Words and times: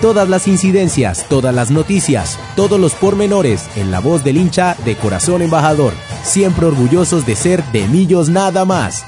Todas 0.00 0.28
las 0.28 0.46
incidencias, 0.46 1.28
todas 1.28 1.52
las 1.52 1.72
noticias, 1.72 2.38
todos 2.54 2.78
los 2.78 2.94
pormenores 2.94 3.68
en 3.74 3.90
la 3.90 3.98
voz 3.98 4.22
del 4.22 4.36
hincha 4.36 4.76
de 4.84 4.94
corazón 4.94 5.42
embajador, 5.42 5.92
siempre 6.22 6.66
orgullosos 6.66 7.26
de 7.26 7.34
ser 7.34 7.64
de 7.72 7.88
Millos 7.88 8.28
nada 8.28 8.64
más. 8.64 9.04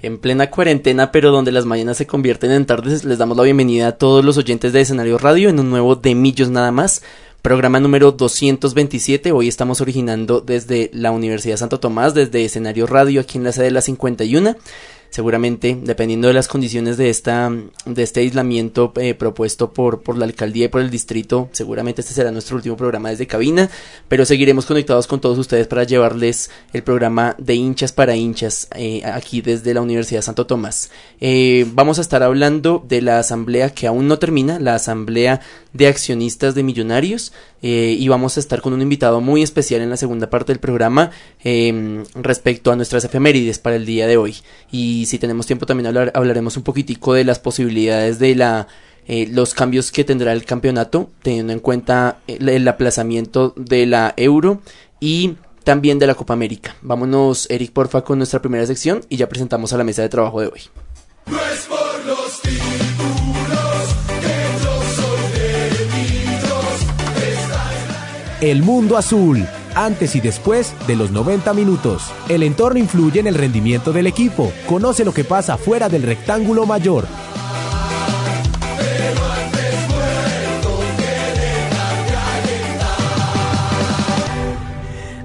En 0.00 0.18
plena 0.18 0.48
cuarentena, 0.48 1.10
pero 1.10 1.32
donde 1.32 1.50
las 1.50 1.64
mañanas 1.64 1.96
se 1.96 2.06
convierten 2.06 2.52
en 2.52 2.66
tardes, 2.66 3.04
les 3.04 3.18
damos 3.18 3.36
la 3.36 3.42
bienvenida 3.42 3.88
a 3.88 3.92
todos 3.98 4.24
los 4.24 4.38
oyentes 4.38 4.72
de 4.72 4.82
Escenario 4.82 5.18
Radio 5.18 5.48
en 5.48 5.58
un 5.58 5.70
nuevo 5.70 5.96
de 5.96 6.14
Millos 6.14 6.50
nada 6.50 6.70
más. 6.70 7.02
Programa 7.42 7.80
número 7.80 8.12
227. 8.12 9.32
Hoy 9.32 9.48
estamos 9.48 9.80
originando 9.80 10.40
desde 10.40 10.88
la 10.92 11.10
Universidad 11.10 11.56
Santo 11.56 11.80
Tomás, 11.80 12.14
desde 12.14 12.44
Escenario 12.44 12.86
Radio, 12.86 13.20
aquí 13.20 13.38
en 13.38 13.44
la 13.44 13.50
sede 13.50 13.66
de 13.66 13.70
la 13.72 13.80
51 13.80 14.56
seguramente 15.10 15.78
dependiendo 15.82 16.28
de 16.28 16.34
las 16.34 16.48
condiciones 16.48 16.96
de 16.96 17.10
esta 17.10 17.50
de 17.86 18.02
este 18.02 18.20
aislamiento 18.20 18.92
eh, 18.96 19.14
propuesto 19.14 19.72
por 19.72 20.02
por 20.02 20.16
la 20.18 20.24
alcaldía 20.24 20.66
y 20.66 20.68
por 20.68 20.80
el 20.80 20.90
distrito 20.90 21.48
seguramente 21.52 22.00
este 22.00 22.14
será 22.14 22.30
nuestro 22.30 22.56
último 22.56 22.76
programa 22.76 23.10
desde 23.10 23.26
cabina 23.26 23.70
pero 24.08 24.24
seguiremos 24.24 24.66
conectados 24.66 25.06
con 25.06 25.20
todos 25.20 25.38
ustedes 25.38 25.66
para 25.66 25.84
llevarles 25.84 26.50
el 26.72 26.82
programa 26.82 27.34
de 27.38 27.54
hinchas 27.54 27.92
para 27.92 28.16
hinchas 28.16 28.68
eh, 28.74 29.02
aquí 29.04 29.40
desde 29.40 29.74
la 29.74 29.82
Universidad 29.82 30.22
Santo 30.22 30.46
Tomás. 30.46 30.90
Eh, 31.20 31.66
vamos 31.72 31.98
a 31.98 32.02
estar 32.02 32.22
hablando 32.22 32.84
de 32.86 33.02
la 33.02 33.18
asamblea 33.18 33.70
que 33.70 33.86
aún 33.86 34.08
no 34.08 34.18
termina 34.18 34.58
la 34.58 34.74
asamblea 34.74 35.40
de 35.72 35.86
accionistas 35.86 36.54
de 36.54 36.62
millonarios 36.62 37.32
y 37.60 38.06
vamos 38.08 38.36
a 38.36 38.40
estar 38.40 38.60
con 38.60 38.72
un 38.72 38.82
invitado 38.82 39.20
muy 39.20 39.42
especial 39.42 39.80
en 39.80 39.90
la 39.90 39.96
segunda 39.96 40.30
parte 40.30 40.52
del 40.52 40.60
programa 40.60 41.10
respecto 42.14 42.70
a 42.70 42.76
nuestras 42.76 43.04
efemérides 43.04 43.58
para 43.58 43.76
el 43.76 43.86
día 43.86 44.06
de 44.06 44.16
hoy 44.16 44.36
y 44.70 45.06
si 45.06 45.18
tenemos 45.18 45.46
tiempo 45.46 45.66
también 45.66 45.86
hablar, 45.88 46.12
hablaremos 46.14 46.56
un 46.56 46.62
poquitico 46.62 47.14
de 47.14 47.24
las 47.24 47.38
posibilidades 47.38 48.18
de 48.18 48.34
la 48.34 48.68
eh, 49.08 49.26
los 49.32 49.54
cambios 49.54 49.90
que 49.90 50.04
tendrá 50.04 50.34
el 50.34 50.44
campeonato 50.44 51.08
teniendo 51.22 51.54
en 51.54 51.60
cuenta 51.60 52.18
el, 52.26 52.46
el 52.46 52.68
aplazamiento 52.68 53.54
de 53.56 53.86
la 53.86 54.12
Euro 54.18 54.60
y 55.00 55.36
también 55.64 55.98
de 55.98 56.06
la 56.06 56.14
Copa 56.14 56.34
América. 56.34 56.76
Vámonos, 56.82 57.46
Eric, 57.50 57.72
porfa, 57.72 58.02
con 58.02 58.18
nuestra 58.18 58.40
primera 58.40 58.66
sección 58.66 59.00
y 59.08 59.16
ya 59.16 59.28
presentamos 59.28 59.72
a 59.72 59.78
la 59.78 59.84
mesa 59.84 60.02
de 60.02 60.10
trabajo 60.10 60.42
de 60.42 60.48
hoy. 60.48 60.60
El 68.40 68.62
mundo 68.62 68.96
azul, 68.96 69.44
antes 69.74 70.14
y 70.14 70.20
después 70.20 70.72
de 70.86 70.94
los 70.94 71.10
90 71.10 71.52
minutos. 71.54 72.12
El 72.28 72.44
entorno 72.44 72.78
influye 72.78 73.18
en 73.18 73.26
el 73.26 73.34
rendimiento 73.34 73.92
del 73.92 74.06
equipo. 74.06 74.52
Conoce 74.68 75.04
lo 75.04 75.12
que 75.12 75.24
pasa 75.24 75.56
fuera 75.56 75.88
del 75.88 76.04
rectángulo 76.04 76.64
mayor. 76.64 77.08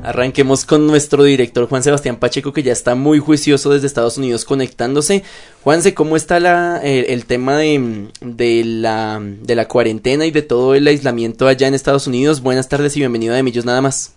Arranquemos 0.04 0.66
con 0.66 0.86
nuestro 0.86 1.24
director 1.24 1.66
Juan 1.70 1.82
Sebastián 1.82 2.18
Pacheco, 2.18 2.52
que 2.52 2.62
ya 2.62 2.74
está 2.74 2.94
muy 2.94 3.20
juicioso 3.20 3.72
desde 3.72 3.88
Estados 3.88 4.18
Unidos 4.18 4.44
conectándose. 4.44 5.24
Juanse, 5.64 5.94
¿cómo 5.94 6.18
está 6.18 6.42
la, 6.42 6.82
el, 6.84 7.26
tema 7.26 7.56
de, 7.56 8.10
de, 8.20 8.64
la, 8.66 9.22
de 9.22 9.56
la 9.56 9.70
cuarentena 9.70 10.26
y 10.26 10.32
de 10.32 10.42
todo 10.42 10.76
el 10.76 10.88
aislamiento 10.88 11.48
allá 11.48 11.70
en 11.70 11.74
Estados 11.74 12.06
Unidos? 12.06 12.44
Buenas 12.44 12.68
tardes 12.68 12.98
y 12.98 13.00
bienvenido 13.00 13.34
a 13.34 13.38
De 13.38 13.44
Millos 13.44 13.64
Nada 13.64 13.82
más. 13.82 14.14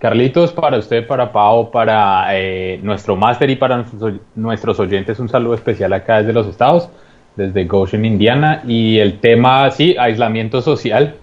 Carlitos, 0.00 0.52
para 0.52 0.78
usted, 0.78 1.06
para 1.06 1.30
Pau, 1.30 1.70
para 1.70 2.36
eh, 2.36 2.80
nuestro 2.82 3.14
máster 3.14 3.48
y 3.48 3.54
para 3.54 3.86
nuestros 4.34 4.80
oyentes, 4.80 5.20
un 5.20 5.28
saludo 5.28 5.54
especial 5.54 5.92
acá 5.92 6.18
desde 6.18 6.32
los 6.32 6.48
Estados, 6.48 6.90
desde 7.36 7.66
Goshen, 7.66 8.04
Indiana. 8.04 8.64
Y 8.66 8.98
el 8.98 9.20
tema, 9.20 9.70
sí, 9.70 9.94
aislamiento 9.96 10.60
social. 10.60 11.14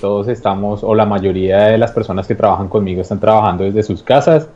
Todos 0.00 0.28
estamos, 0.28 0.84
o 0.84 0.94
la 0.94 1.04
mayoría 1.04 1.64
de 1.64 1.78
las 1.78 1.92
personas 1.92 2.26
que 2.26 2.34
trabajan 2.34 2.68
conmigo 2.68 3.02
están 3.02 3.20
trabajando 3.20 3.64
desde 3.64 3.82
sus 3.82 4.02
casas. 4.02 4.48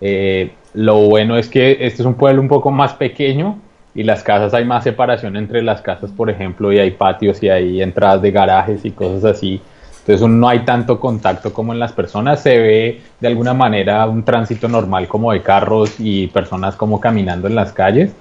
Eh, 0.00 0.52
lo 0.74 0.96
bueno 1.08 1.36
es 1.36 1.48
que 1.48 1.72
este 1.80 2.02
es 2.02 2.06
un 2.06 2.14
pueblo 2.14 2.42
un 2.42 2.48
poco 2.48 2.72
más 2.72 2.92
pequeño 2.94 3.58
y 3.94 4.02
las 4.02 4.22
casas 4.24 4.52
hay 4.52 4.64
más 4.64 4.82
separación 4.84 5.36
entre 5.36 5.62
las 5.62 5.80
casas, 5.80 6.10
por 6.10 6.28
ejemplo, 6.28 6.72
y 6.72 6.78
hay 6.78 6.90
patios 6.90 7.42
y 7.42 7.48
hay 7.48 7.82
entradas 7.82 8.20
de 8.22 8.30
garajes 8.32 8.84
y 8.84 8.90
cosas 8.90 9.24
así. 9.24 9.60
Entonces 10.00 10.26
no 10.26 10.48
hay 10.48 10.60
tanto 10.64 10.98
contacto 10.98 11.52
como 11.52 11.72
en 11.72 11.78
las 11.78 11.92
personas, 11.92 12.42
se 12.42 12.58
ve 12.58 13.00
de 13.20 13.28
alguna 13.28 13.54
manera 13.54 14.04
un 14.06 14.24
tránsito 14.24 14.66
normal 14.66 15.06
como 15.06 15.30
de 15.30 15.42
carros 15.42 15.94
y 16.00 16.26
personas 16.26 16.74
como 16.74 17.00
caminando 17.00 17.46
en 17.46 17.54
las 17.54 17.72
calles, 17.72 18.12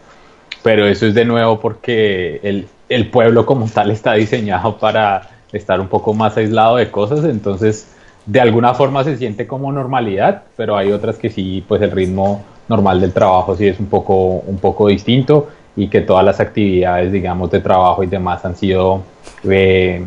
pero 0.61 0.85
eso 0.85 1.07
es 1.07 1.15
de 1.15 1.25
nuevo 1.25 1.59
porque 1.59 2.39
el, 2.43 2.67
el 2.87 3.09
pueblo 3.09 3.47
como 3.47 3.67
tal 3.67 3.89
está 3.89 4.13
diseñado 4.13 4.77
para 4.77 5.29
estar 5.51 5.79
un 5.79 5.87
poco 5.87 6.13
más 6.13 6.37
aislado 6.37 6.77
de 6.77 6.89
cosas, 6.89 7.25
entonces 7.25 7.95
de 8.25 8.39
alguna 8.39 8.73
forma 8.73 9.03
se 9.03 9.17
siente 9.17 9.47
como 9.47 9.71
normalidad, 9.71 10.43
pero 10.55 10.77
hay 10.77 10.91
otras 10.91 11.17
que 11.17 11.29
sí, 11.29 11.63
pues 11.67 11.81
el 11.81 11.91
ritmo 11.91 12.43
normal 12.67 13.01
del 13.01 13.11
trabajo 13.11 13.55
sí 13.55 13.67
es 13.67 13.79
un 13.79 13.87
poco, 13.87 14.15
un 14.15 14.57
poco 14.59 14.87
distinto 14.87 15.49
y 15.75 15.87
que 15.87 16.01
todas 16.01 16.23
las 16.23 16.39
actividades, 16.39 17.11
digamos, 17.11 17.49
de 17.51 17.59
trabajo 17.59 18.03
y 18.03 18.07
demás 18.07 18.43
han 18.45 18.55
sido 18.55 19.01
eh, 19.49 20.05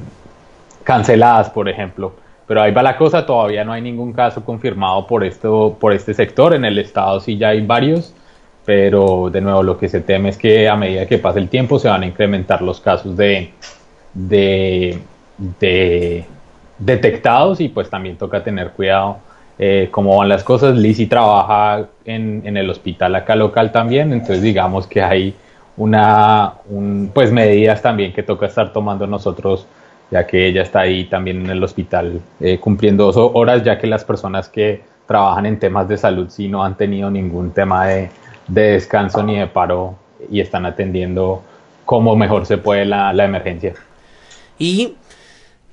canceladas, 0.83 1.51
por 1.51 1.69
ejemplo. 1.69 2.13
Pero 2.47 2.63
ahí 2.63 2.73
va 2.73 2.83
la 2.83 2.97
cosa, 2.97 3.25
todavía 3.25 3.65
no 3.65 3.73
hay 3.73 3.81
ningún 3.81 4.13
caso 4.13 4.45
confirmado 4.45 5.07
por, 5.07 5.25
esto, 5.25 5.77
por 5.81 5.93
este 5.93 6.13
sector, 6.13 6.55
en 6.55 6.65
el 6.65 6.79
estado 6.79 7.21
sí 7.21 7.39
ya 7.39 7.49
hay 7.49 7.65
varios, 7.65 8.15
pero 8.67 9.31
de 9.31 9.41
nuevo 9.41 9.63
lo 9.63 9.79
que 9.79 9.89
se 9.89 10.01
teme 10.01 10.29
es 10.29 10.37
que 10.37 10.69
a 10.69 10.77
medida 10.77 11.07
que 11.07 11.19
pase 11.19 11.39
el 11.39 11.49
tiempo 11.49 11.79
se 11.79 11.89
van 11.89 12.03
a 12.03 12.07
incrementar 12.07 12.61
los 12.61 12.81
casos 12.81 13.17
de, 13.17 13.51
de, 14.13 14.99
de 15.39 16.25
detectados 16.79 17.61
y 17.61 17.69
pues 17.69 17.89
también 17.89 18.17
toca 18.17 18.43
tener 18.43 18.71
cuidado 18.71 19.19
eh, 19.59 19.89
cómo 19.91 20.17
van 20.19 20.29
las 20.29 20.43
cosas. 20.43 20.77
Lizzie 20.77 21.07
trabaja 21.07 21.87
en, 22.05 22.57
el 22.57 22.69
hospital 22.71 23.15
acá 23.15 23.37
local 23.37 23.73
también, 23.73 24.13
entonces 24.13 24.43
digamos 24.43 24.87
que 24.87 25.03
hay 25.03 25.35
una, 25.77 26.55
un, 26.69 27.11
pues 27.13 27.33
medidas 27.33 27.83
también 27.83 28.13
que 28.13 28.23
toca 28.23 28.47
estar 28.47 28.73
tomando 28.73 29.07
nosotros, 29.07 29.67
ya 30.11 30.27
que 30.27 30.47
ella 30.49 30.63
está 30.63 30.81
ahí 30.81 31.05
también 31.05 31.45
en 31.45 31.51
el 31.51 31.63
hospital 31.63 32.21
eh, 32.41 32.59
cumpliendo 32.59 33.11
dos 33.11 33.31
horas, 33.35 33.63
ya 33.63 33.79
que 33.79 33.87
las 33.87 34.05
personas 34.05 34.49
que 34.49 34.83
trabajan 35.07 35.47
en 35.47 35.59
temas 35.59 35.89
de 35.89 35.97
salud 35.97 36.29
sí 36.31 36.49
no 36.49 36.65
han 36.65 36.77
tenido 36.77 37.11
ningún 37.11 37.53
tema 37.53 37.87
de, 37.87 38.11
de 38.49 38.63
descanso 38.73 39.23
ni 39.23 39.39
de 39.39 39.47
paro 39.47 39.95
y 40.31 40.41
están 40.41 40.67
atendiendo 40.67 41.43
como 41.85 42.17
mejor 42.17 42.47
se 42.47 42.59
puede 42.59 42.85
la, 42.85 43.13
la 43.13 43.25
emergencia. 43.25 43.75
Y 44.59 44.95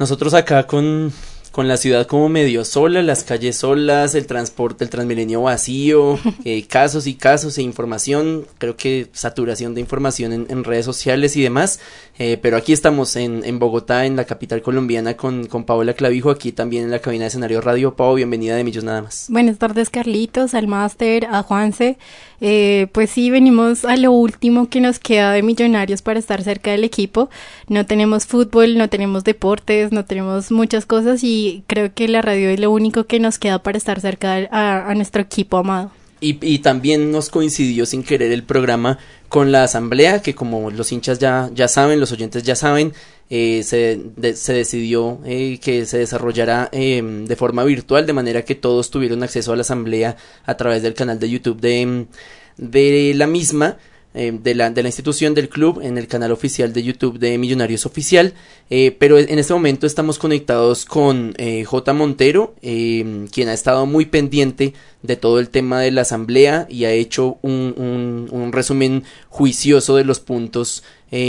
nosotros 0.02 0.34
acá 0.34 0.66
con, 0.66 1.14
con 1.52 1.68
la 1.68 1.78
ciudad 1.78 2.08
como 2.08 2.28
medio 2.28 2.66
sola, 2.66 3.04
las 3.04 3.24
calles 3.24 3.58
solas, 3.58 4.16
el 4.16 4.26
transporte, 4.26 4.84
el 4.84 4.90
transmilenio 4.90 5.44
vacío, 5.44 6.18
eh, 6.44 6.66
casos 6.66 7.06
y 7.06 7.14
casos 7.14 7.60
e 7.60 7.62
información, 7.62 8.48
creo 8.58 8.76
que 8.76 9.10
saturación 9.14 9.76
de 9.76 9.82
información 9.82 10.34
en, 10.34 10.48
en 10.50 10.64
redes 10.64 10.86
sociales 10.86 11.38
y 11.38 11.44
demás, 11.44 11.80
eh, 12.18 12.40
pero 12.42 12.58
aquí 12.58 12.74
estamos 12.74 13.16
en, 13.16 13.46
en, 13.46 13.60
Bogotá, 13.60 14.08
en 14.08 14.16
la 14.16 14.26
capital 14.26 14.64
colombiana, 14.64 15.16
con, 15.16 15.46
con 15.46 15.66
Paola 15.66 15.94
Clavijo, 15.94 16.32
aquí 16.32 16.52
también 16.52 16.86
en 16.86 16.90
la 16.90 16.98
cabina 16.98 17.26
de 17.26 17.28
escenario 17.28 17.62
Radio. 17.62 17.96
Pau, 17.96 18.16
bienvenida 18.16 18.56
de 18.56 18.64
Millos 18.64 18.84
Nada 18.84 19.04
más. 19.04 19.28
Buenas 19.30 19.60
tardes, 19.60 19.92
Carlitos, 19.92 20.56
al 20.56 20.66
máster, 20.66 21.26
a 21.26 21.44
Juanse. 21.44 22.00
Eh, 22.44 22.88
pues 22.92 23.12
sí, 23.12 23.30
venimos 23.30 23.86
a 23.86 23.96
lo 23.98 24.12
último 24.12 24.68
que 24.68 24.82
nos 24.82 24.98
queda 24.98 25.32
de 25.32 25.44
Millonarios 25.44 26.02
para 26.02 26.18
estar 26.18 26.42
cerca 26.42 26.72
del 26.72 26.84
equipo. 26.84 27.30
No 27.68 27.86
tenemos 27.86 28.26
fútbol, 28.26 28.78
no 28.80 28.90
tenemos 28.90 29.24
deportes, 29.24 29.92
no 29.92 30.06
tenemos 30.06 30.52
muchas 30.52 30.88
cosas 30.88 31.24
y 31.24 31.64
creo 31.68 31.94
que 31.94 32.08
la 32.08 32.24
radio 32.24 32.50
es 32.50 32.60
lo 32.60 32.72
único 32.72 33.06
que 33.06 33.20
nos 33.20 33.38
queda 33.38 33.62
para 33.62 33.78
estar 33.78 34.02
cerca 34.02 34.50
a, 34.52 34.94
nuestro 34.96 35.22
equipo 35.22 35.58
amado. 35.58 35.92
Y, 36.20 36.38
y, 36.42 36.60
también 36.60 37.12
nos 37.12 37.30
coincidió 37.30 37.86
sin 37.88 38.04
querer 38.04 38.32
el 38.32 38.44
programa 38.44 39.00
con 39.28 39.52
la 39.52 39.64
asamblea, 39.64 40.22
que 40.22 40.36
como 40.36 40.70
los 40.70 40.92
hinchas 40.92 41.18
ya, 41.18 41.50
ya 41.54 41.68
saben, 41.68 42.00
los 42.00 42.12
oyentes 42.12 42.44
ya 42.44 42.56
saben, 42.56 42.94
eh, 43.34 43.64
se, 43.64 44.36
se, 44.36 44.54
decidió 44.54 45.22
eh, 45.24 45.58
que 45.64 45.86
se 45.86 46.00
desarrollará 46.00 46.68
em, 46.74 47.24
de 47.24 47.38
forma 47.38 47.64
virtual, 47.64 48.06
de 48.06 48.12
manera 48.12 48.44
que 48.44 48.56
todos 48.56 48.92
tuvieron 48.92 49.24
acceso 49.24 49.54
a 49.54 49.56
la 49.56 49.62
asamblea 49.62 50.18
a 50.44 50.58
través 50.58 50.84
del 50.84 50.96
canal 50.96 51.18
de 51.18 51.30
YouTube 51.30 51.62
de, 51.62 52.08
de 52.58 53.14
la 53.16 53.28
misma. 53.28 53.78
Eh, 54.14 54.38
de, 54.44 54.56
la, 54.56 54.70
de 54.70 54.84
la 54.84 54.90
institución 54.90 55.34
del 55.34 55.48
club 55.48 55.80
en 55.82 55.98
el 55.98 56.06
canal 56.06 56.34
oficial 56.34 56.74
de 56.74 56.84
YouTube 56.84 57.18
de 57.18 57.38
Millonarios 57.38 57.86
Oficial. 57.86 58.34
Eh, 58.70 58.94
pero 59.00 59.18
en 59.18 59.40
este 59.40 59.54
momento 59.54 59.88
estamos 59.88 60.20
conectados 60.20 60.84
con 60.84 61.34
eh, 61.38 61.64
J. 61.64 61.94
Montero, 61.94 62.54
quien 62.62 63.48
ha 63.48 63.54
estado 63.54 63.86
muy 63.86 64.08
pendiente 64.08 64.74
de 65.02 65.16
todo 65.16 65.40
el 65.40 65.48
tema 65.48 65.80
de 65.80 65.92
la 65.92 66.02
asamblea 66.02 66.68
y 66.70 66.84
ha 66.84 66.92
hecho 66.92 67.38
un, 67.42 68.28
un 68.30 68.52
resumen 68.52 69.06
juicioso 69.30 69.96
de 69.96 70.04
los 70.04 70.20
puntos 70.20 70.84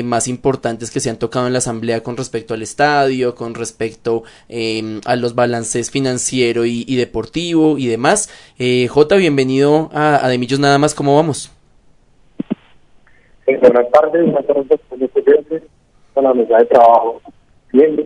más 0.05 0.29
importantes 0.29 0.91
que 0.91 1.01
se 1.01 1.11
han 1.11 1.19
tocado 1.19 1.47
en 1.47 1.53
la 1.53 1.59
asamblea 1.59 2.03
con 2.03 2.17
respecto 2.17 2.55
al 2.55 2.63
estadio, 2.63 3.35
con 3.35 3.55
respecto 3.55 4.23
a 5.05 5.17
los 5.17 5.35
balances 5.35 5.91
financiero 5.91 6.65
y, 6.65 6.85
y 6.87 6.97
deportivo 6.97 7.79
y 7.79 7.87
demás. 7.87 8.31
J, 8.59 9.17
bienvenido 9.17 9.91
a, 9.93 10.25
a 10.25 10.29
De 10.29 10.39
Millos 10.39 10.61
Nada 10.61 10.79
más, 10.79 10.95
¿cómo 10.95 11.17
vamos? 11.17 11.51
Eh, 13.47 13.59
buenas 13.61 13.91
tardes, 13.91 14.23
buenas 14.25 14.47
tardes 14.47 14.81
con 16.15 16.25
la 16.25 16.35
mesa 16.35 16.59
de 16.59 16.65
trabajo. 16.67 17.21
Bien, 17.73 17.97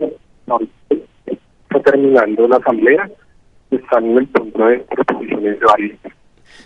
está 0.89 1.79
terminando 1.83 2.47
la 2.47 2.57
asamblea, 2.57 3.09
están 3.69 4.05
en 4.05 4.17
el 4.17 4.27
punto 4.27 4.65
de 4.65 4.79
proposiciones 4.79 5.59
de 5.59 5.65
varios. 5.65 5.99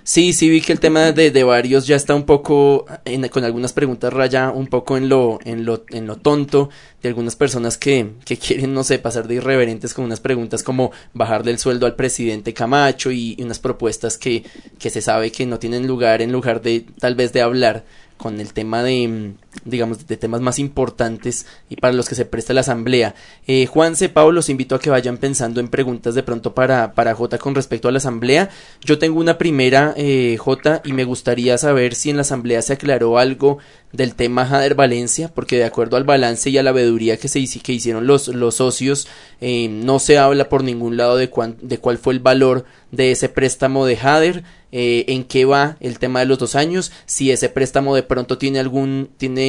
Sí, 0.04 0.34
sí 0.34 0.50
vi 0.50 0.62
que 0.62 0.74
el 0.74 0.80
tema 0.80 1.12
de, 1.12 1.32
de 1.32 1.44
varios 1.44 1.86
ya 1.86 1.96
está 1.96 2.16
un 2.16 2.24
poco 2.24 2.86
en, 3.06 3.28
con 3.30 3.44
algunas 3.44 3.74
preguntas 3.74 4.12
raya 4.12 4.50
un 4.50 4.68
poco 4.68 4.98
en 4.98 5.10
lo 5.10 5.40
en 5.46 5.64
lo 5.66 5.84
en 5.90 6.08
lo 6.08 6.16
tonto 6.16 6.70
de 7.02 7.10
algunas 7.10 7.36
personas 7.36 7.78
que, 7.78 8.14
que 8.26 8.38
quieren 8.38 8.74
no 8.74 8.84
sé 8.84 9.00
pasar 9.00 9.28
de 9.28 9.36
irreverentes 9.36 9.94
con 9.94 10.06
unas 10.06 10.20
preguntas 10.20 10.64
como 10.64 10.92
bajar 11.14 11.44
del 11.44 11.60
sueldo 11.60 11.86
al 11.86 11.96
presidente 11.96 12.54
Camacho 12.54 13.12
y, 13.12 13.36
y 13.38 13.44
unas 13.44 13.60
propuestas 13.60 14.18
que 14.18 14.44
que 14.80 14.90
se 14.90 15.02
sabe 15.02 15.32
que 15.32 15.46
no 15.46 15.60
tienen 15.60 15.88
lugar 15.88 16.22
en 16.22 16.32
lugar 16.32 16.62
de 16.62 16.86
tal 17.00 17.16
vez 17.16 17.32
de 17.34 17.42
hablar 17.42 17.84
con 18.22 18.40
el 18.40 18.54
tema 18.54 18.84
de, 18.84 19.34
digamos, 19.66 20.08
de 20.08 20.18
temas 20.18 20.42
más 20.42 20.60
importantes 20.60 21.46
y 21.70 21.76
para 21.76 21.94
los 21.94 22.08
que 22.08 22.16
se 22.16 22.26
presta 22.26 22.54
la 22.54 22.62
asamblea. 22.62 23.16
Eh, 23.48 23.66
Juanse, 23.66 24.10
Pablo, 24.10 24.32
los 24.32 24.50
invito 24.50 24.76
a 24.76 24.80
que 24.80 24.90
vayan 24.90 25.18
pensando 25.18 25.60
en 25.60 25.68
preguntas 25.68 26.16
de 26.16 26.24
pronto 26.24 26.54
para, 26.54 26.94
para 26.94 27.14
J 27.14 27.38
con 27.38 27.56
respecto 27.56 27.88
a 27.88 27.92
la 27.92 27.98
asamblea. 27.98 28.50
Yo 28.84 28.98
tengo 28.98 29.20
una 29.20 29.38
primera, 29.38 29.94
eh, 29.98 30.38
J, 30.40 30.82
y 30.86 30.94
me 30.94 31.04
gustaría 31.04 31.58
saber 31.58 31.96
si 31.96 32.10
en 32.10 32.18
la 32.18 32.22
asamblea 32.22 32.62
se 32.62 32.74
aclaró 32.74 33.18
algo 33.18 33.60
del 33.92 34.16
tema 34.16 34.46
Jader 34.46 34.76
Valencia, 34.76 35.32
porque 35.34 35.58
de 35.58 35.66
acuerdo 35.66 35.98
al 35.98 36.06
balance 36.06 36.50
y 36.50 36.58
a 36.58 36.64
la 36.64 36.72
veeduría 36.72 37.18
que, 37.18 37.28
se, 37.28 37.46
que 37.62 37.74
hicieron 37.74 38.08
los, 38.08 38.30
los 38.30 38.56
socios, 38.56 39.08
eh, 39.42 39.68
no 39.68 40.00
se 40.00 40.18
habla 40.18 40.50
por 40.50 40.64
ningún 40.64 40.98
lado 40.98 41.18
de, 41.18 41.30
cuán, 41.30 41.58
de 41.62 41.78
cuál 41.78 41.98
fue 41.98 42.14
el 42.14 42.20
valor 42.20 42.66
de 42.92 43.12
ese 43.12 43.30
préstamo 43.30 43.86
de 43.86 43.98
Jader. 43.98 44.44
Eh, 44.74 45.04
en 45.10 45.26
qué 45.26 45.44
va 45.44 45.76
el 45.82 46.00
tema 46.00 46.22
de 46.22 46.28
los 46.28 46.40
dos 46.40 46.56
años, 46.56 46.94
si 47.06 47.30
ese 47.30 47.50
préstamo 47.50 47.94
de 47.94 48.04
pronto 48.04 48.38
tiene 48.38 48.58
algún, 48.58 49.10
tiene 49.18 49.41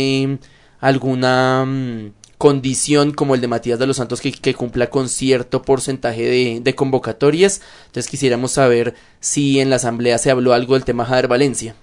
alguna 0.80 1.64
mm, 1.64 2.12
condición 2.38 3.12
como 3.12 3.34
el 3.34 3.40
de 3.40 3.48
Matías 3.48 3.78
de 3.78 3.86
los 3.86 3.96
Santos 3.96 4.20
que, 4.20 4.54
cumpla 4.54 4.88
con 4.88 5.08
cierto 5.08 5.62
porcentaje 5.62 6.60
de, 6.60 6.74
convocatorias. 6.74 7.62
Entonces 7.86 8.10
quisiéramos 8.10 8.52
saber 8.52 8.94
si 9.20 9.60
en 9.60 9.70
la 9.70 9.76
asamblea 9.76 10.18
se 10.18 10.30
habló 10.30 10.52
algo 10.52 10.74
del 10.74 10.84
tema 10.84 11.04
Jader 11.04 11.28
Valencia. 11.28 11.76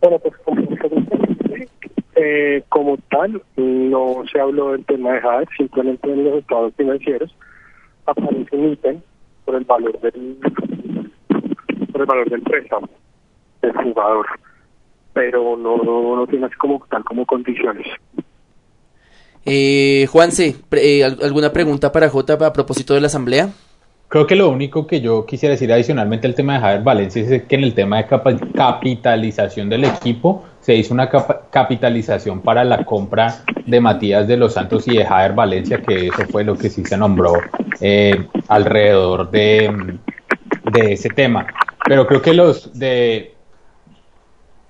Bueno, 0.00 0.18
pues 0.18 0.34
eh, 2.16 2.62
como 2.68 2.96
tal, 3.10 3.42
no 3.56 4.22
se 4.30 4.40
habló 4.40 4.72
del 4.72 4.84
tema 4.84 5.14
de 5.14 5.20
Jader, 5.20 5.48
simplemente 5.56 6.12
en 6.12 6.24
los 6.24 6.38
estados 6.38 6.72
financieros 6.76 7.34
aparece 8.06 8.56
un 8.56 8.72
ítem 8.72 9.00
por 9.44 9.56
el 9.56 9.64
valor 9.64 10.00
del 10.00 10.36
por 11.90 12.00
el 12.00 12.06
valor 12.06 12.30
del 12.30 12.42
préstamo 12.42 12.88
del 13.62 13.72
jugador, 13.72 14.26
pero 15.14 15.56
no, 15.56 15.78
no, 15.78 16.16
no 16.16 16.26
tiene 16.26 16.46
así 16.46 16.56
como 16.56 16.84
tal 16.90 17.02
como 17.04 17.24
condiciones. 17.24 17.86
Eh, 19.46 20.06
Juanse, 20.10 20.56
eh, 20.72 21.04
¿alguna 21.04 21.52
pregunta 21.52 21.92
para 21.92 22.08
J 22.08 22.34
a 22.34 22.52
propósito 22.52 22.94
de 22.94 23.00
la 23.00 23.06
asamblea? 23.06 23.50
Creo 24.08 24.26
que 24.26 24.36
lo 24.36 24.48
único 24.48 24.86
que 24.86 25.00
yo 25.00 25.26
quisiera 25.26 25.54
decir 25.54 25.72
adicionalmente 25.72 26.26
al 26.26 26.34
tema 26.34 26.54
de 26.54 26.60
Javier 26.60 26.82
Valencia 26.82 27.22
es 27.22 27.42
que 27.44 27.56
en 27.56 27.64
el 27.64 27.74
tema 27.74 27.96
de 27.96 28.06
capitalización 28.54 29.68
del 29.68 29.84
equipo 29.84 30.44
se 30.60 30.74
hizo 30.74 30.94
una 30.94 31.10
capitalización 31.50 32.40
para 32.40 32.64
la 32.64 32.84
compra 32.84 33.42
de 33.66 33.80
Matías 33.80 34.28
de 34.28 34.36
los 34.36 34.54
Santos 34.54 34.86
y 34.86 34.96
de 34.96 35.04
Javier 35.04 35.32
Valencia, 35.32 35.82
que 35.82 36.06
eso 36.06 36.24
fue 36.30 36.44
lo 36.44 36.56
que 36.56 36.70
sí 36.70 36.84
se 36.84 36.96
nombró 36.96 37.34
eh, 37.80 38.26
alrededor 38.48 39.30
de, 39.30 39.98
de 40.72 40.92
ese 40.92 41.08
tema. 41.08 41.46
Pero 41.86 42.06
creo 42.06 42.22
que 42.22 42.34
los 42.34 42.78
de 42.78 43.33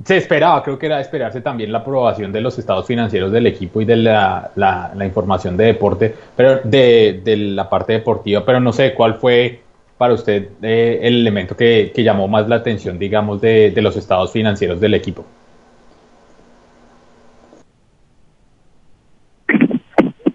se 0.02 0.17
esperaba, 0.17 0.62
creo 0.62 0.79
que 0.79 0.87
era 0.87 1.00
esperarse 1.00 1.41
también 1.41 1.70
la 1.70 1.79
aprobación 1.79 2.32
de 2.32 2.41
los 2.41 2.58
estados 2.58 2.87
financieros 2.87 3.31
del 3.31 3.46
equipo 3.46 3.81
y 3.81 3.85
de 3.85 3.96
la, 3.96 4.50
la, 4.56 4.93
la 4.94 5.06
información 5.06 5.56
de 5.56 5.67
deporte, 5.67 6.14
pero 6.37 6.61
de, 6.64 7.20
de, 7.25 7.37
la 7.37 7.69
parte 7.69 7.93
deportiva, 7.94 8.44
pero 8.44 8.61
no 8.61 8.73
sé 8.73 8.94
cuál 8.94 9.14
fue 9.14 9.61
para 9.96 10.14
usted 10.14 10.49
eh, 10.62 10.99
el 11.02 11.20
elemento 11.20 11.56
que, 11.56 11.93
que, 11.94 12.02
llamó 12.02 12.26
más 12.29 12.49
la 12.49 12.56
atención, 12.56 12.99
digamos, 12.99 13.41
de, 13.41 13.70
de 13.70 13.82
los 13.82 13.96
estados 13.96 14.32
financieros 14.32 14.81
del 14.81 14.94
equipo. 14.94 15.25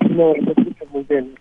No, 0.09 0.33
no 0.33 0.53
muy 0.91 1.03
bien. 1.07 1.35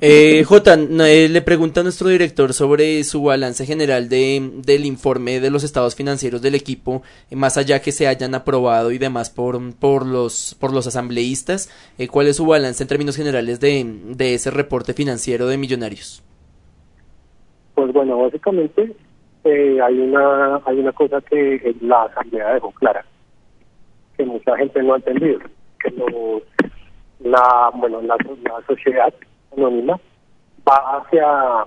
Eh, 0.00 0.44
J, 0.44 0.74
eh, 0.74 1.28
le 1.28 1.42
pregunta 1.42 1.80
a 1.80 1.82
nuestro 1.82 2.08
director 2.08 2.52
sobre 2.52 3.02
su 3.02 3.22
balance 3.22 3.66
general 3.66 4.08
de, 4.08 4.50
del 4.64 4.84
informe 4.84 5.40
de 5.40 5.50
los 5.50 5.64
estados 5.64 5.96
financieros 5.96 6.40
del 6.40 6.54
equipo, 6.54 7.02
eh, 7.30 7.36
más 7.36 7.56
allá 7.56 7.80
que 7.80 7.90
se 7.90 8.06
hayan 8.06 8.34
aprobado 8.34 8.92
y 8.92 8.98
demás 8.98 9.30
por, 9.30 9.58
por, 9.74 10.06
los, 10.06 10.56
por 10.60 10.72
los 10.72 10.86
asambleístas. 10.86 11.68
Eh, 11.98 12.06
¿Cuál 12.06 12.28
es 12.28 12.36
su 12.36 12.46
balance 12.46 12.82
en 12.82 12.88
términos 12.88 13.16
generales 13.16 13.58
de, 13.58 13.84
de 14.14 14.34
ese 14.34 14.50
reporte 14.50 14.94
financiero 14.94 15.48
de 15.48 15.58
Millonarios? 15.58 16.22
Pues 17.74 17.92
bueno, 17.92 18.18
básicamente 18.18 18.94
hay, 19.44 19.98
una, 19.98 20.60
hay 20.64 20.78
una 20.78 20.92
cosa 20.92 21.20
que 21.22 21.74
la 21.80 22.02
asamblea 22.02 22.54
dejó 22.54 22.70
clara, 22.72 23.04
que 24.16 24.24
mucha 24.24 24.56
gente 24.56 24.82
no 24.82 24.94
ha 24.94 24.96
entendido, 24.96 25.40
que 25.82 25.90
los, 25.90 26.42
la, 27.20 27.70
bueno, 27.74 28.00
la 28.02 28.16
sociedad 28.66 29.12
anónima 29.56 29.98
va 30.68 30.98
hacia 30.98 31.66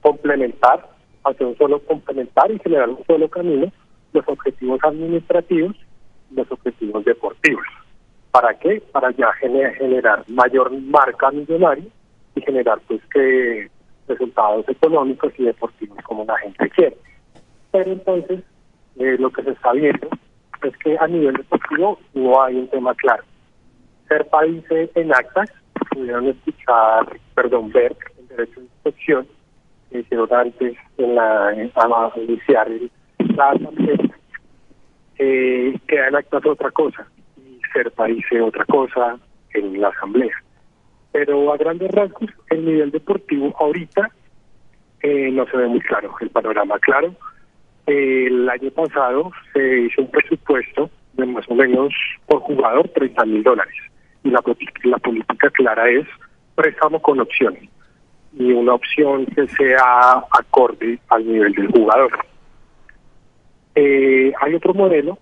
complementar, 0.00 0.88
hacia 1.24 1.46
un 1.46 1.56
solo 1.56 1.80
complementar 1.80 2.50
y 2.50 2.58
generar 2.58 2.88
un 2.88 3.04
solo 3.06 3.28
camino 3.28 3.70
los 4.12 4.28
objetivos 4.28 4.80
administrativos 4.82 5.76
los 6.34 6.50
objetivos 6.50 7.04
deportivos. 7.04 7.64
¿Para 8.30 8.54
qué? 8.58 8.82
Para 8.92 9.10
ya 9.10 9.32
gener 9.34 9.74
generar 9.74 10.24
mayor 10.28 10.72
marca 10.72 11.30
millonaria 11.30 11.84
y 12.34 12.40
generar 12.40 12.80
pues 12.88 13.00
que 13.12 13.70
resultados 14.08 14.66
económicos 14.68 15.32
y 15.38 15.44
deportivos 15.44 15.98
como 16.04 16.24
la 16.24 16.38
gente 16.38 16.68
quiere. 16.70 16.96
Pero 17.70 17.92
entonces 17.92 18.42
eh, 18.96 19.16
lo 19.18 19.30
que 19.30 19.42
se 19.42 19.50
está 19.50 19.72
viendo 19.72 20.08
es 20.62 20.76
que 20.78 20.96
a 20.98 21.06
nivel 21.06 21.36
deportivo 21.36 21.98
no 22.14 22.42
hay 22.42 22.56
un 22.56 22.68
tema 22.68 22.94
claro. 22.94 23.22
Ser 24.08 24.26
país 24.28 24.64
en 24.70 25.14
actas 25.14 25.50
pudieron 25.92 26.26
escuchar, 26.28 27.18
perdón, 27.34 27.70
ver 27.72 27.96
el 28.18 28.28
derecho 28.28 28.60
de 28.60 28.66
inspección 28.66 29.26
que 29.90 30.00
hicieron 30.00 30.32
antes 30.32 30.76
en 30.98 31.14
la 31.14 31.54
iniciar 32.16 32.68
la 33.36 33.50
asamblea, 33.50 33.96
eh, 35.18 35.78
queda 35.86 36.08
en 36.08 36.16
actas 36.16 36.46
otra 36.46 36.70
cosa 36.70 37.06
y 37.36 37.60
CERPA 37.72 38.06
dice 38.06 38.40
otra 38.40 38.64
cosa 38.64 39.18
en 39.54 39.80
la 39.80 39.88
asamblea. 39.88 40.34
Pero 41.12 41.52
a 41.52 41.56
grandes 41.56 41.90
rasgos, 41.90 42.30
el 42.50 42.64
nivel 42.64 42.90
deportivo 42.90 43.54
ahorita 43.58 44.10
eh, 45.02 45.30
no 45.30 45.46
se 45.46 45.56
ve 45.56 45.68
muy 45.68 45.80
claro, 45.80 46.14
el 46.20 46.30
panorama 46.30 46.78
claro. 46.78 47.14
El 47.86 48.48
año 48.48 48.70
pasado 48.70 49.32
se 49.52 49.80
hizo 49.80 50.02
un 50.02 50.10
presupuesto 50.10 50.88
de 51.14 51.26
más 51.26 51.44
o 51.48 51.54
menos 51.54 51.92
por 52.26 52.40
jugador 52.40 52.88
30 52.88 53.24
mil 53.26 53.42
dólares 53.42 53.74
y 54.24 54.30
la, 54.30 54.42
la 54.84 54.98
política 54.98 55.50
clara 55.50 55.88
es 55.88 56.06
préstamo 56.54 57.00
con 57.00 57.20
opciones 57.20 57.68
y 58.38 58.52
una 58.52 58.74
opción 58.74 59.26
que 59.26 59.46
sea 59.48 60.24
acorde 60.30 60.98
al 61.08 61.26
nivel 61.26 61.52
del 61.52 61.68
jugador. 61.68 62.12
Eh, 63.74 64.32
hay 64.40 64.54
otro 64.54 64.74
modelo 64.74 65.18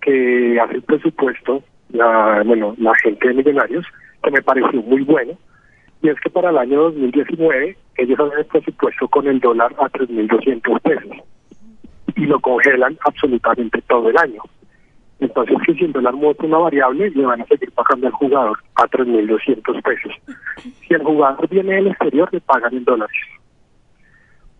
que 0.00 0.58
hace 0.60 0.74
el 0.74 0.82
presupuesto, 0.82 1.62
la, 1.90 2.42
bueno, 2.44 2.74
la 2.78 2.94
gente 2.96 3.28
de 3.28 3.34
Millonarios, 3.34 3.84
que 4.22 4.30
me 4.30 4.42
pareció 4.42 4.80
muy 4.82 5.02
bueno, 5.02 5.32
y 6.02 6.08
es 6.08 6.20
que 6.20 6.30
para 6.30 6.50
el 6.50 6.58
año 6.58 6.82
2019 6.82 7.76
ellos 7.96 8.20
hacen 8.20 8.38
el 8.38 8.46
presupuesto 8.46 9.08
con 9.08 9.26
el 9.26 9.40
dólar 9.40 9.74
a 9.78 9.88
3.200 9.88 10.80
pesos. 10.80 11.16
y 12.14 12.24
lo 12.26 12.40
congelan 12.40 12.96
absolutamente 13.04 13.82
todo 13.82 14.08
el 14.08 14.16
año. 14.16 14.40
Entonces, 15.18 15.56
que 15.64 15.74
si 15.74 15.84
el 15.84 15.92
dólar 15.92 16.14
mueve 16.14 16.36
una 16.46 16.58
variable, 16.58 17.10
le 17.10 17.24
van 17.24 17.40
a 17.40 17.46
seguir 17.46 17.72
pagando 17.72 18.06
al 18.06 18.12
jugador 18.12 18.58
a 18.74 18.84
3.200 18.84 19.82
pesos. 19.82 20.12
Si 20.86 20.94
el 20.94 21.02
jugador 21.02 21.48
viene 21.48 21.76
del 21.76 21.88
exterior, 21.88 22.28
le 22.32 22.40
pagan 22.40 22.74
en 22.74 22.84
dólares. 22.84 23.16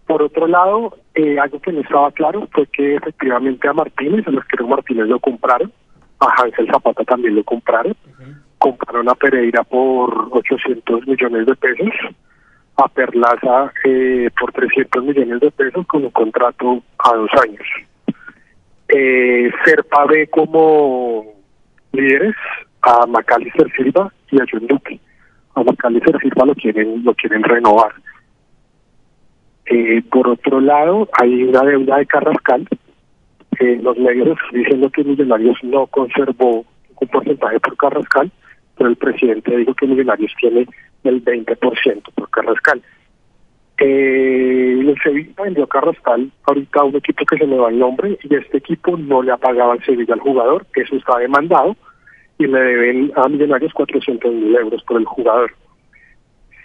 Por 0.06 0.22
otro 0.22 0.46
lado, 0.46 0.96
eh, 1.14 1.38
algo 1.38 1.60
que 1.60 1.72
no 1.72 1.80
estaba 1.80 2.10
claro 2.12 2.48
fue 2.52 2.66
que 2.68 2.94
efectivamente 2.94 3.68
a 3.68 3.72
Martínez, 3.72 4.26
a 4.28 4.30
los 4.30 4.44
que 4.44 4.62
Martínez 4.62 5.06
lo 5.08 5.18
compraron, 5.18 5.72
a 6.20 6.42
Hansel 6.42 6.68
Zapata 6.70 7.04
también 7.04 7.34
lo 7.34 7.44
compraron, 7.44 7.94
compraron 8.58 9.08
a 9.08 9.14
Pereira 9.14 9.64
por 9.64 10.28
800 10.30 11.06
millones 11.06 11.46
de 11.46 11.56
pesos, 11.56 11.90
a 12.76 12.88
Perlaza 12.88 13.72
eh, 13.84 14.30
por 14.38 14.52
300 14.52 15.04
millones 15.04 15.40
de 15.40 15.50
pesos 15.50 15.86
con 15.86 16.04
un 16.04 16.10
contrato 16.10 16.82
a 16.98 17.14
dos 17.14 17.30
años. 17.42 17.66
Eh, 18.88 19.50
Serpa 19.64 20.06
ve 20.06 20.28
como 20.28 21.24
líderes 21.92 22.34
a 22.82 23.06
Macalister 23.06 23.70
Silva 23.76 24.12
y 24.30 24.40
a 24.40 24.44
John 24.50 24.66
Duque. 24.66 25.00
A 25.54 25.62
Macalister 25.62 26.18
Silva 26.20 26.46
lo 26.46 26.54
quieren, 26.54 27.02
lo 27.04 27.14
quieren 27.14 27.42
renovar. 27.42 27.92
Eh, 29.66 30.02
por 30.10 30.28
otro 30.28 30.60
lado, 30.60 31.08
hay 31.18 31.42
una 31.42 31.62
deuda 31.62 31.98
de 31.98 32.06
Carrascal. 32.06 32.68
Eh, 33.58 33.80
los 33.82 33.96
medios 33.98 34.28
están 34.28 34.60
diciendo 34.60 34.90
que 34.90 35.04
Millonarios 35.04 35.58
no 35.64 35.86
conservó 35.88 36.64
un 37.00 37.08
porcentaje 37.08 37.58
por 37.58 37.76
Carrascal, 37.76 38.30
pero 38.76 38.90
el 38.90 38.96
presidente 38.96 39.56
dijo 39.56 39.74
que 39.74 39.86
Millonarios 39.86 40.32
tiene 40.38 40.66
el 41.02 41.24
20% 41.24 42.02
por 42.14 42.30
Carrascal. 42.30 42.82
Eh, 43.78 44.78
el 44.80 44.96
Sevilla 45.02 45.42
vendió 45.42 45.64
a 45.64 45.68
Carrascal 45.68 46.30
ahorita 46.44 46.80
a 46.80 46.84
un 46.84 46.96
equipo 46.96 47.26
que 47.26 47.36
se 47.36 47.46
me 47.46 47.58
va 47.58 47.68
el 47.68 47.78
nombre 47.78 48.18
y 48.22 48.34
este 48.34 48.58
equipo 48.58 48.96
no 48.96 49.22
le 49.22 49.32
ha 49.32 49.36
pagado 49.36 49.72
al 49.72 49.84
Sevilla 49.84 50.14
al 50.14 50.20
jugador, 50.20 50.66
que 50.72 50.82
eso 50.82 50.96
está 50.96 51.18
demandado, 51.18 51.76
y 52.38 52.46
le 52.46 52.58
deben 52.58 53.12
a 53.16 53.28
Millonarios 53.28 53.72
400 53.74 54.32
mil 54.32 54.56
euros 54.56 54.82
por 54.84 54.98
el 54.98 55.04
jugador. 55.04 55.52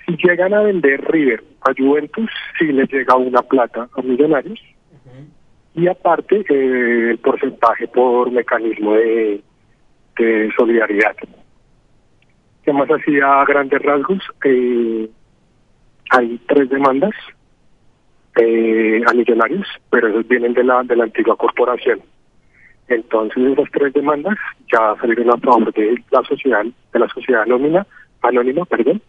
Si 0.06 0.16
llegan 0.18 0.54
a 0.54 0.62
vender 0.62 1.02
River 1.12 1.44
a 1.62 1.74
Juventus, 1.78 2.30
sí 2.58 2.66
les 2.72 2.90
llega 2.92 3.16
una 3.16 3.42
plata 3.42 3.90
a 3.94 4.02
Millonarios, 4.02 4.60
y 5.74 5.88
aparte 5.88 6.46
eh, 6.50 7.12
el 7.12 7.18
porcentaje 7.20 7.88
por 7.88 8.32
mecanismo 8.32 8.94
de, 8.94 9.42
solidaridad. 10.56 11.16
¿Qué 12.64 12.72
más 12.72 12.88
hacía 12.90 13.44
grandes 13.46 13.82
rasgos? 13.82 14.22
Eh, 14.46 15.10
hay 16.12 16.40
tres 16.48 16.70
demandas 16.70 17.12
eh, 18.36 19.02
a 19.08 19.14
millonarios, 19.14 19.66
pero 19.90 20.10
esos 20.10 20.28
vienen 20.28 20.54
de 20.54 20.64
la, 20.64 20.84
de 20.84 20.96
la 20.96 21.06
antigua 21.06 21.38
corporación. 21.38 22.02
Entonces 22.90 23.38
esas 23.38 23.72
tres 23.72 23.94
demandas 23.94 24.38
ya 24.72 24.94
salieron 25.00 25.30
a 25.30 25.38
favor 25.38 25.74
de 25.74 26.04
la 26.12 26.22
sociedad, 26.24 26.66
de 26.66 27.00
la 27.00 27.08
sociedad 27.08 27.44
anónima, 27.44 27.88
anónima, 28.22 28.66
perdón, 28.66 29.02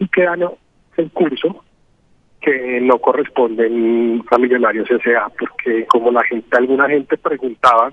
y 0.00 0.08
quedan 0.08 0.42
en 0.96 1.08
curso 1.10 1.64
que 2.40 2.80
no 2.80 2.98
corresponden 2.98 4.24
a 4.30 4.38
Millonarios 4.38 4.90
S.A. 4.90 5.28
porque 5.38 5.86
como 5.86 6.10
la 6.10 6.24
gente, 6.24 6.56
alguna 6.56 6.88
gente 6.88 7.16
preguntaba 7.16 7.92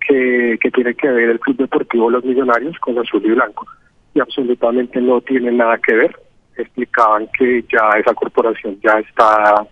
que, 0.00 0.58
que 0.60 0.70
tiene 0.70 0.94
que 0.94 1.08
ver 1.08 1.30
el 1.30 1.40
Club 1.40 1.56
Deportivo 1.56 2.08
Los 2.08 2.24
Millonarios 2.24 2.78
con 2.78 2.98
Azul 2.98 3.26
y 3.26 3.30
Blanco, 3.30 3.66
y 4.14 4.20
absolutamente 4.20 5.00
no 5.00 5.20
tiene 5.20 5.50
nada 5.50 5.78
que 5.78 5.94
ver. 5.94 6.16
Explicaban 6.56 7.28
que 7.38 7.64
ya 7.72 7.98
esa 7.98 8.14
corporación 8.14 8.78
ya 8.82 8.98
está 8.98 9.66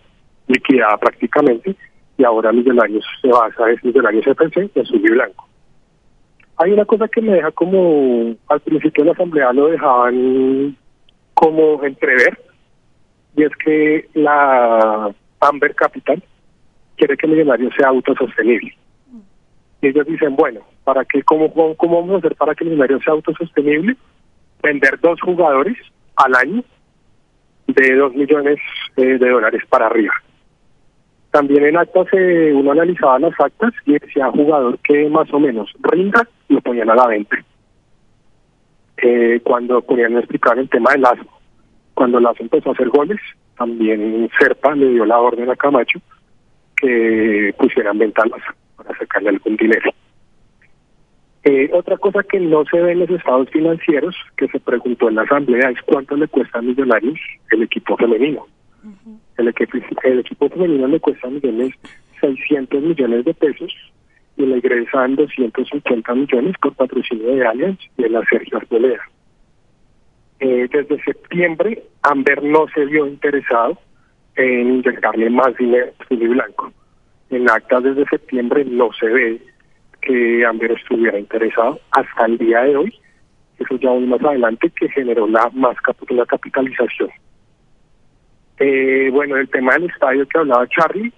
liquidada 0.48 0.96
prácticamente 0.98 1.76
y 2.16 2.24
ahora 2.24 2.52
Millonarios 2.52 3.04
se 3.20 3.28
basa 3.28 3.70
en 3.70 3.78
Millonarios 3.82 4.26
FC 4.26 4.70
y 4.74 4.80
Azul 4.80 5.00
y 5.04 5.10
Blanco. 5.10 5.48
Hay 6.56 6.72
una 6.72 6.84
cosa 6.84 7.08
que 7.08 7.20
me 7.20 7.32
deja 7.32 7.50
como, 7.50 8.34
al 8.48 8.60
principio 8.60 9.02
de 9.02 9.06
la 9.06 9.14
asamblea 9.14 9.52
lo 9.52 9.68
dejaban 9.68 10.76
como 11.34 11.82
entrever, 11.82 12.38
y 13.36 13.44
es 13.44 13.50
que 13.56 14.08
la 14.14 15.12
Amber 15.40 15.74
Capital 15.74 16.22
quiere 16.96 17.16
que 17.16 17.26
Millonarios 17.26 17.74
sea 17.76 17.88
autosostenible. 17.88 18.76
Y 19.80 19.88
ellos 19.88 20.06
dicen, 20.06 20.36
bueno, 20.36 20.60
¿para 20.84 21.04
qué, 21.04 21.22
cómo, 21.24 21.52
cómo 21.52 22.00
vamos 22.00 22.14
a 22.14 22.18
hacer 22.18 22.36
para 22.36 22.54
que 22.54 22.64
Millonarios 22.64 23.02
sea 23.02 23.14
autosostenible? 23.14 23.96
Vender 24.62 25.00
dos 25.00 25.20
jugadores 25.20 25.76
al 26.16 26.36
año 26.36 26.62
de 27.66 27.94
dos 27.94 28.14
millones 28.14 28.58
eh, 28.96 29.18
de 29.18 29.28
dólares 29.28 29.62
para 29.68 29.86
arriba. 29.86 30.14
También 31.30 31.64
en 31.64 31.78
actas 31.78 32.06
eh, 32.12 32.52
uno 32.54 32.72
analizaba 32.72 33.18
las 33.18 33.38
actas 33.40 33.72
y 33.86 33.98
decía 33.98 34.30
jugador 34.30 34.78
que 34.80 35.08
más 35.08 35.32
o 35.32 35.40
menos 35.40 35.72
rinda 35.80 36.28
lo 36.48 36.60
ponían 36.60 36.90
a 36.90 36.94
la 36.94 37.06
venta. 37.06 37.36
Eh, 38.98 39.40
cuando 39.42 39.80
ponían 39.80 40.16
a 40.16 40.20
explicar 40.20 40.58
el 40.58 40.68
tema 40.68 40.92
del 40.92 41.00
Lazo, 41.00 41.26
cuando 41.94 42.20
Lazo 42.20 42.42
empezó 42.42 42.70
a 42.70 42.72
hacer 42.74 42.88
goles, 42.90 43.18
también 43.56 44.28
Serpa 44.38 44.74
le 44.74 44.90
dio 44.90 45.06
la 45.06 45.18
orden 45.18 45.50
a 45.50 45.56
Camacho 45.56 46.00
que 46.76 47.54
pusieran 47.58 47.98
venta 47.98 48.22
a 48.22 48.26
Lazo 48.26 48.52
para 48.76 48.96
sacarle 48.98 49.30
algún 49.30 49.56
dinero. 49.56 49.90
Eh, 51.44 51.70
otra 51.72 51.96
cosa 51.96 52.22
que 52.22 52.38
no 52.38 52.64
se 52.66 52.80
ve 52.80 52.92
en 52.92 53.00
los 53.00 53.10
estados 53.10 53.50
financieros, 53.50 54.14
que 54.36 54.46
se 54.48 54.60
preguntó 54.60 55.08
en 55.08 55.16
la 55.16 55.22
asamblea, 55.22 55.70
es 55.70 55.82
cuánto 55.82 56.16
le 56.16 56.28
cuesta 56.28 56.58
a 56.58 56.62
Millonarios 56.62 57.18
el 57.50 57.62
equipo 57.62 57.96
femenino. 57.96 58.46
el, 59.38 59.48
equipo, 59.48 59.78
el 60.04 60.20
equipo 60.20 60.48
femenino 60.48 60.86
le 60.86 61.00
cuesta 61.00 61.26
a 61.26 61.30
millones, 61.30 61.74
600 62.20 62.80
millones 62.82 63.24
de 63.24 63.34
pesos 63.34 63.72
y 64.36 64.46
le 64.46 64.56
ingresan 64.56 65.16
250 65.16 66.14
millones 66.14 66.54
por 66.62 66.74
patrocinio 66.74 67.34
de 67.34 67.46
Allianz 67.46 67.80
y 67.98 68.02
de 68.02 68.10
la 68.10 68.22
Sergio 68.30 68.58
Arboleda. 68.58 69.02
Eh, 70.38 70.68
desde 70.70 71.02
septiembre, 71.02 71.82
Amber 72.02 72.42
no 72.42 72.66
se 72.74 72.84
vio 72.86 73.06
interesado 73.06 73.78
en 74.36 74.74
inyectarle 74.74 75.28
más 75.30 75.56
dinero 75.56 75.92
a 75.98 76.14
Blanco. 76.14 76.72
En 77.30 77.50
actas 77.50 77.82
desde 77.82 78.04
septiembre 78.06 78.64
no 78.64 78.90
se 78.98 79.06
ve 79.06 79.42
que 80.02 80.44
Amber 80.44 80.72
estuviera 80.72 81.18
interesado 81.18 81.80
hasta 81.92 82.26
el 82.26 82.38
día 82.38 82.62
de 82.62 82.76
hoy. 82.76 82.94
Eso 83.58 83.76
ya 83.76 83.90
aún 83.90 84.08
más 84.08 84.22
adelante 84.22 84.70
que 84.70 84.88
generó 84.90 85.26
la 85.26 85.48
más 85.54 85.76
capitalización. 85.80 87.10
Eh, 88.58 89.10
bueno, 89.12 89.36
el 89.36 89.48
tema 89.48 89.74
del 89.74 89.90
estadio 89.90 90.26
que 90.26 90.38
hablaba 90.38 90.68
Charlie, 90.68 91.12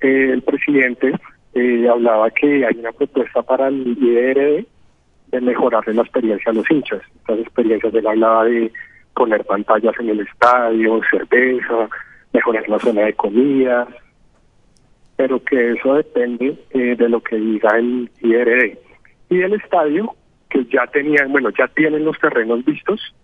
eh, 0.00 0.30
el 0.32 0.42
presidente 0.42 1.12
eh, 1.54 1.88
hablaba 1.88 2.30
que 2.30 2.66
hay 2.66 2.76
una 2.78 2.92
propuesta 2.92 3.42
para 3.42 3.68
el 3.68 3.96
IDRD 3.98 4.66
de 5.28 5.40
mejorar 5.40 5.86
la 5.88 6.02
experiencia 6.02 6.50
a 6.50 6.54
los 6.54 6.70
hinchas. 6.70 7.02
Estas 7.20 7.38
experiencias, 7.38 7.94
él 7.94 8.06
hablaba 8.06 8.44
de 8.44 8.72
poner 9.14 9.44
pantallas 9.44 9.94
en 10.00 10.10
el 10.10 10.20
estadio, 10.20 11.00
cerveza, 11.10 11.88
mejorar 12.32 12.68
la 12.68 12.78
zona 12.78 13.02
de 13.02 13.12
comidas, 13.14 13.88
pero 15.20 15.44
que 15.44 15.72
eso 15.72 15.96
depende 15.96 16.56
eh, 16.70 16.96
de 16.96 17.08
lo 17.10 17.20
que 17.20 17.36
diga 17.36 17.76
el 17.76 18.10
IRD. 18.22 18.78
Y 19.28 19.42
el 19.42 19.52
estadio, 19.52 20.14
que 20.48 20.64
ya 20.64 20.86
tenían, 20.86 21.30
bueno, 21.30 21.50
ya 21.50 21.68
tienen 21.68 22.06
los 22.06 22.18
terrenos 22.18 22.64
vistos, 22.64 23.14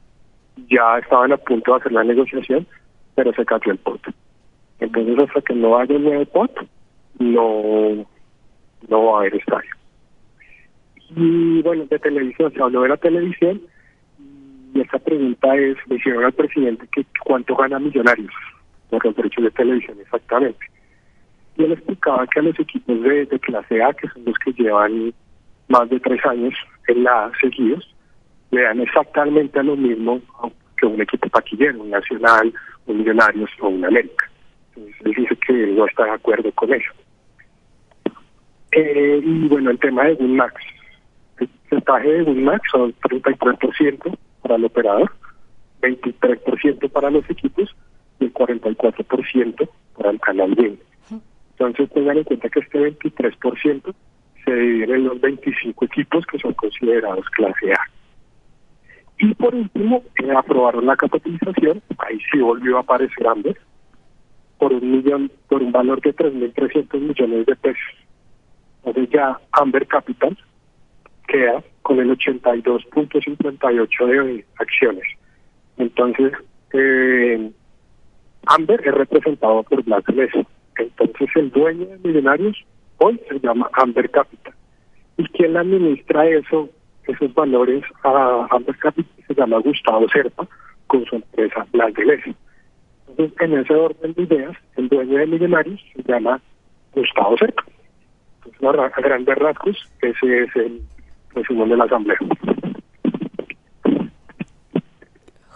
ya 0.69 0.99
estaban 0.99 1.33
a 1.33 1.39
punto 1.39 1.73
de 1.73 1.79
hacer 1.79 1.93
la 1.93 2.05
negociación, 2.05 2.67
pero 3.15 3.33
se 3.33 3.47
cayó 3.47 3.73
el 3.73 3.79
pot. 3.79 4.03
Entonces, 4.79 5.19
hasta 5.27 5.41
que 5.41 5.55
no 5.55 5.79
haya 5.79 5.97
el 5.97 6.05
nuevo 6.05 6.27
pot, 6.27 6.69
no, 7.19 8.07
no 8.89 9.05
va 9.07 9.17
a 9.17 9.21
haber 9.21 9.37
estadio. 9.37 9.71
Y 11.17 11.63
bueno, 11.63 11.87
de 11.87 11.99
televisión, 11.99 12.53
se 12.53 12.61
habló 12.61 12.83
de 12.83 12.91
la 12.91 12.99
televisión, 12.99 13.63
y 14.75 14.83
esta 14.83 14.99
pregunta 14.99 15.57
es, 15.57 15.79
le 15.87 15.97
hicieron 15.97 16.27
al 16.27 16.33
presidente 16.35 16.87
que 16.93 17.07
cuánto 17.25 17.57
gana 17.57 17.79
Millonarios 17.79 18.35
por 18.91 19.03
los 19.03 19.17
derechos 19.17 19.45
de 19.45 19.51
televisión 19.53 19.97
exactamente 19.99 20.76
y 21.57 21.65
él 21.65 21.73
explicaba 21.73 22.27
que 22.27 22.41
a 22.41 22.43
los 22.43 22.59
equipos 22.59 23.03
de, 23.03 23.27
clase 23.41 23.83
A, 23.83 23.93
que 23.95 24.09
son 24.09 24.25
los 24.25 24.37
que 24.39 24.53
llevan 24.53 25.13
más 25.69 25.89
de 25.89 25.99
tres 26.01 26.25
años 26.27 26.55
en 26.89 27.05
la 27.05 27.31
seguidos, 27.41 27.95
le 28.51 28.63
dan 28.63 28.81
exactamente 28.81 29.63
lo 29.63 29.77
mismo 29.77 30.21
que 30.77 30.87
un 30.87 31.01
equipo 31.01 31.29
taquillero, 31.31 31.81
un 31.81 31.91
Nacional, 31.91 32.53
un 32.87 32.99
Millonarios 32.99 33.51
o 33.61 33.69
un 33.69 33.85
América. 33.85 34.31
Entonces, 34.77 35.01
él 35.05 35.15
dice 35.17 35.37
que 35.47 35.53
no 35.69 35.87
está 35.87 36.05
de 36.05 36.11
acuerdo 36.11 36.53
con 36.53 36.73
eso. 36.73 36.93
Eh, 38.73 39.21
y 39.25 39.49
bueno, 39.49 39.71
el 39.71 39.79
tema 39.79 40.05
de 40.05 40.15
Winmax. 40.15 40.55
El 41.39 41.49
porcentaje 41.49 42.09
de 42.09 42.23
Winmax 42.25 42.71
son 42.71 42.95
33% 43.01 44.19
para 44.43 44.57
el 44.57 44.65
operador, 44.67 45.11
23% 45.81 46.91
para 46.91 47.11
los 47.11 47.29
equipos 47.31 47.75
y 48.21 48.27
el 48.27 48.35
44% 48.35 49.69
para 49.97 50.11
el 50.11 50.21
canal 50.21 50.55
Win. 50.59 50.79
Entonces 51.59 51.91
tengan 51.91 52.19
en 52.19 52.25
cuenta 52.25 52.51
que 52.51 52.61
este 52.61 52.79
23% 52.99 53.95
se 54.45 54.55
divide 54.55 54.95
en 54.95 55.05
los 55.05 55.19
25 55.21 55.85
equipos 55.87 56.27
que 56.27 56.39
son 56.39 56.53
considerados 56.53 57.25
clase 57.31 57.73
A. 57.73 57.81
Y 59.19 59.35
por 59.35 59.55
último, 59.55 60.03
eh, 60.23 60.31
aprobaron 60.37 60.85
la 60.85 60.97
capitalización, 60.97 61.81
ahí 61.99 62.21
sí 62.31 62.39
volvió 62.39 62.77
a 62.77 62.81
aparecer 62.81 63.27
Amber, 63.27 63.57
por 64.59 64.75
un 64.75 64.91
millón, 64.91 65.33
por 65.49 65.63
un 65.63 65.73
valor 65.73 66.03
de 66.03 66.15
3.300 66.15 67.01
millones 67.01 67.47
de 67.47 67.57
pesos. 67.57 67.95
Entonces 68.85 69.15
ya 69.15 69.41
Amber 69.53 69.87
Capital 69.87 70.37
queda 71.27 71.65
con 71.81 71.99
el 72.01 72.11
82.58 72.11 74.07
de 74.07 74.45
acciones. 74.59 75.05
Entonces, 75.79 76.33
eh, 76.75 77.51
Amber 78.47 78.87
es 78.87 78.95
representado 78.95 79.63
por 79.63 79.83
Black 79.83 80.13
Mesa. 80.13 80.47
Entonces 80.79 81.29
el 81.37 81.51
dueño 81.51 81.87
de 81.87 81.99
Millonarios 81.99 82.65
hoy 82.99 83.21
se 83.29 83.39
llama 83.41 83.69
Amber 83.73 84.11
Capital. 84.11 84.55
¿Y 85.17 85.25
quien 85.29 85.57
administra 85.57 86.27
eso, 86.27 86.69
esos 87.07 87.35
valores 87.35 87.83
a 88.03 88.47
Amber 88.51 88.77
Capital? 88.77 89.13
Se 89.27 89.35
llama 89.35 89.59
Gustavo 89.59 90.09
Serpa 90.09 90.47
con 90.87 91.05
su 91.07 91.17
empresa 91.17 91.67
Black 91.73 91.99
Mesa. 92.05 92.31
Entonces, 93.09 93.41
en 93.41 93.59
ese 93.59 93.75
orden 93.75 94.13
de 94.13 94.23
ideas, 94.23 94.57
el 94.77 94.89
dueño 94.89 95.19
de 95.19 95.27
Millonarios 95.27 95.81
se 95.95 96.03
llama 96.03 96.41
Gustavo 96.93 97.37
Serpa. 97.39 97.65
Entonces, 98.45 98.93
a 98.97 99.01
grandes 99.01 99.37
rasgos, 99.37 99.77
ese 100.03 100.43
es 100.43 100.57
el 100.57 100.81
resumen 101.35 101.71
de 101.71 101.77
la 101.77 101.85
asamblea. 101.85 102.19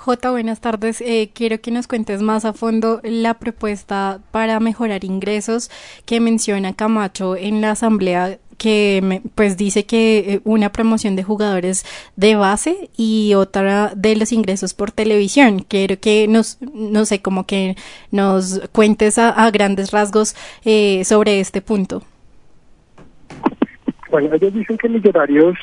J, 0.03 0.31
buenas 0.31 0.63
tardes. 0.63 1.03
Eh, 1.03 1.31
quiero 1.35 1.61
que 1.61 1.71
nos 1.71 1.87
cuentes 1.87 2.23
más 2.23 2.47
a 2.47 2.55
fondo 2.55 3.03
la 3.05 3.35
propuesta 3.35 4.21
para 4.31 4.59
mejorar 4.59 5.05
ingresos 5.05 5.71
que 6.07 6.21
menciona 6.21 6.73
Camacho 6.73 7.37
en 7.37 7.61
la 7.61 7.73
asamblea 7.73 8.39
que 8.57 9.21
pues 9.35 9.59
dice 9.59 9.85
que 9.85 10.19
eh, 10.19 10.41
una 10.45 10.73
promoción 10.73 11.17
de 11.17 11.23
jugadores 11.23 11.85
de 12.17 12.35
base 12.35 12.89
y 12.97 13.35
otra 13.35 13.93
de 13.95 14.17
los 14.17 14.33
ingresos 14.33 14.73
por 14.73 14.91
televisión. 14.91 15.67
Quiero 15.69 16.01
que 16.01 16.27
nos, 16.29 16.57
no 16.63 17.05
sé, 17.05 17.21
como 17.21 17.45
que 17.45 17.77
nos 18.11 18.59
cuentes 18.73 19.19
a, 19.19 19.51
grandes 19.51 19.91
rasgos 19.91 20.35
eh, 20.65 21.05
sobre 21.05 21.41
este 21.41 21.61
punto. 21.61 22.03
Bueno, 24.11 24.35
ellos 24.35 24.55
dicen 24.55 24.79
que 24.79 24.89
Millonarios 24.89 25.59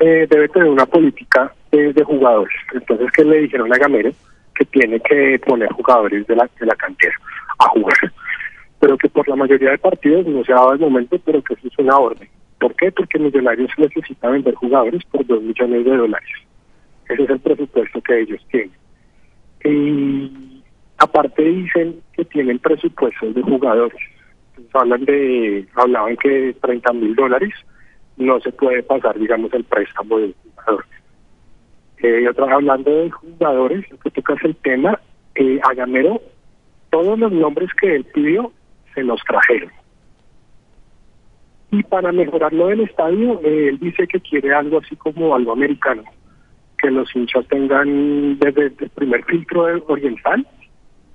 eh, 0.00 0.26
debe 0.28 0.48
tener 0.48 0.68
una 0.70 0.86
política 0.86 1.54
de, 1.70 2.04
jugadores. 2.04 2.56
Entonces, 2.72 3.10
¿qué 3.12 3.24
le 3.24 3.42
dijeron 3.42 3.72
a 3.72 3.78
Gamero? 3.78 4.10
Que 4.54 4.64
tiene 4.66 5.00
que 5.00 5.38
poner 5.44 5.70
jugadores 5.72 6.26
de 6.26 6.36
la, 6.36 6.48
de 6.58 6.66
la 6.66 6.74
cantera 6.76 7.14
a 7.58 7.68
jugar. 7.68 8.12
Pero 8.80 8.96
que 8.98 9.08
por 9.08 9.28
la 9.28 9.36
mayoría 9.36 9.70
de 9.70 9.78
partidos 9.78 10.26
no 10.26 10.44
se 10.44 10.52
ha 10.52 10.56
dado 10.56 10.72
el 10.72 10.80
momento, 10.80 11.18
pero 11.24 11.42
que 11.42 11.54
eso 11.54 11.68
es 11.68 11.78
una 11.78 11.98
orden. 11.98 12.28
¿Por 12.58 12.74
qué? 12.74 12.90
Porque 12.90 13.18
Millonarios 13.18 13.70
necesita 13.76 14.28
vender 14.28 14.54
jugadores 14.54 15.02
por 15.10 15.26
dos 15.26 15.42
millones 15.42 15.84
de 15.84 15.96
dólares. 15.96 16.28
Ese 17.08 17.22
es 17.22 17.30
el 17.30 17.40
presupuesto 17.40 18.00
que 18.00 18.20
ellos 18.20 18.40
tienen. 18.50 18.72
Y 19.64 20.62
aparte 20.98 21.42
dicen 21.42 22.00
que 22.12 22.24
tienen 22.24 22.58
presupuestos 22.58 23.34
de 23.34 23.42
jugadores. 23.42 23.98
hablan 24.72 25.04
de, 25.04 25.66
hablaban 25.74 26.16
que 26.16 26.54
30 26.60 26.92
mil 26.94 27.14
dólares 27.14 27.52
no 28.16 28.40
se 28.40 28.52
puede 28.52 28.82
pasar, 28.82 29.18
digamos, 29.18 29.52
el 29.52 29.64
préstamo 29.64 30.18
del 30.18 30.34
jugador. 30.42 30.84
Eh, 31.98 32.28
otra, 32.28 32.54
hablando 32.54 32.90
de 32.90 33.10
jugadores, 33.10 33.86
que 34.02 34.10
tocas 34.10 34.38
el 34.44 34.54
tema, 34.56 35.00
eh, 35.34 35.58
a 35.62 35.74
Gamero, 35.74 36.20
todos 36.90 37.18
los 37.18 37.32
nombres 37.32 37.70
que 37.80 37.96
él 37.96 38.04
pidió 38.04 38.52
se 38.94 39.02
los 39.02 39.20
trajeron. 39.24 39.70
Y 41.70 41.82
para 41.82 42.12
mejorarlo 42.12 42.68
del 42.68 42.82
estadio, 42.82 43.40
eh, 43.42 43.68
él 43.70 43.78
dice 43.78 44.06
que 44.06 44.20
quiere 44.20 44.54
algo 44.54 44.78
así 44.78 44.94
como 44.96 45.34
algo 45.34 45.52
americano, 45.52 46.04
que 46.78 46.90
los 46.90 47.14
hinchas 47.16 47.46
tengan 47.48 48.38
desde 48.38 48.66
el 48.66 48.90
primer 48.90 49.24
filtro 49.24 49.62
oriental, 49.86 50.46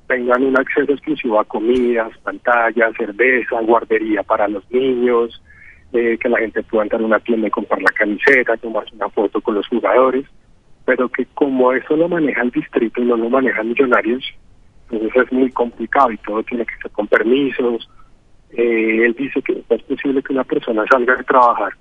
tengan 0.07 0.43
un 0.43 0.59
acceso 0.59 0.91
exclusivo 0.91 1.39
a 1.39 1.45
comidas, 1.45 2.11
pantallas, 2.23 2.93
cerveza, 2.97 3.61
guardería 3.61 4.23
para 4.23 4.47
los 4.47 4.69
niños, 4.71 5.41
que 5.91 6.29
la 6.29 6.39
gente 6.39 6.63
pueda 6.63 6.83
entrar 6.83 7.01
a 7.01 7.05
una 7.05 7.19
tienda 7.19 7.47
y 7.47 7.51
comprar 7.51 7.81
la 7.81 7.91
camiseta, 7.91 8.55
tomarse 8.57 8.95
una 8.95 9.09
foto 9.09 9.41
con 9.41 9.55
los 9.55 9.67
jugadores, 9.67 10.25
pero 10.85 11.09
que 11.09 11.25
como 11.33 11.71
eso 11.73 11.95
lo 11.95 12.07
maneja 12.09 12.41
el 12.41 12.51
distrito 12.51 13.01
y 13.01 13.05
no 13.05 13.17
lo 13.17 13.29
manejan 13.29 13.69
millonarios, 13.69 14.23
entonces 14.89 15.23
es 15.23 15.31
muy 15.31 15.51
complicado 15.51 16.11
y 16.11 16.17
todo 16.17 16.43
tiene 16.43 16.65
que 16.65 16.75
ser 16.81 16.91
con 16.91 17.07
permisos. 17.07 17.89
Eh, 18.51 19.05
él 19.05 19.15
dice 19.17 19.41
que 19.41 19.63
es 19.69 19.83
posible 19.83 20.21
que 20.21 20.33
una 20.33 20.43
persona 20.43 20.83
salga 20.91 21.15
de 21.15 21.23
trabajar, 21.23 21.73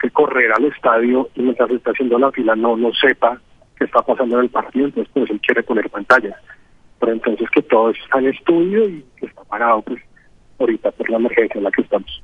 que 0.00 0.10
correr 0.10 0.52
al 0.52 0.64
estadio 0.64 1.28
y 1.34 1.42
mientras 1.42 1.70
está 1.70 1.92
haciendo 1.92 2.18
la 2.18 2.32
fila 2.32 2.56
no, 2.56 2.76
no 2.76 2.92
sepa 2.92 3.40
qué 3.78 3.84
está 3.84 4.02
pasando 4.02 4.38
en 4.38 4.44
el 4.44 4.50
partido, 4.50 4.86
entonces 4.86 5.12
pues 5.14 5.30
él 5.30 5.40
quiere 5.40 5.62
poner 5.62 5.88
pantallas. 5.88 6.36
Pero 6.98 7.12
entonces 7.12 7.48
que 7.50 7.62
todo 7.62 7.90
está 7.90 8.18
en 8.18 8.28
estudio 8.28 8.88
y 8.88 9.04
que 9.18 9.26
está 9.26 9.42
parado 9.44 9.82
pues 9.82 10.02
ahorita 10.58 10.90
por 10.92 11.10
la 11.10 11.16
emergencia 11.16 11.58
en 11.58 11.64
la 11.64 11.70
que 11.70 11.82
estamos. 11.82 12.22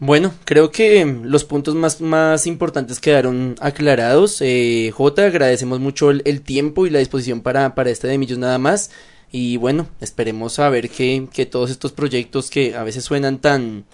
Bueno, 0.00 0.32
creo 0.44 0.70
que 0.70 1.04
los 1.24 1.44
puntos 1.44 1.74
más, 1.74 2.00
más 2.00 2.46
importantes 2.46 3.00
quedaron 3.00 3.56
aclarados. 3.60 4.38
Eh, 4.40 4.92
J, 4.94 5.26
agradecemos 5.26 5.80
mucho 5.80 6.10
el, 6.10 6.42
tiempo 6.42 6.86
y 6.86 6.90
la 6.90 7.00
disposición 7.00 7.40
para, 7.40 7.74
para 7.74 7.90
este 7.90 8.06
de 8.06 8.16
Millos 8.16 8.38
nada 8.38 8.58
más. 8.58 8.92
Y 9.32 9.56
bueno, 9.56 9.88
esperemos 10.00 10.60
a 10.60 10.70
ver 10.70 10.88
que, 10.88 11.26
que 11.32 11.46
todos 11.46 11.70
estos 11.70 11.90
proyectos 11.92 12.48
que 12.48 12.76
a 12.76 12.84
veces 12.84 13.04
suenan 13.04 13.38
tan, 13.40 13.86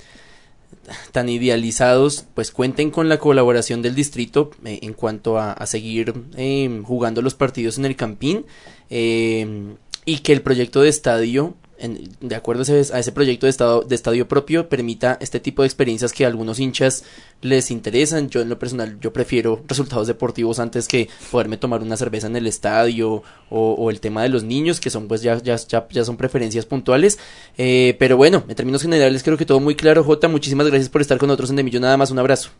tan 1.13 1.31
idealizados, 1.31 2.27
pues 2.35 2.51
cuenten 2.51 2.91
con 2.91 3.09
la 3.09 3.19
colaboración 3.19 3.81
del 3.81 3.95
distrito 3.95 4.51
eh, 4.65 4.81
en 4.83 4.93
cuanto 4.93 5.39
a, 5.39 5.53
a 5.53 5.67
seguir 5.67 6.13
eh, 6.37 6.83
jugando 6.85 7.23
los 7.23 7.35
partidos 7.35 7.79
en 7.79 7.87
el 7.87 7.97
Campín 7.97 8.45
y 8.91 10.19
que 10.19 10.33
el 10.35 10.43
proyecto 10.43 10.83
de 10.83 10.91
estadio 10.91 11.55
de 11.79 12.37
acuerdo 12.37 12.63
a 12.63 12.99
ese, 12.99 13.13
proyecto 13.13 13.47
de, 13.47 13.51
estado, 13.51 13.83
de 13.83 13.95
estadio 13.95 14.29
propio, 14.29 14.69
permita 14.69 15.19
este 15.21 15.41
tipo 15.41 15.63
de 15.63 15.67
experiencias 15.67 16.13
que 16.13 16.25
a 16.25 16.29
algunos 16.29 16.61
hinchas 16.61 17.05
les 17.43 17.71
interesan. 17.71 18.29
Yo 18.29 18.41
en 18.41 18.49
lo 18.49 18.59
personal, 18.59 18.99
yo 19.01 19.13
prefiero 19.13 19.61
resultados 19.67 20.07
deportivos 20.07 20.61
antes 20.61 20.87
que 20.87 21.09
poderme 21.33 21.57
tomar 21.57 21.83
una 21.83 21.97
cerveza 21.97 22.29
en 22.29 22.37
el 22.37 22.47
estadio 22.47 23.23
o, 23.51 23.91
el 23.91 24.01
tema 24.01 24.23
de 24.23 24.29
los 24.29 24.45
niños, 24.45 24.81
que 24.81 24.91
son 24.91 25.09
pues 25.09 25.23
ya, 25.23 25.37
ya, 25.39 25.57
ya, 25.57 26.05
son 26.05 26.17
preferencias 26.17 26.65
puntuales. 26.65 27.19
Eh, 27.59 27.97
pero 27.99 28.17
bueno, 28.17 28.45
en 28.49 28.55
términos 28.55 28.83
generales 28.83 29.23
creo 29.23 29.37
que 29.37 29.47
todo 29.47 29.61
muy 29.61 29.75
claro. 29.75 30.05
Jota, 30.05 30.29
muchísimas 30.29 30.69
gracias 30.69 30.89
por 30.89 31.01
estar 31.01 31.19
con 31.19 31.27
nosotros 31.27 31.51
en 31.51 31.57
Demillo. 31.57 31.81
Nada 31.81 31.97
más, 31.97 32.11
un 32.11 32.19
abrazo. 32.19 32.51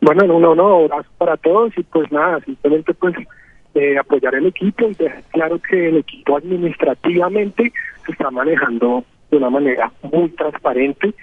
Bueno, 0.00 0.24
no, 0.24 0.38
no, 0.38 0.54
no, 0.54 0.76
abrazo 0.84 1.08
para 1.18 1.36
todos 1.38 1.72
y 1.76 1.82
pues 1.82 2.12
nada, 2.12 2.38
simplemente 2.44 2.92
pues 2.94 3.14
apoyar 3.98 4.34
el 4.34 4.46
equipo 4.46 4.86
y 4.86 4.94
dejar 4.94 5.22
claro 5.32 5.60
que 5.60 5.88
el 5.88 5.98
equipo 5.98 6.36
administrativamente 6.36 7.72
se 8.04 8.12
está 8.12 8.30
manejando 8.30 9.04
de 9.30 9.36
una 9.36 9.50
manera 9.50 9.92
muy 10.02 10.28
transparente 10.30 11.14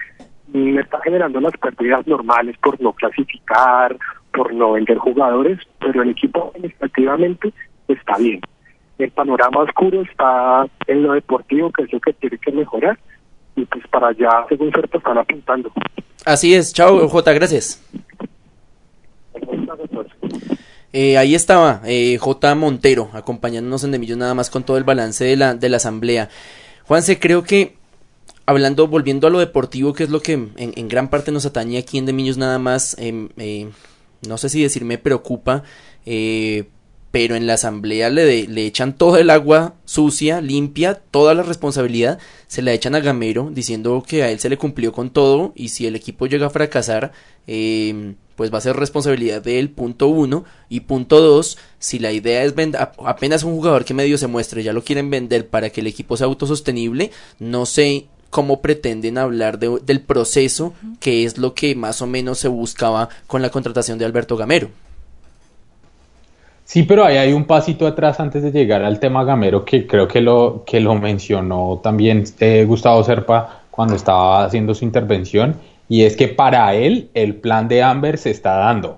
y 0.53 0.77
está 0.77 0.99
generando 1.01 1.41
las 1.41 1.53
pérdidas 1.57 2.05
normales 2.05 2.55
por 2.61 2.79
no 2.81 2.93
clasificar, 2.93 3.97
por 4.33 4.53
no 4.53 4.73
vender 4.73 4.97
jugadores, 4.97 5.59
pero 5.79 6.03
el 6.03 6.09
equipo 6.09 6.51
administrativamente 6.53 7.53
está 7.87 8.17
bien. 8.17 8.41
El 8.99 9.09
panorama 9.11 9.61
oscuro 9.61 10.01
está 10.03 10.67
en 10.87 11.03
lo 11.03 11.13
deportivo, 11.13 11.71
que 11.71 11.83
es 11.83 11.93
lo 11.93 11.99
que 11.99 12.13
tiene 12.13 12.37
que 12.37 12.51
mejorar, 12.51 12.99
y 13.55 13.65
pues 13.65 13.87
para 13.87 14.09
allá, 14.09 14.45
según 14.49 14.71
cierto, 14.71 14.97
están 14.99 15.17
apuntando. 15.17 15.71
Así 16.25 16.53
es, 16.53 16.73
chao 16.73 17.07
J, 17.07 17.33
gracias. 17.33 17.81
Eh, 20.93 21.17
ahí 21.17 21.33
estaba 21.33 21.81
eh, 21.85 22.17
J. 22.19 22.55
Montero 22.55 23.09
acompañándonos 23.13 23.83
en 23.83 23.91
De 23.91 24.15
nada 24.15 24.35
más 24.35 24.51
con 24.51 24.63
todo 24.63 24.77
el 24.77 24.83
balance 24.83 25.25
de 25.25 25.35
la, 25.35 25.55
de 25.55 25.69
la 25.69 25.77
asamblea. 25.77 26.29
Juanse, 26.85 27.19
creo 27.19 27.43
que 27.43 27.75
hablando, 28.45 28.87
volviendo 28.87 29.27
a 29.27 29.29
lo 29.29 29.39
deportivo, 29.39 29.93
que 29.93 30.03
es 30.03 30.09
lo 30.09 30.21
que 30.21 30.33
en, 30.33 30.87
gran 30.87 31.09
parte 31.09 31.31
nos 31.31 31.45
atañe 31.45 31.77
aquí 31.77 31.97
en 31.97 32.05
De 32.05 32.13
nada 32.13 32.59
más, 32.59 32.95
em, 32.99 33.29
eh, 33.37 33.69
no 34.27 34.37
sé 34.37 34.49
si 34.49 34.61
decir 34.61 34.85
me 34.85 34.97
preocupa, 34.97 35.63
eh, 36.05 36.69
pero 37.13 37.35
en 37.35 37.45
la 37.45 37.53
asamblea 37.53 38.09
le, 38.09 38.47
le 38.47 38.65
echan 38.65 38.97
todo 38.97 39.17
el 39.17 39.29
agua 39.29 39.75
sucia, 39.85 40.41
limpia, 40.41 40.95
toda 40.95 41.35
la 41.35 41.43
responsabilidad, 41.43 42.17
se 42.47 42.63
la 42.63 42.73
echan 42.73 42.95
a 42.95 43.01
Gamero 43.01 43.51
diciendo 43.53 44.03
que 44.05 44.23
a 44.23 44.31
él 44.31 44.39
se 44.39 44.49
le 44.49 44.57
cumplió 44.57 44.91
con 44.93 45.11
todo 45.11 45.53
y 45.53 45.69
si 45.69 45.85
el 45.85 45.95
equipo 45.95 46.25
llega 46.25 46.47
a 46.47 46.49
fracasar, 46.49 47.11
eh, 47.45 48.15
pues 48.35 48.51
va 48.51 48.57
a 48.57 48.61
ser 48.61 48.77
responsabilidad 48.77 49.43
de 49.43 49.59
él, 49.59 49.69
punto 49.69 50.07
uno, 50.07 50.43
y 50.69 50.79
punto 50.79 51.21
dos, 51.21 51.59
si 51.77 51.99
la 51.99 52.11
idea 52.11 52.45
es 52.45 52.55
vender, 52.55 52.81
apenas 53.05 53.43
un 53.43 53.57
jugador 53.57 53.85
que 53.85 53.93
medio 53.93 54.17
se 54.17 54.25
muestre, 54.25 54.63
ya 54.63 54.73
lo 54.73 54.83
quieren 54.83 55.11
vender 55.11 55.47
para 55.47 55.69
que 55.69 55.81
el 55.81 55.87
equipo 55.87 56.17
sea 56.17 56.25
autosostenible, 56.25 57.11
no 57.37 57.67
sé 57.67 58.07
cómo 58.31 58.59
pretenden 58.59 59.19
hablar 59.19 59.59
del 59.59 60.01
proceso, 60.01 60.73
que 60.99 61.25
es 61.25 61.37
lo 61.37 61.53
que 61.53 61.75
más 61.75 62.01
o 62.01 62.07
menos 62.07 62.39
se 62.39 62.47
buscaba 62.47 63.09
con 63.27 63.43
la 63.43 63.51
contratación 63.51 63.99
de 63.99 64.05
Alberto 64.05 64.35
Gamero. 64.35 64.71
Sí, 66.73 66.81
pero 66.81 67.05
ahí 67.05 67.17
hay 67.17 67.33
un 67.33 67.45
pasito 67.45 67.85
atrás 67.85 68.19
antes 68.19 68.41
de 68.41 68.51
llegar 68.51 68.83
al 68.83 68.99
tema 68.99 69.23
gamero 69.23 69.63
que 69.63 69.85
creo 69.85 70.07
que 70.07 70.21
lo, 70.21 70.63
que 70.65 70.79
lo 70.79 70.95
mencionó 70.95 71.79
también 71.83 72.23
eh, 72.39 72.65
Gustavo 72.67 73.03
Serpa 73.03 73.61
cuando 73.69 73.93
estaba 73.93 74.43
haciendo 74.43 74.73
su 74.73 74.83
intervención 74.83 75.55
y 75.87 76.01
es 76.01 76.15
que 76.15 76.29
para 76.29 76.73
él 76.73 77.11
el 77.13 77.35
plan 77.35 77.67
de 77.67 77.83
Amber 77.83 78.17
se 78.17 78.31
está 78.31 78.55
dando. 78.55 78.97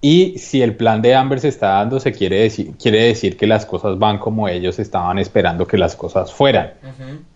Y 0.00 0.36
si 0.36 0.62
el 0.62 0.74
plan 0.74 1.00
de 1.00 1.14
Amber 1.14 1.38
se 1.38 1.46
está 1.46 1.74
dando, 1.74 2.00
se 2.00 2.10
quiere 2.10 2.40
decir, 2.40 2.72
quiere 2.76 3.04
decir 3.04 3.36
que 3.36 3.46
las 3.46 3.64
cosas 3.64 3.96
van 4.00 4.18
como 4.18 4.48
ellos 4.48 4.80
estaban 4.80 5.20
esperando 5.20 5.68
que 5.68 5.78
las 5.78 5.94
cosas 5.94 6.32
fueran. 6.32 6.72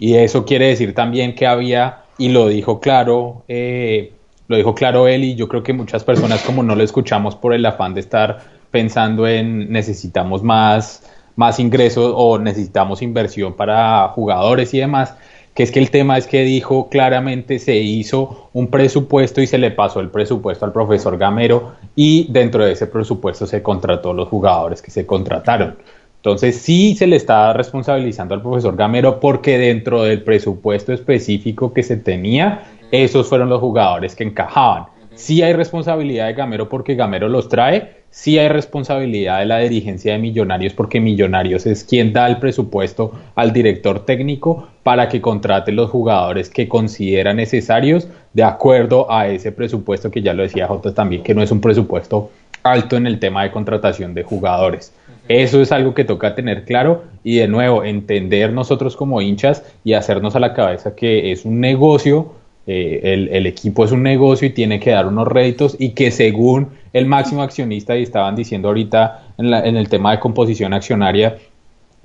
Y 0.01 0.15
eso 0.15 0.45
quiere 0.45 0.67
decir 0.67 0.97
también 0.97 1.37
que 1.37 1.47
había, 1.47 1.99
y 2.19 2.31
lo 2.31 2.49
dijo 2.49 2.81
claro, 2.81 3.45
eh, 3.47 4.15
lo 4.49 4.57
dijo 4.57 4.75
claro 4.75 5.07
él, 5.07 5.23
y 5.23 5.37
yo 5.37 5.47
creo 5.47 5.63
que 5.63 5.73
muchas 5.73 6.03
personas 6.03 6.43
como 6.43 6.65
no 6.65 6.75
lo 6.75 6.83
escuchamos 6.83 7.37
por 7.37 7.55
el 7.55 7.65
afán 7.65 7.95
de 7.95 8.01
estar 8.01 8.56
pensando 8.77 9.27
en 9.27 9.73
necesitamos 9.73 10.43
más, 10.43 11.03
más 11.35 11.59
ingresos 11.59 12.13
o 12.15 12.39
necesitamos 12.39 13.01
inversión 13.01 13.55
para 13.55 14.07
jugadores 14.09 14.75
y 14.75 14.81
demás, 14.81 15.15
que 15.55 15.63
es 15.63 15.71
que 15.71 15.79
el 15.79 15.91
tema 15.91 16.19
es 16.19 16.27
que 16.27 16.43
dijo 16.43 16.91
claramente 16.91 17.59
se 17.59 17.75
hizo 17.77 18.51
un 18.53 18.67
presupuesto 18.67 19.41
y 19.41 19.47
se 19.47 19.57
le 19.57 19.71
pasó 19.71 20.01
el 20.01 20.11
presupuesto 20.11 20.67
al 20.67 20.73
profesor 20.73 21.17
Gamero 21.17 21.73
y 21.95 22.31
dentro 22.31 22.67
de 22.67 22.73
ese 22.73 22.87
presupuesto 22.87 23.47
se 23.47 23.63
contrató 23.63 24.13
los 24.13 24.29
jugadores 24.29 24.83
que 24.83 24.91
se 24.91 25.07
contrataron. 25.07 25.79
Entonces 26.17 26.59
sí 26.59 26.97
se 26.97 27.07
le 27.07 27.17
está 27.17 27.55
responsabilizando 27.55 28.35
al 28.35 28.43
profesor 28.43 28.77
Gamero 28.77 29.21
porque 29.21 29.57
dentro 29.57 30.03
del 30.03 30.23
presupuesto 30.23 30.93
específico 30.93 31.73
que 31.73 31.83
se 31.83 31.97
tenía, 31.97 32.65
esos 32.91 33.27
fueron 33.27 33.49
los 33.49 33.61
jugadores 33.61 34.15
que 34.15 34.25
encajaban. 34.25 34.85
Sí 35.15 35.41
hay 35.41 35.55
responsabilidad 35.55 36.27
de 36.27 36.35
Gamero 36.35 36.69
porque 36.69 36.95
Gamero 36.95 37.31
los 37.31 37.49
trae, 37.49 38.05
sí 38.17 38.39
hay 38.39 38.49
responsabilidad 38.49 39.41
de 39.41 39.45
la 39.45 39.59
dirigencia 39.59 40.13
de 40.13 40.19
Millonarios 40.19 40.73
porque 40.73 41.01
Millonarios 41.01 41.67
es 41.67 41.85
quien 41.85 42.15
da 42.15 42.27
el 42.27 42.39
presupuesto 42.39 43.13
al 43.35 43.53
director 43.53 44.07
técnico 44.07 44.69
para 44.83 45.11
que 45.11 45.21
contrate 45.21 45.71
los 45.71 45.91
jugadores 45.91 46.49
que 46.49 46.67
considera 46.67 47.35
necesarios 47.35 48.09
de 48.33 48.43
acuerdo 48.43 49.13
a 49.13 49.29
ese 49.29 49.53
presupuesto 49.53 50.11
que 50.11 50.23
ya 50.23 50.33
lo 50.33 50.45
decía 50.45 50.67
Jota 50.67 50.95
también, 50.95 51.23
que 51.23 51.35
no 51.35 51.43
es 51.43 51.51
un 51.51 51.61
presupuesto 51.61 52.31
alto 52.63 52.97
en 52.97 53.07
el 53.07 53.19
tema 53.19 53.43
de 53.43 53.51
contratación 53.51 54.15
de 54.15 54.23
jugadores. 54.23 54.95
Eso 55.29 55.61
es 55.61 55.71
algo 55.71 55.93
que 55.93 56.05
toca 56.05 56.35
tener 56.35 56.65
claro 56.65 57.05
y 57.23 57.37
de 57.37 57.49
nuevo 57.49 57.85
entender 57.85 58.51
nosotros 58.51 58.97
como 58.97 59.21
hinchas 59.21 59.63
y 59.85 59.93
hacernos 59.93 60.35
a 60.35 60.41
la 60.41 60.55
cabeza 60.55 60.97
que 60.97 61.33
es 61.33 61.45
un 61.45 61.61
negocio 61.61 62.33
eh, 62.69 63.29
el, 63.31 63.47
equipo 63.47 63.85
es 63.85 63.93
un 63.93 64.03
negocio 64.03 64.49
y 64.49 64.51
tiene 64.51 64.81
que 64.81 64.91
dar 64.91 65.07
unos 65.07 65.29
réditos 65.29 65.77
y 65.79 65.91
que 65.91 66.11
según 66.11 66.71
el 66.97 67.07
máximo 67.07 67.43
accionista, 67.43 67.97
y 67.97 68.03
estaban 68.03 68.35
diciendo 68.35 68.69
ahorita 68.69 69.35
en, 69.37 69.77
el 69.77 69.89
tema 69.89 70.13
de 70.13 70.19
composición 70.19 70.73
accionaria, 70.73 71.37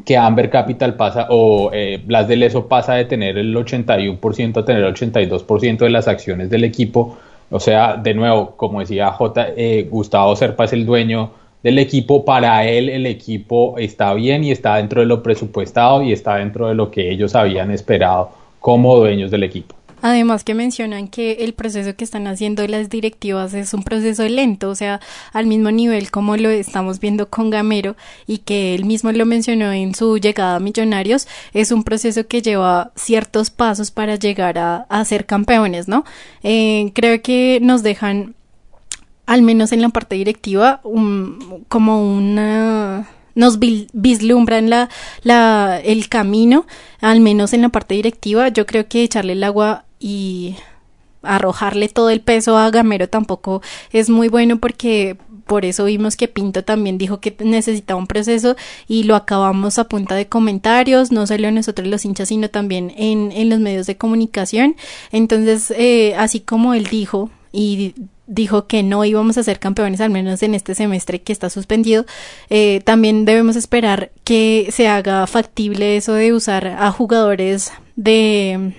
que 0.05 0.17
Amber 0.17 0.49
Capital 0.49 0.95
pasa 0.95 1.27
o 1.29 1.71
eh, 1.71 2.01
Blas 2.03 2.27
de 2.27 2.35
Leso 2.35 2.67
pasa 2.67 2.95
de 2.95 3.05
tener 3.05 3.37
el 3.37 3.55
81% 3.55 4.57
a 4.57 4.65
tener 4.65 4.83
el 4.83 4.93
82% 4.93 5.77
de 5.77 5.89
las 5.89 6.07
acciones 6.09 6.49
del 6.49 6.65
equipo. 6.65 7.17
O 7.49 7.59
sea, 7.59 7.95
de 7.95 8.13
nuevo, 8.13 8.55
como 8.57 8.81
decía 8.81 9.11
J, 9.11 9.47
eh, 9.55 9.87
Gustavo 9.89 10.35
Serpa 10.35 10.65
es 10.65 10.73
el 10.73 10.85
dueño 10.85 11.31
del 11.63 11.79
equipo. 11.79 12.25
Para 12.25 12.65
él 12.67 12.89
el 12.89 13.05
equipo 13.05 13.77
está 13.77 14.13
bien 14.13 14.43
y 14.43 14.51
está 14.51 14.77
dentro 14.77 15.01
de 15.01 15.07
lo 15.07 15.23
presupuestado 15.23 16.01
y 16.01 16.11
está 16.11 16.35
dentro 16.35 16.67
de 16.67 16.75
lo 16.75 16.91
que 16.91 17.11
ellos 17.11 17.35
habían 17.35 17.71
esperado 17.71 18.31
como 18.59 18.97
dueños 18.97 19.31
del 19.31 19.43
equipo. 19.43 19.75
Además 20.01 20.43
que 20.43 20.53
mencionan 20.53 21.07
que 21.07 21.33
el 21.41 21.53
proceso 21.53 21.95
que 21.95 22.03
están 22.03 22.27
haciendo 22.27 22.65
las 22.67 22.89
directivas 22.89 23.53
es 23.53 23.73
un 23.73 23.83
proceso 23.83 24.27
lento, 24.27 24.69
o 24.69 24.75
sea, 24.75 24.99
al 25.33 25.45
mismo 25.45 25.71
nivel 25.71 26.11
como 26.11 26.37
lo 26.37 26.49
estamos 26.49 26.99
viendo 26.99 27.29
con 27.29 27.49
Gamero 27.49 27.95
y 28.27 28.39
que 28.39 28.75
él 28.75 28.85
mismo 28.85 29.11
lo 29.11 29.25
mencionó 29.25 29.71
en 29.71 29.93
su 29.95 30.17
llegada 30.17 30.55
a 30.55 30.59
Millonarios, 30.59 31.27
es 31.53 31.71
un 31.71 31.83
proceso 31.83 32.27
que 32.27 32.41
lleva 32.41 32.91
ciertos 32.95 33.49
pasos 33.49 33.91
para 33.91 34.15
llegar 34.15 34.57
a, 34.57 35.05
ser 35.05 35.25
campeones, 35.25 35.87
¿no? 35.87 36.05
Eh, 36.43 36.91
creo 36.93 37.21
que 37.21 37.59
nos 37.61 37.81
dejan, 37.81 38.35
al 39.25 39.41
menos 39.41 39.71
en 39.71 39.81
la 39.81 39.89
parte 39.89 40.15
directiva, 40.15 40.81
como 41.67 42.15
una 42.17 43.07
nos 43.35 43.59
vislumbran 43.59 44.69
la, 44.69 44.89
la, 45.23 45.79
el 45.83 46.09
camino, 46.09 46.65
al 46.99 47.21
menos 47.21 47.53
en 47.53 47.61
la 47.61 47.69
parte 47.69 47.95
directiva. 47.95 48.49
Yo 48.49 48.65
creo 48.65 48.87
que 48.87 49.03
echarle 49.03 49.33
el 49.33 49.43
agua 49.43 49.85
y 50.01 50.55
arrojarle 51.23 51.87
todo 51.87 52.09
el 52.09 52.21
peso 52.21 52.57
a 52.57 52.69
Gamero 52.71 53.07
tampoco 53.07 53.61
es 53.91 54.09
muy 54.09 54.27
bueno 54.27 54.57
porque 54.57 55.17
por 55.45 55.65
eso 55.65 55.85
vimos 55.85 56.15
que 56.15 56.27
Pinto 56.27 56.63
también 56.63 56.97
dijo 56.97 57.19
que 57.19 57.35
necesitaba 57.39 57.99
un 57.99 58.07
proceso 58.07 58.55
y 58.87 59.03
lo 59.03 59.15
acabamos 59.15 59.79
a 59.79 59.83
punta 59.83 60.15
de 60.15 60.27
comentarios, 60.27 61.11
no 61.11 61.27
solo 61.27 61.51
nosotros 61.51 61.87
los 61.87 62.05
hinchas, 62.05 62.29
sino 62.29 62.49
también 62.49 62.93
en, 62.95 63.31
en 63.33 63.49
los 63.49 63.59
medios 63.59 63.85
de 63.85 63.97
comunicación. 63.97 64.75
Entonces, 65.11 65.71
eh, 65.77 66.15
así 66.17 66.39
como 66.39 66.73
él 66.73 66.85
dijo 66.85 67.29
y 67.51 67.93
dijo 68.27 68.65
que 68.65 68.81
no 68.81 69.03
íbamos 69.03 69.37
a 69.37 69.43
ser 69.43 69.59
campeones, 69.59 69.99
al 69.99 70.09
menos 70.09 70.41
en 70.41 70.55
este 70.55 70.73
semestre 70.73 71.21
que 71.21 71.33
está 71.33 71.49
suspendido, 71.49 72.05
eh, 72.49 72.81
también 72.85 73.25
debemos 73.25 73.57
esperar 73.57 74.11
que 74.23 74.69
se 74.71 74.87
haga 74.87 75.27
factible 75.27 75.97
eso 75.97 76.13
de 76.13 76.31
usar 76.31 76.65
a 76.65 76.91
jugadores 76.91 77.73
de 77.97 78.73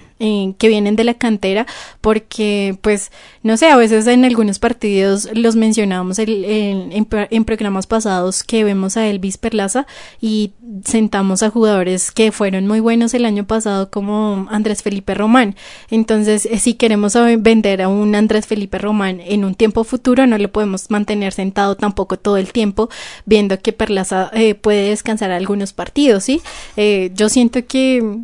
que 0.59 0.69
vienen 0.69 0.97
de 0.97 1.05
la 1.05 1.15
cantera, 1.15 1.67
porque 2.01 2.79
pues 2.81 3.11
no 3.43 3.57
sé, 3.57 3.69
a 3.69 3.77
veces 3.77 4.07
en 4.07 4.25
algunos 4.25 4.59
partidos 4.59 5.29
los 5.35 5.57
mencionamos 5.57 6.19
en, 6.19 7.45
programas 7.45 7.87
pasados 7.87 8.45
que 8.45 8.63
vemos 8.63 8.97
a 8.97 9.07
Elvis 9.07 9.37
Perlaza 9.37 9.87
y 10.21 10.53
sentamos 10.85 11.43
a 11.43 11.51
jugadores 11.51 12.13
que 12.13 12.31
fueron 12.31 12.67
muy 12.67 12.81
buenos 12.81 13.15
el 13.15 13.25
año 13.25 13.47
pasado 13.47 13.91
como 13.91 14.47
Andrés 14.51 14.83
Felipe 14.83 15.15
Román. 15.15 15.57
Entonces, 15.91 16.47
eh, 16.47 16.59
si 16.59 16.75
queremos 16.75 17.15
vender 17.39 17.83
a 17.83 17.89
un 17.89 18.15
Andrés 18.15 18.47
Felipe 18.47 18.79
Román 18.79 19.21
en 19.21 19.45
un 19.45 19.55
tiempo 19.55 19.85
futuro, 19.85 20.27
no 20.27 20.39
lo 20.39 20.51
podemos 20.53 20.91
mantener 20.91 21.33
sentado 21.33 21.77
tampoco 21.77 22.17
todo 22.17 22.37
el 22.37 22.53
tiempo 22.53 22.89
viendo 23.27 23.59
que 23.61 23.73
Perlaza 23.73 24.31
eh, 24.33 24.55
puede 24.55 24.91
descansar 24.91 25.31
algunos 25.31 25.73
partidos, 25.73 26.25
¿sí? 26.25 26.41
Eh, 26.77 27.11
yo 27.15 27.29
siento 27.29 27.67
que 27.67 27.99
eh, 27.99 28.17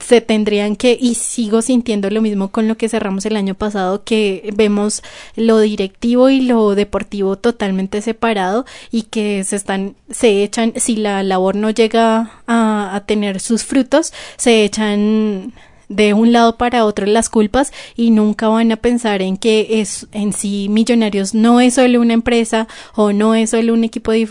se 0.00 0.20
tendrían 0.20 0.74
que, 0.74 0.96
y 1.00 1.14
sigo 1.14 1.62
sintiendo 1.62 2.10
lo 2.10 2.20
mismo 2.20 2.48
con 2.48 2.66
lo 2.66 2.76
que 2.76 2.88
cerramos 2.88 3.24
el 3.26 3.36
año 3.36 3.54
pasado, 3.54 4.02
que 4.02 4.50
vemos 4.54 5.02
lo 5.36 5.60
directivo 5.60 6.30
y 6.30 6.40
lo 6.40 6.74
deportivo 6.74 7.36
totalmente 7.36 8.02
separado 8.02 8.66
y 8.90 9.02
que 9.02 9.44
se 9.44 9.56
están, 9.56 9.94
se 10.10 10.42
echan, 10.42 10.72
si 10.76 10.96
la 10.96 11.22
labor 11.22 11.54
no 11.54 11.70
llega 11.70 12.42
a, 12.46 12.94
a 12.94 13.00
tener 13.06 13.40
sus 13.40 13.64
frutos, 13.64 14.12
se 14.36 14.64
echan 14.64 15.52
de 15.88 16.14
un 16.14 16.32
lado 16.32 16.56
para 16.56 16.84
otro 16.84 17.06
las 17.06 17.28
culpas 17.28 17.72
y 17.96 18.10
nunca 18.10 18.48
van 18.48 18.72
a 18.72 18.76
pensar 18.76 19.22
en 19.22 19.36
que 19.36 19.80
es 19.80 20.06
en 20.12 20.32
sí 20.32 20.68
Millonarios 20.68 21.34
no 21.34 21.60
es 21.60 21.74
solo 21.74 22.00
una 22.00 22.14
empresa 22.14 22.68
o 22.94 23.12
no 23.12 23.34
es 23.34 23.50
solo 23.50 23.72
un 23.72 23.84
equipo 23.84 24.12
eh, 24.12 24.26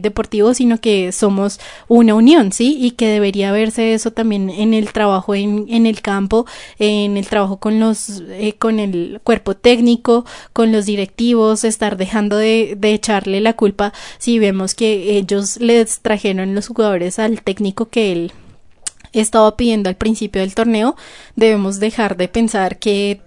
deportivo, 0.00 0.54
sino 0.54 0.78
que 0.78 1.12
somos 1.12 1.60
una 1.88 2.14
unión, 2.14 2.52
¿sí? 2.52 2.76
Y 2.80 2.92
que 2.92 3.08
debería 3.08 3.52
verse 3.52 3.94
eso 3.94 4.10
también 4.10 4.50
en 4.50 4.74
el 4.74 4.92
trabajo 4.92 5.34
en, 5.34 5.66
en 5.68 5.86
el 5.86 6.00
campo, 6.02 6.46
en 6.78 7.16
el 7.16 7.26
trabajo 7.26 7.58
con 7.58 7.80
los 7.80 8.22
eh, 8.30 8.54
con 8.58 8.80
el 8.80 9.20
cuerpo 9.22 9.54
técnico, 9.54 10.24
con 10.52 10.72
los 10.72 10.86
directivos, 10.86 11.64
estar 11.64 11.96
dejando 11.96 12.36
de, 12.36 12.76
de 12.78 12.92
echarle 12.92 13.40
la 13.40 13.54
culpa 13.54 13.92
si 14.18 14.38
vemos 14.38 14.74
que 14.74 15.16
ellos 15.16 15.58
les 15.58 16.00
trajeron 16.00 16.54
los 16.54 16.68
jugadores 16.68 17.18
al 17.18 17.42
técnico 17.42 17.88
que 17.88 18.12
él 18.12 18.32
estaba 19.12 19.56
pidiendo 19.56 19.88
al 19.88 19.96
principio 19.96 20.40
del 20.42 20.54
torneo, 20.54 20.96
debemos 21.36 21.80
dejar 21.80 22.16
de 22.16 22.28
pensar 22.28 22.78
que, 22.78 23.20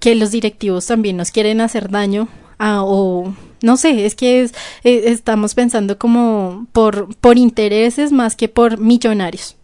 que 0.00 0.14
los 0.14 0.30
directivos 0.30 0.86
también 0.86 1.16
nos 1.16 1.30
quieren 1.30 1.60
hacer 1.60 1.90
daño 1.90 2.28
o 2.58 3.34
no 3.62 3.76
sé, 3.76 4.06
es 4.06 4.14
que 4.14 4.48
e, 4.84 5.10
estamos 5.10 5.54
pensando 5.54 5.98
como 5.98 6.66
por, 6.72 7.14
por 7.16 7.38
intereses 7.38 8.12
más 8.12 8.36
que 8.36 8.48
por 8.48 8.78
millonarios. 8.78 9.56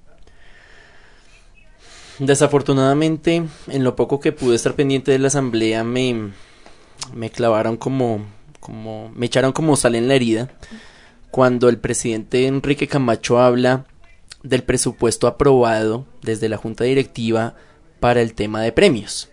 Desafortunadamente, 2.18 3.44
en 3.68 3.85
lo 3.85 3.96
poco 3.96 4.20
que 4.20 4.32
pude 4.32 4.56
estar 4.56 4.74
pendiente 4.74 5.11
de 5.11 5.18
la 5.18 5.28
asamblea, 5.28 5.82
me, 5.82 6.32
me 7.14 7.30
clavaron 7.30 7.76
como, 7.76 8.24
como, 8.61 9.11
me 9.14 9.26
echaron 9.26 9.52
como 9.52 9.76
sal 9.76 9.94
en 9.94 10.08
la 10.08 10.14
herida 10.14 10.50
cuando 11.30 11.70
el 11.70 11.78
presidente 11.78 12.46
Enrique 12.46 12.87
Camacho 12.87 13.40
habla 13.40 13.87
del 14.42 14.62
presupuesto 14.62 15.26
aprobado 15.26 16.07
desde 16.22 16.48
la 16.48 16.57
junta 16.57 16.85
directiva 16.85 17.55
para 18.00 18.22
el 18.22 18.35
tema 18.35 18.62
de 18.62 18.72
premios. 18.72 19.28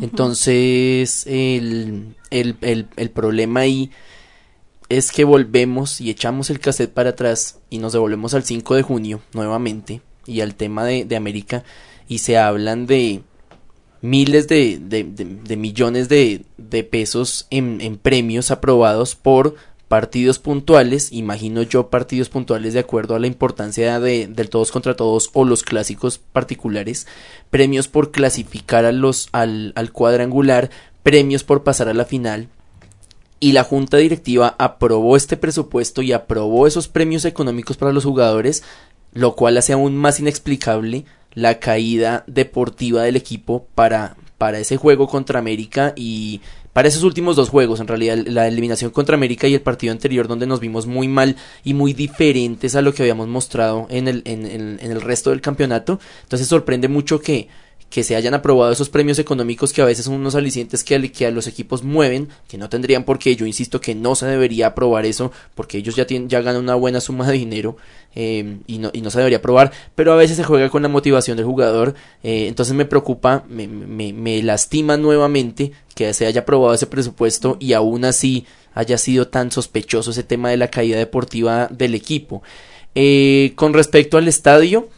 Entonces, 0.00 1.26
el, 1.26 2.14
el, 2.30 2.88
el, 2.96 3.10
problema 3.10 3.60
ahí 3.60 3.90
es 4.88 5.12
que 5.12 5.24
volvemos 5.24 6.00
y 6.00 6.10
echamos 6.10 6.50
el 6.50 6.60
cassette 6.60 6.92
para 6.92 7.10
atrás 7.10 7.58
y 7.70 7.78
nos 7.78 7.94
devolvemos 7.94 8.34
al 8.34 8.44
5 8.44 8.74
de 8.74 8.82
junio 8.82 9.22
nuevamente 9.32 10.02
y 10.26 10.42
al 10.42 10.54
tema 10.56 10.84
de, 10.84 11.04
de 11.04 11.16
América 11.16 11.64
y 12.06 12.18
se 12.18 12.36
hablan 12.36 12.86
de 12.86 13.22
miles 14.00 14.48
de, 14.48 14.78
de, 14.78 15.04
de 15.04 15.56
millones 15.56 16.08
de, 16.08 16.44
pesos 16.90 17.46
en, 17.50 17.80
en, 17.80 17.96
premios 17.96 18.50
aprobados 18.50 19.14
por 19.14 19.56
partidos 19.88 20.38
puntuales, 20.38 21.12
imagino 21.12 21.62
yo 21.62 21.88
partidos 21.88 22.28
puntuales 22.28 22.74
de 22.74 22.80
acuerdo 22.80 23.14
a 23.14 23.18
la 23.18 23.26
importancia 23.26 23.98
de, 23.98 24.26
del 24.26 24.50
todos 24.50 24.70
contra 24.70 24.94
todos 24.94 25.30
o 25.32 25.44
los 25.44 25.62
clásicos 25.62 26.18
particulares, 26.18 27.06
premios 27.50 27.88
por 27.88 28.10
clasificar 28.10 28.84
a 28.84 28.92
los, 28.92 29.28
al, 29.32 29.72
al 29.76 29.90
cuadrangular, 29.90 30.70
premios 31.02 31.42
por 31.42 31.64
pasar 31.64 31.88
a 31.88 31.94
la 31.94 32.04
final. 32.04 32.48
y 33.40 33.52
la 33.52 33.62
junta 33.62 33.96
directiva 33.98 34.56
aprobó 34.58 35.16
este 35.16 35.36
presupuesto 35.36 36.02
y 36.02 36.12
aprobó 36.12 36.66
esos 36.66 36.88
premios 36.88 37.24
económicos 37.24 37.76
para 37.76 37.92
los 37.92 38.04
jugadores, 38.04 38.62
lo 39.12 39.36
cual 39.36 39.56
hace 39.56 39.72
aún 39.72 39.96
más 39.96 40.20
inexplicable 40.20 41.04
la 41.34 41.60
caída 41.60 42.24
deportiva 42.26 43.02
del 43.02 43.16
equipo 43.16 43.66
para, 43.74 44.16
para 44.38 44.58
ese 44.58 44.76
juego 44.76 45.06
contra 45.06 45.38
América 45.38 45.92
y 45.96 46.40
para 46.78 46.86
esos 46.86 47.02
últimos 47.02 47.34
dos 47.34 47.48
juegos, 47.48 47.80
en 47.80 47.88
realidad 47.88 48.18
la 48.24 48.46
eliminación 48.46 48.92
contra 48.92 49.16
América 49.16 49.48
y 49.48 49.54
el 49.54 49.62
partido 49.62 49.90
anterior 49.90 50.28
donde 50.28 50.46
nos 50.46 50.60
vimos 50.60 50.86
muy 50.86 51.08
mal 51.08 51.34
y 51.64 51.74
muy 51.74 51.92
diferentes 51.92 52.76
a 52.76 52.82
lo 52.82 52.94
que 52.94 53.02
habíamos 53.02 53.26
mostrado 53.26 53.88
en 53.90 54.06
el, 54.06 54.22
en, 54.26 54.46
en, 54.46 54.78
el 54.80 55.00
resto 55.00 55.30
del 55.30 55.40
campeonato. 55.40 55.98
Entonces 56.22 56.46
sorprende 56.46 56.86
mucho 56.86 57.20
que 57.20 57.48
que 57.90 58.04
se 58.04 58.16
hayan 58.16 58.34
aprobado 58.34 58.70
esos 58.70 58.90
premios 58.90 59.18
económicos 59.18 59.72
que 59.72 59.80
a 59.80 59.86
veces 59.86 60.04
son 60.04 60.14
unos 60.14 60.34
alicientes 60.34 60.84
que, 60.84 61.10
que 61.10 61.26
a 61.26 61.30
los 61.30 61.46
equipos 61.46 61.82
mueven, 61.82 62.28
que 62.48 62.58
no 62.58 62.68
tendrían 62.68 63.04
por 63.04 63.18
qué, 63.18 63.34
yo 63.34 63.46
insisto 63.46 63.80
que 63.80 63.94
no 63.94 64.14
se 64.14 64.26
debería 64.26 64.68
aprobar 64.68 65.06
eso, 65.06 65.32
porque 65.54 65.78
ellos 65.78 65.96
ya, 65.96 66.06
tienen, 66.06 66.28
ya 66.28 66.40
ganan 66.42 66.62
una 66.62 66.74
buena 66.74 67.00
suma 67.00 67.26
de 67.26 67.32
dinero 67.34 67.76
eh, 68.14 68.58
y, 68.66 68.78
no, 68.78 68.90
y 68.92 69.00
no 69.00 69.10
se 69.10 69.18
debería 69.18 69.38
aprobar, 69.38 69.72
pero 69.94 70.12
a 70.12 70.16
veces 70.16 70.36
se 70.36 70.44
juega 70.44 70.68
con 70.68 70.82
la 70.82 70.88
motivación 70.88 71.36
del 71.36 71.46
jugador, 71.46 71.94
eh, 72.22 72.46
entonces 72.48 72.74
me 72.74 72.84
preocupa, 72.84 73.44
me, 73.48 73.66
me, 73.66 74.12
me 74.12 74.42
lastima 74.42 74.96
nuevamente 74.96 75.72
que 75.94 76.12
se 76.12 76.26
haya 76.26 76.42
aprobado 76.42 76.74
ese 76.74 76.86
presupuesto 76.86 77.56
y 77.58 77.72
aún 77.72 78.04
así 78.04 78.46
haya 78.74 78.98
sido 78.98 79.28
tan 79.28 79.50
sospechoso 79.50 80.10
ese 80.10 80.22
tema 80.22 80.50
de 80.50 80.56
la 80.56 80.68
caída 80.68 80.98
deportiva 80.98 81.68
del 81.68 81.94
equipo. 81.94 82.42
Eh, 82.94 83.52
con 83.56 83.74
respecto 83.74 84.18
al 84.18 84.28
estadio, 84.28 84.88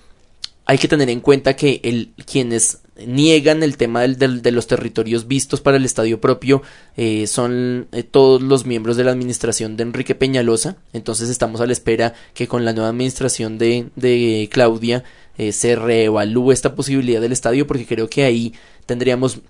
hay 0.70 0.78
que 0.78 0.86
tener 0.86 1.10
en 1.10 1.18
cuenta 1.18 1.56
que 1.56 1.80
el, 1.82 2.12
quienes 2.30 2.78
niegan 3.04 3.64
el 3.64 3.76
tema 3.76 4.02
del, 4.02 4.18
del, 4.18 4.40
de 4.40 4.52
los 4.52 4.68
territorios 4.68 5.26
vistos 5.26 5.60
para 5.60 5.76
el 5.76 5.84
estadio 5.84 6.20
propio 6.20 6.62
eh, 6.96 7.26
son 7.26 7.88
eh, 7.90 8.04
todos 8.04 8.40
los 8.40 8.66
miembros 8.66 8.96
de 8.96 9.02
la 9.02 9.10
administración 9.10 9.76
de 9.76 9.82
Enrique 9.82 10.14
Peñalosa. 10.14 10.76
Entonces 10.92 11.28
estamos 11.28 11.60
a 11.60 11.66
la 11.66 11.72
espera 11.72 12.14
que 12.34 12.46
con 12.46 12.64
la 12.64 12.72
nueva 12.72 12.88
administración 12.88 13.58
de, 13.58 13.88
de 13.96 14.48
Claudia 14.52 15.02
eh, 15.38 15.50
se 15.50 15.74
reevalúe 15.74 16.52
esta 16.52 16.76
posibilidad 16.76 17.20
del 17.20 17.32
estadio 17.32 17.66
porque 17.66 17.84
creo 17.84 18.08
que 18.08 18.22
ahí 18.22 18.54
tendríamos 18.86 19.40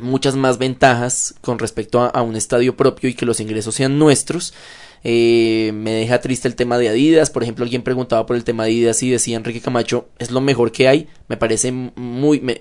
muchas 0.00 0.34
más 0.34 0.56
ventajas 0.56 1.34
con 1.42 1.58
respecto 1.58 2.00
a, 2.00 2.06
a 2.06 2.22
un 2.22 2.36
estadio 2.36 2.74
propio 2.74 3.10
y 3.10 3.14
que 3.14 3.26
los 3.26 3.40
ingresos 3.40 3.74
sean 3.74 3.98
nuestros. 3.98 4.54
Eh, 5.04 5.70
me 5.74 5.92
deja 5.92 6.20
triste 6.20 6.48
el 6.48 6.56
tema 6.56 6.78
de 6.78 6.88
Adidas. 6.88 7.30
Por 7.30 7.42
ejemplo, 7.42 7.64
alguien 7.64 7.82
preguntaba 7.82 8.26
por 8.26 8.36
el 8.36 8.44
tema 8.44 8.64
de 8.64 8.70
Adidas 8.70 9.02
y 9.02 9.10
decía 9.10 9.36
Enrique 9.36 9.60
Camacho, 9.60 10.08
es 10.18 10.30
lo 10.30 10.40
mejor 10.40 10.72
que 10.72 10.88
hay. 10.88 11.08
Me 11.28 11.36
parece 11.36 11.72
muy, 11.72 12.40
me, 12.40 12.58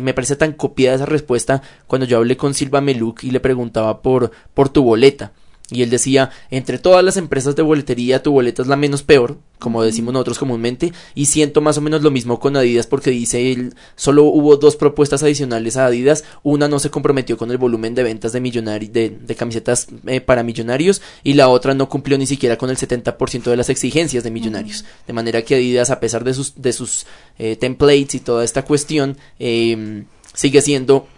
me, 0.00 0.14
parece 0.14 0.36
tan 0.36 0.52
copiada 0.52 0.96
esa 0.96 1.06
respuesta 1.06 1.62
cuando 1.86 2.06
yo 2.06 2.18
hablé 2.18 2.36
con 2.36 2.54
Silva 2.54 2.80
Meluk 2.80 3.24
y 3.24 3.30
le 3.30 3.40
preguntaba 3.40 4.02
por, 4.02 4.30
por 4.54 4.68
tu 4.68 4.82
boleta. 4.82 5.32
Y 5.70 5.82
él 5.82 5.90
decía, 5.90 6.30
entre 6.50 6.78
todas 6.78 7.04
las 7.04 7.16
empresas 7.16 7.56
de 7.56 7.62
boletería, 7.62 8.22
tu 8.22 8.32
boleta 8.32 8.62
es 8.62 8.68
la 8.68 8.76
menos 8.76 9.02
peor, 9.02 9.38
como 9.58 9.82
decimos 9.82 10.12
nosotros 10.12 10.38
comúnmente, 10.38 10.92
y 11.14 11.26
siento 11.26 11.60
más 11.60 11.78
o 11.78 11.80
menos 11.80 12.02
lo 12.02 12.10
mismo 12.10 12.38
con 12.38 12.56
Adidas 12.56 12.86
porque 12.86 13.10
dice 13.10 13.52
él, 13.52 13.74
solo 13.94 14.24
hubo 14.24 14.56
dos 14.56 14.76
propuestas 14.76 15.22
adicionales 15.22 15.76
a 15.76 15.86
Adidas, 15.86 16.24
una 16.42 16.68
no 16.68 16.78
se 16.78 16.90
comprometió 16.90 17.36
con 17.36 17.50
el 17.50 17.58
volumen 17.58 17.94
de 17.94 18.02
ventas 18.02 18.32
de, 18.32 18.40
millonari 18.40 18.88
de, 18.88 19.10
de 19.10 19.34
camisetas 19.34 19.88
eh, 20.06 20.20
para 20.20 20.42
millonarios 20.42 21.00
y 21.22 21.34
la 21.34 21.48
otra 21.48 21.74
no 21.74 21.88
cumplió 21.88 22.18
ni 22.18 22.26
siquiera 22.26 22.58
con 22.58 22.70
el 22.70 22.76
70% 22.76 23.44
de 23.44 23.56
las 23.56 23.70
exigencias 23.70 24.24
de 24.24 24.30
millonarios. 24.30 24.84
De 25.06 25.12
manera 25.12 25.42
que 25.42 25.54
Adidas, 25.54 25.90
a 25.90 26.00
pesar 26.00 26.24
de 26.24 26.34
sus, 26.34 26.54
de 26.56 26.72
sus 26.72 27.06
eh, 27.38 27.56
templates 27.56 28.14
y 28.14 28.20
toda 28.20 28.44
esta 28.44 28.64
cuestión, 28.64 29.16
eh, 29.38 30.04
sigue 30.34 30.60
siendo, 30.60 31.08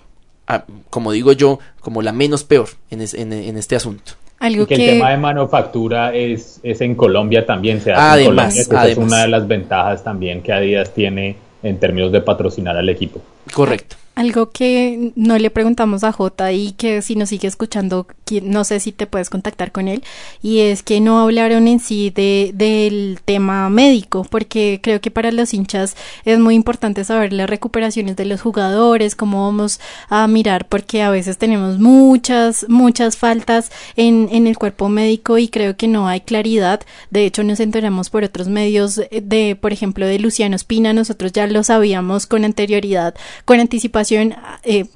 ah, 0.46 0.64
como 0.90 1.12
digo 1.12 1.33
yo, 1.33 1.59
como 1.81 2.03
la 2.03 2.12
menos 2.12 2.44
peor 2.44 2.68
en, 2.90 3.01
es, 3.01 3.14
en, 3.14 3.33
en 3.33 3.57
este 3.57 3.77
asunto. 3.77 4.12
Algo 4.40 4.62
y 4.62 4.66
que, 4.66 4.77
que, 4.77 4.85
el 4.85 4.94
tema 4.98 5.11
de 5.11 5.16
manufactura 5.16 6.14
es, 6.14 6.61
es 6.62 6.81
en 6.81 6.94
Colombia 6.94 7.44
también, 7.44 7.81
se 7.81 7.92
hace 7.92 8.01
además, 8.01 8.57
en 8.57 8.64
Colombia, 8.64 8.64
que 8.68 8.77
además. 8.77 8.90
es 8.90 9.12
una 9.12 9.22
de 9.22 9.29
las 9.29 9.48
ventajas 9.48 10.05
también 10.05 10.42
que 10.42 10.53
Adidas 10.53 10.94
tiene 10.94 11.37
en 11.62 11.79
términos 11.79 12.12
de 12.12 12.20
patrocinar 12.20 12.77
al 12.77 12.88
equipo. 12.88 13.20
Correcto. 13.53 13.96
Algo 14.18 14.50
que 14.50 15.12
no 15.14 15.38
le 15.38 15.48
preguntamos 15.48 16.02
a 16.02 16.11
Jota 16.11 16.50
y 16.50 16.72
que 16.72 17.02
si 17.02 17.14
nos 17.14 17.28
sigue 17.28 17.46
escuchando, 17.46 18.09
no 18.42 18.64
sé 18.64 18.81
si 18.81 18.90
te 18.90 19.07
puedes 19.07 19.31
contactar 19.31 19.70
con 19.70 19.87
él, 19.87 20.02
y 20.42 20.59
es 20.59 20.83
que 20.83 21.00
no 21.00 21.20
hablaron 21.20 21.68
en 21.68 21.78
sí 21.78 22.11
de, 22.11 22.50
del 22.52 23.20
tema 23.24 23.70
médico, 23.70 24.26
porque 24.28 24.81
creo 24.83 25.00
que 25.00 25.12
para 25.12 25.31
los 25.31 25.54
hinchas 25.54 25.96
es 26.24 26.40
muy 26.40 26.57
importante 26.57 27.04
saber 27.04 27.33
las 27.33 27.48
recuperaciones 27.48 28.16
de 28.16 28.24
los 28.24 28.40
jugadores, 28.40 29.14
cómo 29.14 29.44
vamos 29.44 29.78
a 30.09 30.26
mirar, 30.26 30.66
porque 30.66 31.02
a 31.02 31.11
veces 31.11 31.38
tenemos 31.38 31.78
muchas, 31.78 32.66
muchas 32.68 33.16
faltas 33.16 33.70
en, 33.94 34.28
en 34.33 34.48
el 34.48 34.59
cuerpo 34.59 34.88
médico 34.88 35.38
y 35.38 35.46
creo 35.46 35.76
que 35.76 35.87
no 35.87 36.09
hay 36.09 36.22
claridad. 36.22 36.81
De 37.12 37.24
hecho, 37.24 37.44
nos 37.44 37.61
enteramos 37.61 38.11
por 38.11 38.24
otros 38.24 38.48
medios 38.48 39.00
de, 39.12 39.54
por 39.54 39.72
ejemplo, 39.72 40.07
de 40.07 40.18
Luciano 40.18 40.57
Espina, 40.57 40.92
nosotros 40.92 41.31
ya 41.33 41.46
lo 41.46 41.62
sabíamos 41.62 42.26
con 42.26 42.44
anterioridad, 42.44 43.14
con 43.44 43.61
anticipación 43.61 44.08
eh, 44.12 44.87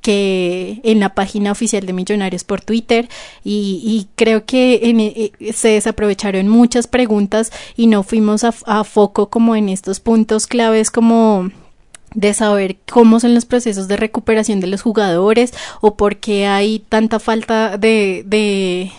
que 0.00 0.80
en 0.82 1.00
la 1.00 1.14
página 1.14 1.52
oficial 1.52 1.86
de 1.86 1.92
Millonarios 1.92 2.44
por 2.44 2.60
Twitter 2.60 3.08
y, 3.44 4.08
creo 4.16 4.44
que 4.44 5.32
eh, 5.40 5.52
se 5.52 5.68
desaprovecharon 5.68 6.48
muchas 6.48 6.86
preguntas 6.86 7.52
y 7.76 7.86
no 7.86 8.02
fuimos 8.02 8.44
a, 8.44 8.52
a, 8.66 8.84
foco 8.84 9.30
como 9.30 9.54
en 9.56 9.68
estos 9.68 10.00
puntos 10.00 10.46
claves 10.46 10.90
como 10.90 11.50
de 12.14 12.34
saber 12.34 12.76
cómo 12.90 13.20
son 13.20 13.34
los 13.34 13.46
procesos 13.46 13.88
de 13.88 13.96
recuperación 13.96 14.60
de 14.60 14.66
los 14.66 14.82
jugadores 14.82 15.54
o 15.80 15.94
por 15.96 16.16
qué 16.16 16.46
hay 16.46 16.80
tanta 16.80 17.20
falta 17.20 17.78
de 17.78 18.92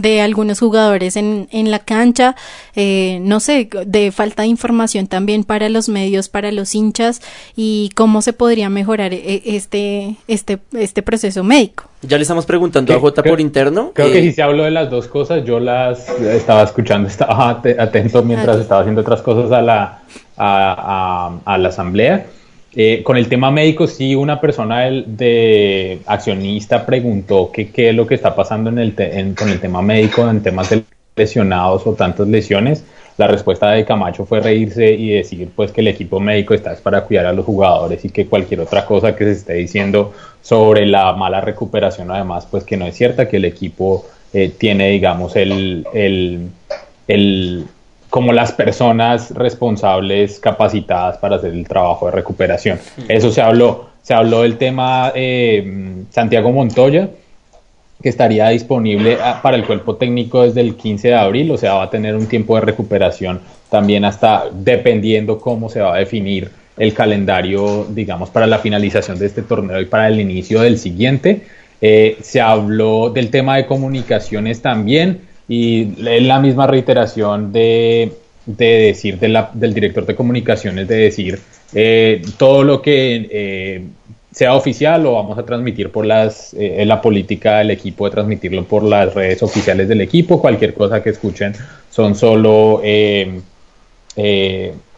de 0.00 0.20
algunos 0.20 0.60
jugadores 0.60 1.16
en, 1.16 1.48
en 1.50 1.70
la 1.70 1.80
cancha, 1.80 2.36
eh, 2.74 3.18
no 3.22 3.40
sé, 3.40 3.68
de 3.86 4.12
falta 4.12 4.42
de 4.42 4.48
información 4.48 5.06
también 5.06 5.44
para 5.44 5.68
los 5.68 5.88
medios, 5.88 6.28
para 6.28 6.52
los 6.52 6.74
hinchas 6.74 7.20
y 7.56 7.90
cómo 7.94 8.22
se 8.22 8.32
podría 8.32 8.68
mejorar 8.68 9.12
este, 9.12 10.16
este, 10.28 10.58
este 10.72 11.02
proceso 11.02 11.44
médico. 11.44 11.84
Ya 12.02 12.16
le 12.16 12.22
estamos 12.22 12.46
preguntando 12.46 12.94
a 12.94 12.98
J 12.98 13.22
por 13.22 13.40
interno. 13.40 13.92
Creo 13.94 14.08
eh, 14.08 14.12
que 14.12 14.22
si 14.22 14.32
se 14.32 14.42
habló 14.42 14.64
de 14.64 14.70
las 14.70 14.90
dos 14.90 15.06
cosas, 15.06 15.44
yo 15.44 15.60
las 15.60 16.08
estaba 16.08 16.62
escuchando, 16.62 17.08
estaba 17.08 17.50
atento 17.50 18.22
mientras 18.22 18.56
okay. 18.56 18.62
estaba 18.62 18.80
haciendo 18.80 19.02
otras 19.02 19.20
cosas 19.20 19.52
a 19.52 19.60
la, 19.60 20.02
a, 20.36 21.30
a, 21.44 21.54
a 21.54 21.58
la 21.58 21.68
asamblea. 21.68 22.26
Eh, 22.74 23.02
con 23.02 23.16
el 23.16 23.28
tema 23.28 23.50
médico, 23.50 23.86
sí, 23.86 24.14
una 24.14 24.40
persona 24.40 24.82
de, 24.82 26.00
accionista 26.06 26.86
preguntó 26.86 27.50
qué 27.52 27.70
es 27.74 27.94
lo 27.94 28.06
que 28.06 28.14
está 28.14 28.34
pasando 28.34 28.70
en 28.70 28.78
el 28.78 28.94
te, 28.94 29.18
en, 29.18 29.34
con 29.34 29.48
el 29.48 29.58
tema 29.60 29.82
médico, 29.82 30.28
en 30.28 30.42
temas 30.42 30.70
de 30.70 30.84
lesionados 31.16 31.86
o 31.86 31.94
tantas 31.94 32.28
lesiones. 32.28 32.84
La 33.18 33.26
respuesta 33.26 33.70
de 33.72 33.84
Camacho 33.84 34.24
fue 34.24 34.40
reírse 34.40 34.92
y 34.92 35.10
decir 35.10 35.50
pues 35.54 35.72
que 35.72 35.82
el 35.82 35.88
equipo 35.88 36.20
médico 36.20 36.54
está 36.54 36.74
para 36.76 37.02
cuidar 37.04 37.26
a 37.26 37.32
los 37.32 37.44
jugadores 37.44 38.04
y 38.04 38.10
que 38.10 38.26
cualquier 38.26 38.60
otra 38.60 38.86
cosa 38.86 39.14
que 39.14 39.24
se 39.24 39.32
esté 39.32 39.54
diciendo 39.54 40.14
sobre 40.40 40.86
la 40.86 41.12
mala 41.12 41.42
recuperación 41.42 42.10
además 42.10 42.46
pues 42.50 42.64
que 42.64 42.78
no 42.78 42.86
es 42.86 42.96
cierta, 42.96 43.28
que 43.28 43.36
el 43.36 43.44
equipo 43.44 44.06
eh, 44.32 44.50
tiene 44.56 44.88
digamos 44.88 45.36
el, 45.36 45.86
el 45.92 47.64
como 48.10 48.32
las 48.32 48.52
personas 48.52 49.30
responsables 49.30 50.40
capacitadas 50.40 51.16
para 51.18 51.36
hacer 51.36 51.52
el 51.52 51.66
trabajo 51.66 52.06
de 52.06 52.12
recuperación. 52.12 52.78
Eso 53.08 53.30
se 53.30 53.40
habló. 53.40 53.88
Se 54.02 54.14
habló 54.14 54.42
del 54.42 54.58
tema 54.58 55.12
eh, 55.14 56.02
Santiago 56.10 56.50
Montoya, 56.50 57.08
que 58.02 58.08
estaría 58.08 58.48
disponible 58.48 59.18
ah, 59.22 59.40
para 59.42 59.56
el 59.56 59.64
cuerpo 59.64 59.96
técnico 59.96 60.42
desde 60.42 60.60
el 60.60 60.74
15 60.74 61.08
de 61.08 61.14
abril, 61.14 61.50
o 61.52 61.56
sea, 61.56 61.74
va 61.74 61.84
a 61.84 61.90
tener 61.90 62.16
un 62.16 62.26
tiempo 62.26 62.54
de 62.56 62.62
recuperación 62.62 63.40
también 63.68 64.04
hasta 64.04 64.44
dependiendo 64.52 65.38
cómo 65.38 65.68
se 65.68 65.80
va 65.80 65.94
a 65.94 65.98
definir 65.98 66.50
el 66.76 66.94
calendario, 66.94 67.86
digamos, 67.90 68.30
para 68.30 68.46
la 68.46 68.58
finalización 68.58 69.18
de 69.18 69.26
este 69.26 69.42
torneo 69.42 69.80
y 69.80 69.84
para 69.84 70.08
el 70.08 70.18
inicio 70.18 70.62
del 70.62 70.78
siguiente. 70.78 71.42
Eh, 71.82 72.16
se 72.22 72.40
habló 72.40 73.10
del 73.10 73.30
tema 73.30 73.56
de 73.56 73.66
comunicaciones 73.66 74.62
también 74.62 75.20
y 75.50 75.96
la 75.96 76.38
misma 76.38 76.68
reiteración 76.68 77.52
de, 77.52 78.12
de 78.46 78.66
decir 78.66 79.18
del 79.18 79.74
director 79.74 80.06
de 80.06 80.14
comunicaciones, 80.14 80.86
de 80.86 80.94
decir 80.94 81.40
eh, 81.74 82.22
todo 82.38 82.62
lo 82.62 82.80
que 82.80 83.28
eh, 83.28 83.84
sea 84.30 84.54
oficial 84.54 85.02
lo 85.02 85.14
vamos 85.14 85.36
a 85.36 85.44
transmitir 85.44 85.90
por 85.90 86.06
las, 86.06 86.54
eh, 86.54 86.84
la 86.86 87.02
política 87.02 87.58
del 87.58 87.72
equipo 87.72 88.04
de 88.04 88.12
transmitirlo 88.12 88.64
por 88.64 88.84
las 88.84 89.12
redes 89.12 89.42
oficiales 89.42 89.88
del 89.88 90.02
equipo, 90.02 90.40
cualquier 90.40 90.72
cosa 90.72 91.02
que 91.02 91.10
escuchen 91.10 91.52
son 91.90 92.14
solo 92.14 92.80
eh, 92.84 93.40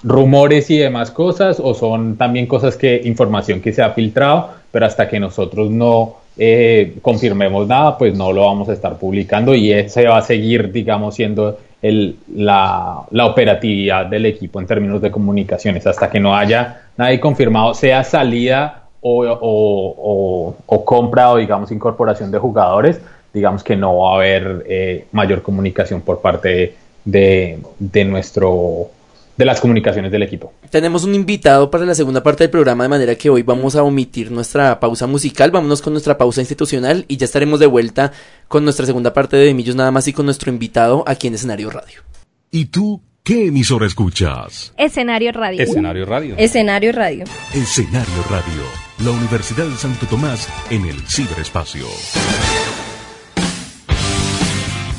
rumores 0.03 0.69
y 0.69 0.77
demás 0.77 1.11
cosas 1.11 1.61
o 1.61 1.73
son 1.73 2.19
también 2.19 2.47
cosas 2.47 2.77
que, 2.77 3.01
información 3.05 3.63
que 3.63 3.73
se 3.73 3.81
ha 3.81 3.93
filtrado, 3.93 4.51
pero 4.71 4.85
hasta 4.85 5.09
que 5.09 5.19
nosotros 5.19 5.71
no 5.71 6.22
eh, 6.37 6.97
confirmemos 7.03 7.67
nada, 7.67 7.99
pues 7.99 8.17
no 8.17 8.33
lo 8.33 8.47
vamos 8.47 8.69
a 8.69 8.73
estar 8.73 8.97
publicando 8.99 9.55
y 9.55 9.73
ese 9.73 10.07
va 10.07 10.19
a 10.19 10.23
seguir, 10.23 10.73
digamos, 10.73 11.15
siendo 11.15 11.59
el, 11.83 12.17
la, 12.35 13.05
operatividad 13.25 14.07
del 14.07 14.27
equipo 14.27 14.61
en 14.61 14.67
términos 14.67 15.03
de 15.03 15.11
comunicaciones. 15.11 15.87
Hasta 15.87 16.11
que 16.11 16.21
no 16.21 16.35
haya 16.35 16.83
nadie 16.97 17.21
confirmado, 17.21 17.75
sea 17.75 18.05
salida 18.05 18.85
o 19.01 20.55
compra 20.85 21.33
o, 21.33 21.37
digamos, 21.37 21.73
incorporación 21.73 22.31
de 22.31 22.39
jugadores, 22.39 23.01
digamos 23.33 23.65
que 23.65 23.77
no 23.77 23.99
va 23.99 24.13
a 24.13 24.15
haber 24.17 24.65
eh, 24.69 25.07
mayor 25.13 25.43
comunicación 25.43 26.03
por 26.03 26.21
parte 26.21 26.75
de, 27.05 27.59
de 27.79 28.05
nuestro 28.05 28.91
de 29.37 29.45
las 29.45 29.61
comunicaciones 29.61 30.13
del 30.13 30.23
equipo. 30.23 30.53
Tenemos 30.71 31.05
un 31.05 31.15
invitado 31.15 31.71
para 31.71 31.85
la 31.85 31.95
segunda 31.95 32.23
parte 32.23 32.45
del 32.45 32.51
programa, 32.51 32.85
de 32.85 32.89
manera 32.89 33.15
que 33.15 33.31
hoy 33.31 33.43
vamos 33.43 33.77
a 33.77 33.83
omitir 33.83 34.31
nuestra 34.31 34.79
pausa 34.81 35.07
musical, 35.07 35.51
vámonos 35.51 35.83
con 35.83 35.93
nuestra 35.93 36.19
pausa 36.19 36.41
institucional 36.41 37.05
y 37.09 37.17
ya 37.17 37.25
estaremos 37.25 37.61
de 37.61 37.67
vuelta 37.67 38.13
con 38.49 38.65
nuestra 38.65 38.87
segunda 38.87 39.13
parte 39.13 39.37
de 39.37 39.55
Millos 39.55 39.77
nada 39.77 39.91
más 39.91 40.07
y 40.09 40.13
con 40.13 40.27
nuestro 40.27 40.51
invitado 40.51 41.05
aquí 41.07 41.27
en 41.29 41.35
Escenario 41.35 41.71
Radio. 41.71 42.03
¿Y 42.51 42.67
tú 42.67 43.01
qué 43.23 43.47
emisora 43.47 43.87
escuchas? 43.87 44.75
Escenario 44.77 45.33
Radio. 45.33 45.63
Escenario 45.63 46.05
Radio. 46.05 46.35
Escenario 46.37 46.93
Radio. 46.93 47.25
Escenario 47.55 48.25
Radio, 48.29 48.63
la 49.05 49.11
Universidad 49.11 49.67
de 49.67 49.77
Santo 49.77 50.07
Tomás 50.07 50.49
en 50.71 50.85
el 50.85 51.01
ciberespacio. 51.09 51.87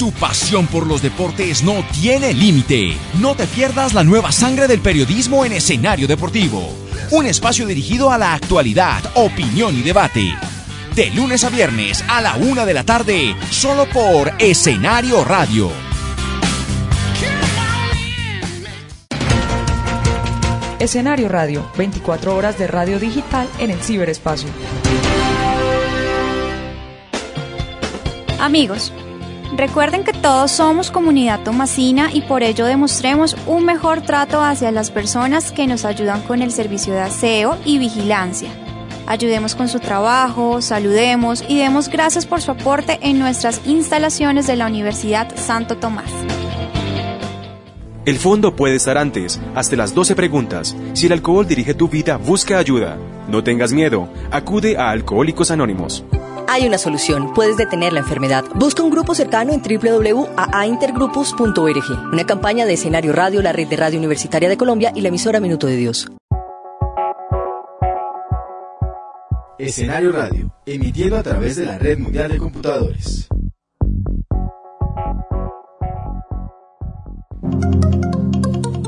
Tu 0.03 0.11
pasión 0.11 0.67
por 0.67 0.85
los 0.85 1.01
deportes 1.01 1.63
no 1.63 1.81
tiene 1.93 2.33
límite. 2.33 2.97
No 3.21 3.35
te 3.35 3.47
pierdas 3.47 3.93
la 3.93 4.03
nueva 4.03 4.33
sangre 4.33 4.67
del 4.67 4.81
periodismo 4.81 5.45
en 5.45 5.53
escenario 5.53 6.09
deportivo. 6.09 6.73
Un 7.11 7.25
espacio 7.25 7.65
dirigido 7.65 8.11
a 8.11 8.17
la 8.17 8.33
actualidad, 8.33 9.01
opinión 9.13 9.79
y 9.79 9.81
debate. 9.81 10.35
De 10.93 11.09
lunes 11.11 11.45
a 11.45 11.49
viernes 11.49 12.03
a 12.09 12.19
la 12.19 12.35
una 12.35 12.65
de 12.65 12.73
la 12.73 12.83
tarde, 12.83 13.33
solo 13.49 13.85
por 13.85 14.33
Escenario 14.39 15.23
Radio. 15.23 15.71
Escenario 20.79 21.29
Radio, 21.29 21.71
24 21.77 22.35
horas 22.35 22.59
de 22.59 22.67
radio 22.67 22.99
digital 22.99 23.47
en 23.57 23.71
el 23.71 23.79
ciberespacio. 23.79 24.49
Amigos, 28.41 28.91
recuerden 29.57 30.03
que 30.03 30.13
todos 30.13 30.51
somos 30.51 30.91
comunidad 30.91 31.41
tomasina 31.43 32.09
y 32.13 32.21
por 32.21 32.43
ello 32.43 32.65
demostremos 32.65 33.35
un 33.45 33.65
mejor 33.65 34.01
trato 34.01 34.41
hacia 34.41 34.71
las 34.71 34.91
personas 34.91 35.51
que 35.51 35.67
nos 35.67 35.85
ayudan 35.85 36.21
con 36.21 36.41
el 36.41 36.51
servicio 36.51 36.93
de 36.93 37.01
aseo 37.01 37.57
y 37.65 37.77
vigilancia. 37.77 38.49
Ayudemos 39.05 39.55
con 39.55 39.67
su 39.67 39.79
trabajo, 39.79 40.61
saludemos 40.61 41.43
y 41.47 41.57
demos 41.57 41.89
gracias 41.89 42.25
por 42.25 42.41
su 42.41 42.51
aporte 42.51 42.99
en 43.01 43.19
nuestras 43.19 43.61
instalaciones 43.65 44.47
de 44.47 44.55
la 44.55 44.67
Universidad 44.67 45.35
Santo 45.35 45.77
Tomás. 45.77 46.09
El 48.05 48.17
fondo 48.17 48.55
puede 48.55 48.75
estar 48.75 48.97
antes, 48.97 49.39
hasta 49.55 49.77
las 49.77 49.93
12 49.93 50.15
preguntas. 50.15 50.75
Si 50.93 51.05
el 51.05 51.13
alcohol 51.13 51.47
dirige 51.47 51.73
tu 51.73 51.87
vida, 51.87 52.17
busca 52.17 52.57
ayuda. 52.57 52.97
No 53.29 53.43
tengas 53.43 53.71
miedo, 53.71 54.09
acude 54.29 54.77
a 54.77 54.89
Alcohólicos 54.89 55.51
Anónimos. 55.51 56.03
Hay 56.53 56.65
una 56.67 56.77
solución, 56.77 57.33
puedes 57.33 57.57
detener 57.57 57.91
la 57.93 58.01
enfermedad. 58.01 58.45
Busca 58.53 58.83
un 58.83 58.91
grupo 58.91 59.15
cercano 59.15 59.53
en 59.53 59.63
www.aintergrupos.org. 59.63 62.11
Una 62.11 62.27
campaña 62.27 62.67
de 62.67 62.73
escenario 62.73 63.11
radio, 63.11 63.41
la 63.41 63.53
red 63.53 63.67
de 63.67 63.75
radio 63.75 63.97
universitaria 63.97 64.47
de 64.47 64.55
Colombia 64.55 64.91
y 64.93 65.01
la 65.01 65.07
emisora 65.07 65.39
Minuto 65.39 65.65
de 65.65 65.77
Dios. 65.77 66.11
Escenario 69.57 70.11
Radio, 70.11 70.53
emitiendo 70.67 71.17
a 71.17 71.23
través 71.23 71.55
de 71.55 71.65
la 71.65 71.79
Red 71.79 71.97
Mundial 71.97 72.29
de 72.29 72.37
Computadores. 72.37 73.27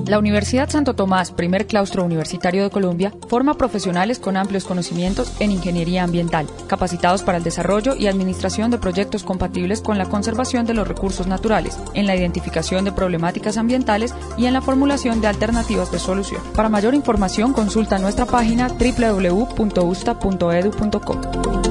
La 0.07 0.19
Universidad 0.19 0.69
Santo 0.69 0.93
Tomás, 0.93 1.31
primer 1.31 1.65
claustro 1.65 2.03
universitario 2.03 2.61
de 2.61 2.69
Colombia, 2.69 3.11
forma 3.27 3.55
profesionales 3.55 4.19
con 4.19 4.37
amplios 4.37 4.65
conocimientos 4.65 5.33
en 5.39 5.49
ingeniería 5.49 6.03
ambiental, 6.03 6.45
capacitados 6.67 7.23
para 7.23 7.39
el 7.39 7.43
desarrollo 7.43 7.95
y 7.95 8.05
administración 8.05 8.69
de 8.69 8.77
proyectos 8.77 9.23
compatibles 9.23 9.81
con 9.81 9.97
la 9.97 10.05
conservación 10.05 10.67
de 10.67 10.75
los 10.75 10.87
recursos 10.87 11.25
naturales, 11.25 11.79
en 11.95 12.05
la 12.05 12.15
identificación 12.15 12.85
de 12.85 12.91
problemáticas 12.91 13.57
ambientales 13.57 14.13
y 14.37 14.45
en 14.45 14.53
la 14.53 14.61
formulación 14.61 15.21
de 15.21 15.27
alternativas 15.27 15.91
de 15.91 15.97
solución. 15.97 16.43
Para 16.55 16.69
mayor 16.69 16.93
información, 16.93 17.53
consulta 17.53 17.97
nuestra 17.97 18.27
página 18.27 18.67
www.usta.edu.co. 18.67 21.64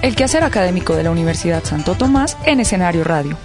El 0.00 0.14
quehacer 0.14 0.44
académico 0.44 0.94
de 0.94 1.02
la 1.02 1.10
Universidad 1.10 1.64
Santo 1.64 1.96
Tomás 1.96 2.36
en 2.44 2.60
escenario 2.60 3.02
radio. 3.02 3.36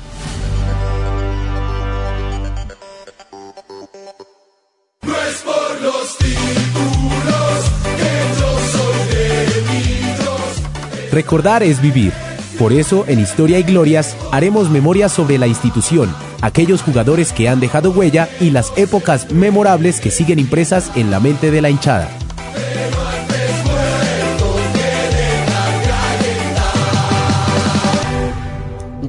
No 5.01 5.13
es 5.15 5.41
por 5.41 5.81
los 5.81 6.17
títulos 6.19 7.71
que 7.97 8.39
yo 8.39 8.59
soy 8.71 9.07
de 9.07 9.61
Millos. 9.71 11.11
Recordar 11.11 11.63
es 11.63 11.81
vivir. 11.81 12.13
Por 12.59 12.71
eso, 12.71 13.03
en 13.07 13.19
Historia 13.19 13.57
y 13.57 13.63
Glorias, 13.63 14.15
haremos 14.31 14.69
memoria 14.69 15.09
sobre 15.09 15.39
la 15.39 15.47
institución, 15.47 16.15
aquellos 16.41 16.83
jugadores 16.83 17.33
que 17.33 17.49
han 17.49 17.59
dejado 17.59 17.89
huella 17.89 18.29
y 18.39 18.51
las 18.51 18.71
épocas 18.77 19.31
memorables 19.31 19.99
que 19.99 20.11
siguen 20.11 20.37
impresas 20.37 20.91
en 20.95 21.09
la 21.09 21.19
mente 21.19 21.49
de 21.49 21.63
la 21.63 21.71
hinchada. 21.71 22.11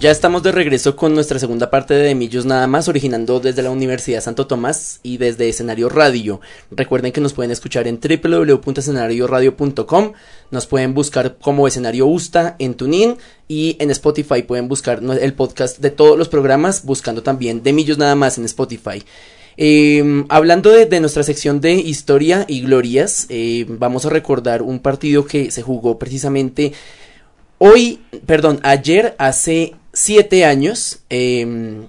Ya 0.05 0.11
estamos 0.11 0.43
de 0.43 0.53
regreso 0.53 0.97
con 0.97 1.15
nuestra 1.15 1.39
segunda 1.39 1.71
parte 1.71 1.95
de 1.95 2.15
Millos 2.15 2.45
Nada 2.45 2.67
más, 2.67 2.89
originando 2.89 3.41
desde 3.41 3.63
la 3.63 3.71
Universidad 3.71 4.21
Santo 4.21 4.47
Tomás 4.47 5.01
y 5.03 5.17
desde 5.17 5.49
Escenario 5.49 5.89
Radio. 5.89 6.43
Recuerden 6.71 7.11
que 7.11 7.23
nos 7.23 7.33
pueden 7.33 7.51
escuchar 7.51 7.89
en 7.89 7.99
www.escenarioradio.com, 7.99 10.13
nos 10.51 10.67
pueden 10.67 10.93
buscar 10.93 11.39
como 11.39 11.67
Escenario 11.67 12.07
Usta 12.07 12.55
en 12.59 12.75
TuneIn 12.75 13.17
y 13.49 13.79
en 13.81 13.91
Spotify 13.93 14.43
pueden 14.43 14.69
buscar 14.69 15.01
el 15.03 15.33
podcast 15.33 15.79
de 15.79 15.89
todos 15.89 16.19
los 16.19 16.29
programas, 16.29 16.85
buscando 16.85 17.23
también 17.23 17.63
de 17.63 17.73
Millos 17.73 17.97
Nada 17.97 18.15
más 18.15 18.37
en 18.37 18.45
Spotify. 18.45 19.03
Eh, 19.57 20.27
hablando 20.29 20.71
de, 20.71 21.01
nuestra 21.01 21.23
sección 21.23 21.63
de 21.63 21.77
historia 21.77 22.45
y 22.47 22.61
glorias, 22.61 23.25
eh, 23.31 23.65
vamos 23.67 24.05
a 24.05 24.11
recordar 24.11 24.61
un 24.61 24.81
partido 24.81 25.25
que 25.25 25.51
se 25.51 25.63
jugó 25.63 25.99
precisamente 25.99 26.75
hoy, 27.57 28.01
perdón, 28.27 28.61
ayer 28.65 29.15
hace 29.17 29.77
siete 29.95 30.45
años. 30.45 30.99
Eh, 31.09 31.87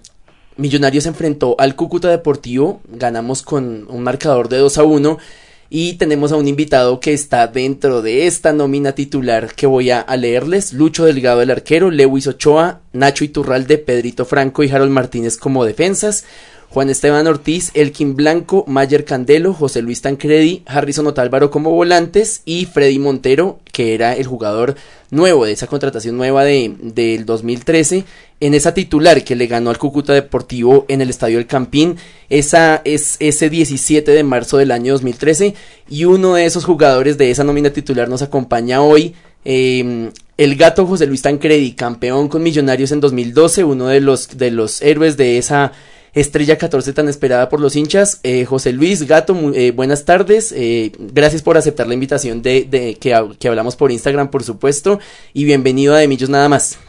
Millonarios 0.57 1.03
se 1.03 1.09
enfrentó 1.09 1.57
al 1.59 1.75
Cúcuta 1.75 2.09
Deportivo, 2.09 2.79
ganamos 2.87 3.41
con 3.41 3.87
un 3.89 4.03
marcador 4.03 4.47
de 4.47 4.57
2 4.57 4.77
a 4.77 4.83
1 4.83 5.17
y 5.69 5.93
tenemos 5.95 6.31
a 6.31 6.37
un 6.37 6.47
invitado 6.47 7.01
que 7.01 7.11
está 7.11 7.47
dentro 7.47 8.01
de 8.01 8.25
esta 8.25 8.53
nómina 8.53 8.93
titular 8.93 9.53
que 9.53 9.67
voy 9.67 9.89
a, 9.89 10.05
leerles. 10.15 10.71
Lucho 10.71 11.03
Delgado 11.03 11.41
el 11.41 11.51
arquero, 11.51 11.91
Lewis 11.91 12.27
Ochoa, 12.27 12.79
Nacho 12.93 13.25
Iturralde, 13.25 13.77
Pedrito 13.77 14.23
Franco 14.23 14.63
y 14.63 14.69
Harold 14.69 14.91
Martínez 14.91 15.35
como 15.35 15.65
defensas. 15.65 16.23
Juan 16.75 16.89
Esteban 16.89 17.25
Ortiz, 17.25 17.71
Elkin 17.73 18.17
Blanco, 18.17 18.65
Mayer 18.67 19.05
Candelo, 19.05 19.53
José 19.53 19.81
Luis 19.81 20.01
Tancredi, 20.01 20.61
Harrison 20.65 21.07
Otálvaro 21.07 21.49
como 21.49 21.71
volantes 21.71 22.41
y 22.43 22.65
Freddy 22.65 22.99
Montero, 22.99 23.59
que 23.71 23.93
era 23.93 24.13
el 24.13 24.27
jugador 24.27 24.75
nuevo 25.09 25.45
de 25.45 25.53
esa 25.53 25.67
contratación 25.67 26.17
nueva 26.17 26.43
de, 26.43 26.75
del 26.81 27.25
2013, 27.25 28.03
en 28.41 28.53
esa 28.53 28.73
titular 28.73 29.23
que 29.23 29.37
le 29.37 29.47
ganó 29.47 29.69
al 29.69 29.77
Cúcuta 29.77 30.11
Deportivo 30.11 30.83
en 30.89 30.99
el 30.99 31.09
Estadio 31.09 31.39
El 31.39 31.47
Campín, 31.47 31.95
esa 32.29 32.81
es 32.83 33.15
ese 33.21 33.49
17 33.49 34.11
de 34.11 34.23
marzo 34.25 34.57
del 34.57 34.71
año 34.71 34.91
2013 34.91 35.55
y 35.89 36.03
uno 36.03 36.33
de 36.33 36.43
esos 36.43 36.65
jugadores 36.65 37.17
de 37.17 37.31
esa 37.31 37.45
nómina 37.45 37.69
titular 37.69 38.09
nos 38.09 38.21
acompaña 38.21 38.81
hoy. 38.81 39.15
Eh, 39.45 40.09
el 40.37 40.55
gato 40.57 40.85
José 40.85 41.05
Luis 41.05 41.21
Tancredi, 41.21 41.71
campeón 41.71 42.27
con 42.27 42.43
Millonarios 42.43 42.91
en 42.91 42.99
2012, 42.99 43.63
uno 43.63 43.87
de 43.87 44.01
los, 44.01 44.37
de 44.37 44.51
los 44.51 44.81
héroes 44.81 45.15
de 45.15 45.37
esa 45.37 45.71
Estrella 46.15 46.57
14 46.57 46.93
tan 46.93 47.09
esperada 47.09 47.49
por 47.49 47.59
los 47.59 47.75
hinchas. 47.75 48.21
Eh, 48.23 48.45
José 48.45 48.71
Luis 48.71 49.05
Gato, 49.05 49.35
eh, 49.53 49.71
buenas 49.71 50.05
tardes. 50.05 50.53
Eh, 50.53 50.93
gracias 50.97 51.41
por 51.41 51.57
aceptar 51.57 51.87
la 51.87 51.93
invitación 51.93 52.41
de, 52.41 52.69
que, 53.01 53.35
que, 53.37 53.47
hablamos 53.49 53.75
por 53.75 53.91
Instagram, 53.91 54.29
por 54.29 54.41
supuesto. 54.41 54.99
Y 55.33 55.43
bienvenido 55.43 55.93
a 55.93 55.97
De 55.97 56.07
Nada 56.29 56.47
más. 56.47 56.79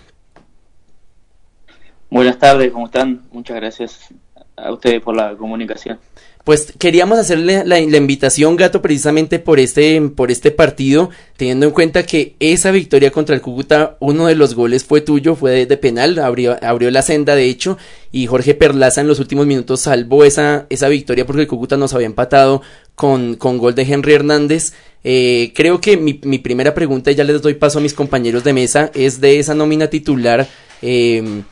Buenas 2.09 2.39
tardes, 2.39 2.71
¿cómo 2.71 2.87
están? 2.87 3.23
Muchas 3.33 3.57
gracias 3.57 4.15
a 4.57 4.73
ustedes 4.73 5.03
por 5.03 5.17
la 5.17 5.37
comunicación. 5.37 5.99
Pues 6.47 6.73
queríamos 6.79 7.19
hacerle 7.19 7.65
la, 7.65 7.81
invitación, 7.81 8.55
Gato, 8.55 8.81
precisamente 8.81 9.41
por 9.41 9.59
este, 9.59 10.01
por 10.15 10.31
este 10.31 10.53
partido, 10.53 11.11
teniendo 11.37 11.67
en 11.67 11.73
cuenta 11.73 12.07
que 12.07 12.37
esa 12.39 12.71
victoria 12.71 13.11
contra 13.11 13.35
el 13.35 13.41
Cúcuta, 13.41 13.97
uno 13.99 14.29
de 14.29 14.37
los 14.37 14.55
goles 14.55 14.85
fue 14.85 15.01
tuyo, 15.01 15.35
fue 15.35 15.51
de, 15.51 15.67
de, 15.67 15.77
penal, 15.77 16.21
abrió, 16.21 16.57
abrió 16.63 16.89
la 16.93 17.03
senda 17.03 17.35
de 17.35 17.47
hecho, 17.47 17.79
y 18.13 18.29
Jorge 18.29 18.55
Perlaza 18.55 19.01
en 19.01 19.09
los 19.09 19.19
últimos 19.19 19.45
minutos 19.45 19.81
salvó 19.81 20.23
esa, 20.23 20.67
esa 20.71 20.87
victoria 20.87 21.27
porque 21.27 21.43
el 21.43 21.49
Cúcuta 21.49 21.77
nos 21.77 21.95
había 21.95 22.07
empatado 22.07 22.63
con, 22.95 23.35
con 23.35 23.59
gol 23.59 23.75
de 23.75 23.83
Henry 23.83 24.13
Hernández. 24.13 24.73
Eh, 25.03 25.53
creo 25.53 25.81
que 25.81 25.97
mi, 25.97 26.21
mi, 26.23 26.39
primera 26.39 26.75
pregunta, 26.75 27.11
y 27.11 27.17
ya 27.17 27.25
les 27.25 27.43
doy 27.43 27.55
paso 27.55 27.81
a 27.81 27.83
mis 27.83 27.93
compañeros 27.93 28.45
de 28.45 28.53
mesa, 28.53 28.93
es 28.95 29.21
de 29.21 29.41
esa 29.41 29.57
nómina 29.57 29.89
titular. 29.89 30.47
Eh, 30.81 31.43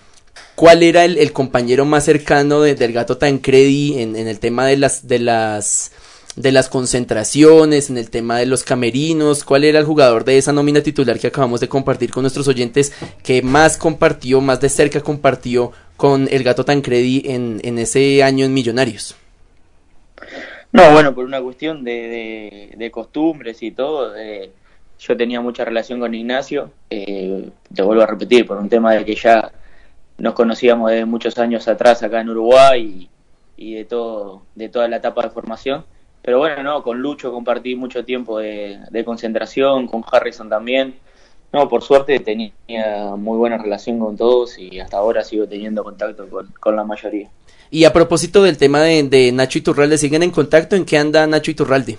cuál 0.54 0.82
era 0.82 1.04
el, 1.04 1.32
compañero 1.32 1.84
más 1.84 2.04
cercano 2.04 2.60
de, 2.60 2.74
del 2.74 2.92
gato 2.92 3.16
Tancredi 3.16 4.00
en, 4.00 4.16
en, 4.16 4.28
el 4.28 4.38
tema 4.38 4.66
de 4.66 4.76
las 4.76 5.06
de 5.06 5.18
las 5.18 5.92
de 6.36 6.50
las 6.50 6.68
concentraciones, 6.68 7.90
en 7.90 7.96
el 7.96 8.10
tema 8.10 8.38
de 8.38 8.46
los 8.46 8.64
camerinos, 8.64 9.44
cuál 9.44 9.62
era 9.62 9.78
el 9.78 9.84
jugador 9.84 10.24
de 10.24 10.36
esa 10.36 10.52
nómina 10.52 10.80
titular 10.80 11.20
que 11.20 11.28
acabamos 11.28 11.60
de 11.60 11.68
compartir 11.68 12.10
con 12.10 12.22
nuestros 12.24 12.48
oyentes 12.48 12.92
que 13.22 13.40
más 13.40 13.76
compartió, 13.76 14.40
más 14.40 14.60
de 14.60 14.68
cerca 14.68 15.00
compartió 15.00 15.70
con 15.96 16.28
el 16.30 16.42
gato 16.42 16.64
Tancredi 16.64 17.22
en, 17.26 17.60
en 17.62 17.78
ese 17.78 18.24
año 18.24 18.44
en 18.44 18.52
Millonarios. 18.52 19.14
No, 20.72 20.92
bueno, 20.92 21.14
por 21.14 21.24
una 21.24 21.40
cuestión 21.40 21.84
de 21.84 22.90
costumbres 22.92 23.62
y 23.62 23.70
todo, 23.70 24.16
eh, 24.16 24.50
yo 24.98 25.16
tenía 25.16 25.40
mucha 25.40 25.64
relación 25.64 26.00
con 26.00 26.14
Ignacio, 26.14 26.70
eh, 26.90 27.48
te 27.74 27.82
vuelvo 27.82 28.02
a 28.02 28.06
repetir, 28.06 28.46
por 28.46 28.56
un 28.58 28.68
tema 28.68 28.94
de 28.94 29.04
que 29.04 29.14
ya 29.14 29.52
nos 30.18 30.34
conocíamos 30.34 30.90
de 30.90 31.04
muchos 31.04 31.38
años 31.38 31.66
atrás 31.68 32.02
acá 32.02 32.20
en 32.20 32.30
Uruguay 32.30 33.08
y, 33.56 33.70
y, 33.70 33.74
de 33.74 33.84
todo 33.84 34.42
de 34.54 34.68
toda 34.68 34.88
la 34.88 34.96
etapa 34.96 35.22
de 35.22 35.30
formación. 35.30 35.84
Pero 36.22 36.38
bueno 36.38 36.62
no 36.62 36.82
con 36.82 37.00
Lucho 37.00 37.32
compartí 37.32 37.74
mucho 37.74 38.04
tiempo 38.04 38.38
de, 38.38 38.78
de, 38.90 39.04
concentración 39.04 39.86
con 39.86 40.04
Harrison 40.10 40.48
también. 40.48 40.94
No 41.52 41.68
por 41.68 41.82
suerte 41.82 42.18
tenía 42.20 42.52
muy 43.16 43.36
buena 43.38 43.58
relación 43.58 43.98
con 43.98 44.16
todos 44.16 44.58
y 44.58 44.80
hasta 44.80 44.96
ahora 44.96 45.22
sigo 45.22 45.46
teniendo 45.46 45.84
contacto 45.84 46.28
con, 46.28 46.52
con 46.58 46.74
la 46.74 46.84
mayoría. 46.84 47.28
Y 47.70 47.84
a 47.84 47.92
propósito 47.92 48.42
del 48.42 48.56
tema 48.56 48.80
de, 48.80 49.02
de 49.04 49.32
Nacho 49.32 49.58
Iturralde 49.58 49.98
siguen 49.98 50.22
en 50.22 50.30
contacto 50.30 50.76
en 50.76 50.84
qué 50.84 50.98
anda 50.98 51.26
Nacho 51.26 51.50
Iturralde 51.50 51.98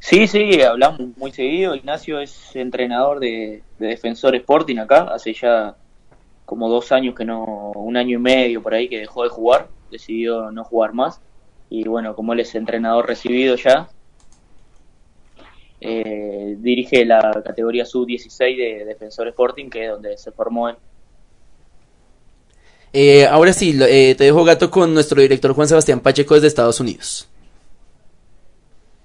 Sí, 0.00 0.26
sí, 0.26 0.62
hablamos 0.62 1.00
muy 1.16 1.32
seguido. 1.32 1.74
Ignacio 1.74 2.20
es 2.20 2.54
entrenador 2.54 3.20
de, 3.20 3.62
de 3.78 3.88
Defensor 3.88 4.34
Sporting 4.36 4.78
acá, 4.78 5.08
hace 5.12 5.34
ya 5.34 5.76
como 6.48 6.70
dos 6.70 6.92
años 6.92 7.14
que 7.14 7.26
no, 7.26 7.72
un 7.74 7.98
año 7.98 8.16
y 8.16 8.22
medio 8.22 8.62
por 8.62 8.72
ahí 8.72 8.88
que 8.88 8.98
dejó 8.98 9.22
de 9.22 9.28
jugar, 9.28 9.68
decidió 9.90 10.50
no 10.50 10.64
jugar 10.64 10.94
más. 10.94 11.20
Y 11.68 11.86
bueno, 11.86 12.14
como 12.14 12.32
él 12.32 12.40
es 12.40 12.54
entrenador 12.54 13.06
recibido 13.06 13.54
ya, 13.56 13.90
eh, 15.78 16.56
dirige 16.58 17.04
la 17.04 17.42
categoría 17.44 17.84
sub-16 17.84 18.56
de 18.56 18.84
Defensor 18.86 19.28
Sporting, 19.28 19.68
que 19.68 19.84
es 19.84 19.90
donde 19.90 20.16
se 20.16 20.32
formó 20.32 20.70
él. 20.70 20.76
Eh, 22.94 23.26
ahora 23.26 23.52
sí, 23.52 23.78
eh, 23.82 24.14
te 24.16 24.24
dejo 24.24 24.42
gato 24.42 24.70
con 24.70 24.94
nuestro 24.94 25.20
director 25.20 25.52
Juan 25.52 25.68
Sebastián 25.68 26.00
Pacheco 26.00 26.32
desde 26.32 26.46
Estados 26.46 26.80
Unidos. 26.80 27.28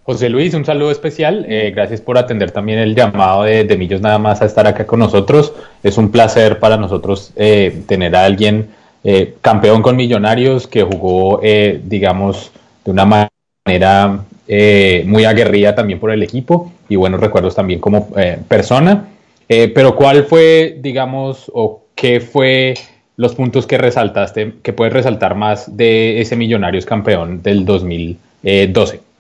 José 0.06 0.30
Luis, 0.30 0.54
un 0.54 0.66
saludo 0.66 0.92
especial. 0.92 1.46
Eh, 1.48 1.72
gracias 1.74 2.02
por 2.02 2.18
atender 2.18 2.52
también 2.52 2.80
el 2.80 2.94
llamado 2.94 3.44
de, 3.44 3.64
de, 3.64 3.78
Millos 3.78 4.02
nada 4.02 4.20
más 4.20 4.42
a 4.42 4.46
estar 4.46 4.68
acá 4.68 4.86
con 4.86 5.00
nosotros. 5.00 5.54
Es 5.82 5.98
un 5.98 6.12
placer 6.12 6.60
para 6.60 6.76
nosotros 6.76 7.32
eh, 7.38 7.84
tener 7.88 8.14
a 8.16 8.26
alguien 8.26 8.68
eh, 9.06 9.36
campeón 9.40 9.82
con 9.82 9.96
Millonarios 9.96 10.68
que 10.68 10.84
jugó, 10.84 11.40
digamos, 11.84 12.52
de 12.84 12.92
una 12.92 13.06
manera 13.06 14.26
muy 15.06 15.24
aguerrida 15.24 15.74
también 15.74 16.00
por 16.00 16.12
el 16.12 16.22
equipo 16.22 16.74
y 16.90 16.98
buenos 16.98 17.22
recuerdos 17.22 17.56
también 17.56 17.80
como 17.80 18.10
persona. 18.48 19.08
pero 19.48 19.96
¿cuál 19.96 20.26
fue, 20.26 20.80
digamos, 20.82 21.50
o 21.54 21.84
qué 21.96 22.20
fue 22.20 22.74
los 23.16 23.36
puntos 23.36 23.66
que 23.68 23.78
resaltaste, 23.78 24.56
que 24.62 24.74
puedes 24.74 24.94
resaltar 24.94 25.36
más 25.36 25.78
de 25.78 26.20
ese 26.20 26.36
Millonarios 26.36 26.86
campeón 26.86 27.42
del 27.42 27.66
2012? 27.66 29.13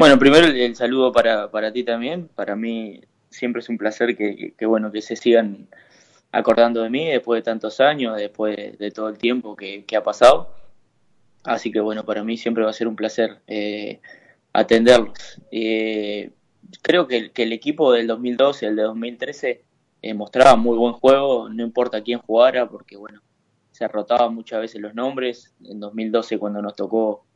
Bueno, 0.00 0.18
primero 0.18 0.46
el, 0.46 0.74
saludo 0.76 1.12
para, 1.12 1.50
para, 1.50 1.70
ti 1.74 1.84
también. 1.84 2.26
Para 2.34 2.56
mí 2.56 3.02
siempre 3.28 3.60
es 3.60 3.68
un 3.68 3.76
placer 3.76 4.16
que, 4.16 4.54
bueno 4.64 4.90
que 4.90 5.02
se 5.02 5.14
sigan 5.14 5.68
acordando 6.32 6.80
de 6.80 6.88
mí 6.88 7.06
después 7.06 7.36
de 7.36 7.42
tantos 7.42 7.80
años, 7.80 8.16
después 8.16 8.78
de, 8.78 8.90
todo 8.92 9.10
el 9.10 9.18
tiempo 9.18 9.54
que, 9.54 9.84
ha 9.94 10.02
pasado. 10.02 10.54
Así 11.44 11.70
que 11.70 11.80
bueno, 11.80 12.06
para 12.06 12.24
mí 12.24 12.38
siempre 12.38 12.64
va 12.64 12.70
a 12.70 12.72
ser 12.72 12.88
un 12.88 12.96
placer 12.96 13.42
eh, 13.46 14.00
atenderlos. 14.54 15.38
Eh, 15.52 16.30
creo 16.80 17.06
que, 17.06 17.30
el 17.34 17.52
equipo 17.52 17.92
del 17.92 18.06
2012 18.06 18.64
y 18.64 18.68
el 18.70 18.76
de 18.76 18.82
2013 18.84 19.64
eh, 20.00 20.14
mostraba 20.14 20.56
muy 20.56 20.78
buen 20.78 20.94
juego, 20.94 21.50
no 21.50 21.62
importa 21.62 22.02
quién 22.02 22.20
jugara, 22.20 22.66
porque 22.70 22.96
bueno, 22.96 23.20
se 23.70 23.86
rotaban 23.86 24.34
muchas 24.34 24.62
veces 24.62 24.80
los 24.80 24.94
nombres. 24.94 25.52
En 25.62 25.78
2012 25.78 26.38
cuando 26.38 26.62
nos 26.62 26.74
tocó 26.74 27.26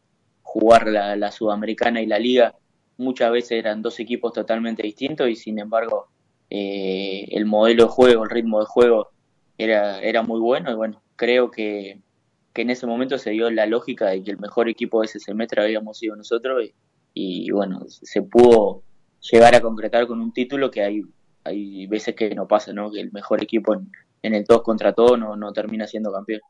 jugar 0.44 0.86
la, 0.86 1.32
Sudamericana 1.32 2.00
y 2.00 2.06
la 2.06 2.20
Liga, 2.20 2.54
muchas 2.96 3.32
veces 3.32 3.52
eran 3.52 3.82
dos 3.82 3.98
equipos 3.98 4.32
totalmente 4.32 4.84
distintos 4.84 5.28
y 5.28 5.34
sin 5.34 5.58
embargo 5.58 6.06
eh, 6.48 7.26
el 7.30 7.44
modelo 7.44 7.84
de 7.84 7.88
juego, 7.88 8.22
el 8.22 8.30
ritmo 8.30 8.60
de 8.60 8.66
juego 8.66 9.10
era, 9.58 10.00
era 10.00 10.22
muy 10.22 10.38
bueno 10.38 10.70
y 10.70 10.74
bueno, 10.74 11.02
creo 11.16 11.50
que, 11.50 12.00
que 12.52 12.62
en 12.62 12.70
ese 12.70 12.86
momento 12.86 13.18
se 13.18 13.30
dio 13.30 13.50
la 13.50 13.66
lógica 13.66 14.06
de 14.06 14.22
que 14.22 14.30
el 14.30 14.38
mejor 14.38 14.68
equipo 14.68 15.00
de 15.00 15.06
ese 15.06 15.18
semestre 15.18 15.62
habíamos 15.62 15.98
sido 15.98 16.14
nosotros 16.14 16.70
y, 17.14 17.50
bueno, 17.50 17.82
se 17.88 18.22
pudo 18.22 18.82
llegar 19.20 19.54
a 19.54 19.60
concretar 19.60 20.06
con 20.06 20.20
un 20.20 20.32
título 20.32 20.70
que 20.70 20.82
hay, 20.82 21.02
hay 21.44 21.86
veces 21.88 22.14
que 22.14 22.34
no 22.34 22.46
pasa, 22.46 22.72
¿no? 22.72 22.90
que 22.92 23.00
el 23.00 23.12
mejor 23.12 23.42
equipo 23.42 23.74
en, 23.74 23.90
en 24.22 24.34
el 24.34 24.44
todos 24.44 24.62
contra 24.62 24.92
todos 24.92 25.18
no, 25.18 25.36
no 25.36 25.52
termina 25.52 25.86
siendo 25.86 26.12
campeón. 26.12 26.40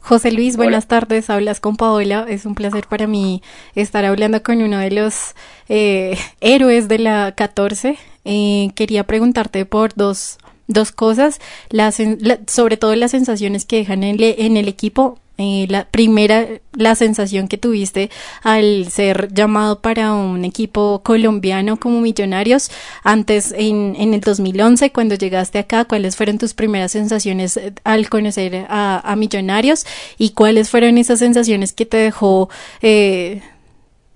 José 0.00 0.32
Luis, 0.32 0.56
buenas 0.56 0.84
Hola. 0.84 1.00
tardes. 1.00 1.30
Hablas 1.30 1.60
con 1.60 1.76
Paola. 1.76 2.26
Es 2.28 2.46
un 2.46 2.54
placer 2.54 2.86
para 2.88 3.06
mí 3.06 3.42
estar 3.74 4.04
hablando 4.04 4.42
con 4.42 4.62
uno 4.62 4.78
de 4.78 4.90
los 4.90 5.34
eh, 5.68 6.18
héroes 6.40 6.88
de 6.88 6.98
la 6.98 7.32
14. 7.36 7.98
Eh, 8.24 8.70
quería 8.74 9.04
preguntarte 9.04 9.64
por 9.66 9.94
dos, 9.94 10.38
dos 10.66 10.92
cosas, 10.92 11.40
la, 11.70 11.92
la, 12.20 12.38
sobre 12.46 12.76
todo 12.76 12.94
las 12.94 13.12
sensaciones 13.12 13.64
que 13.64 13.76
dejan 13.76 14.04
en, 14.04 14.18
le, 14.18 14.44
en 14.44 14.56
el 14.56 14.68
equipo 14.68 15.18
eh, 15.40 15.66
la 15.68 15.86
primera, 15.86 16.46
la 16.74 16.94
sensación 16.94 17.48
que 17.48 17.56
tuviste 17.56 18.10
al 18.42 18.90
ser 18.90 19.32
llamado 19.32 19.80
para 19.80 20.12
un 20.12 20.44
equipo 20.44 21.00
colombiano 21.02 21.78
como 21.78 22.00
Millonarios 22.00 22.70
antes 23.02 23.52
en, 23.56 23.96
en 23.98 24.12
el 24.12 24.20
2011 24.20 24.92
cuando 24.92 25.14
llegaste 25.14 25.58
acá, 25.58 25.86
cuáles 25.86 26.16
fueron 26.16 26.36
tus 26.36 26.52
primeras 26.52 26.92
sensaciones 26.92 27.56
eh, 27.56 27.72
al 27.84 28.08
conocer 28.10 28.66
a, 28.68 29.14
Millonarios 29.16 29.86
y 30.18 30.30
cuáles 30.30 30.70
fueron 30.70 30.98
esas 30.98 31.18
sensaciones 31.18 31.72
que 31.72 31.86
te 31.86 31.96
dejó 31.96 32.48
eh, 32.82 33.42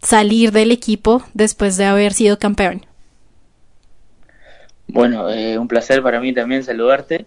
salir 0.02 0.52
del 0.52 0.72
equipo 0.72 1.22
después 1.32 1.76
de 1.76 1.86
haber 1.86 2.12
sido 2.12 2.38
campeón. 2.38 2.84
Bueno, 4.86 5.30
eh, 5.30 5.58
un 5.58 5.68
placer 5.68 6.02
para 6.02 6.20
mí 6.20 6.32
también 6.32 6.62
saludarte. 6.62 7.26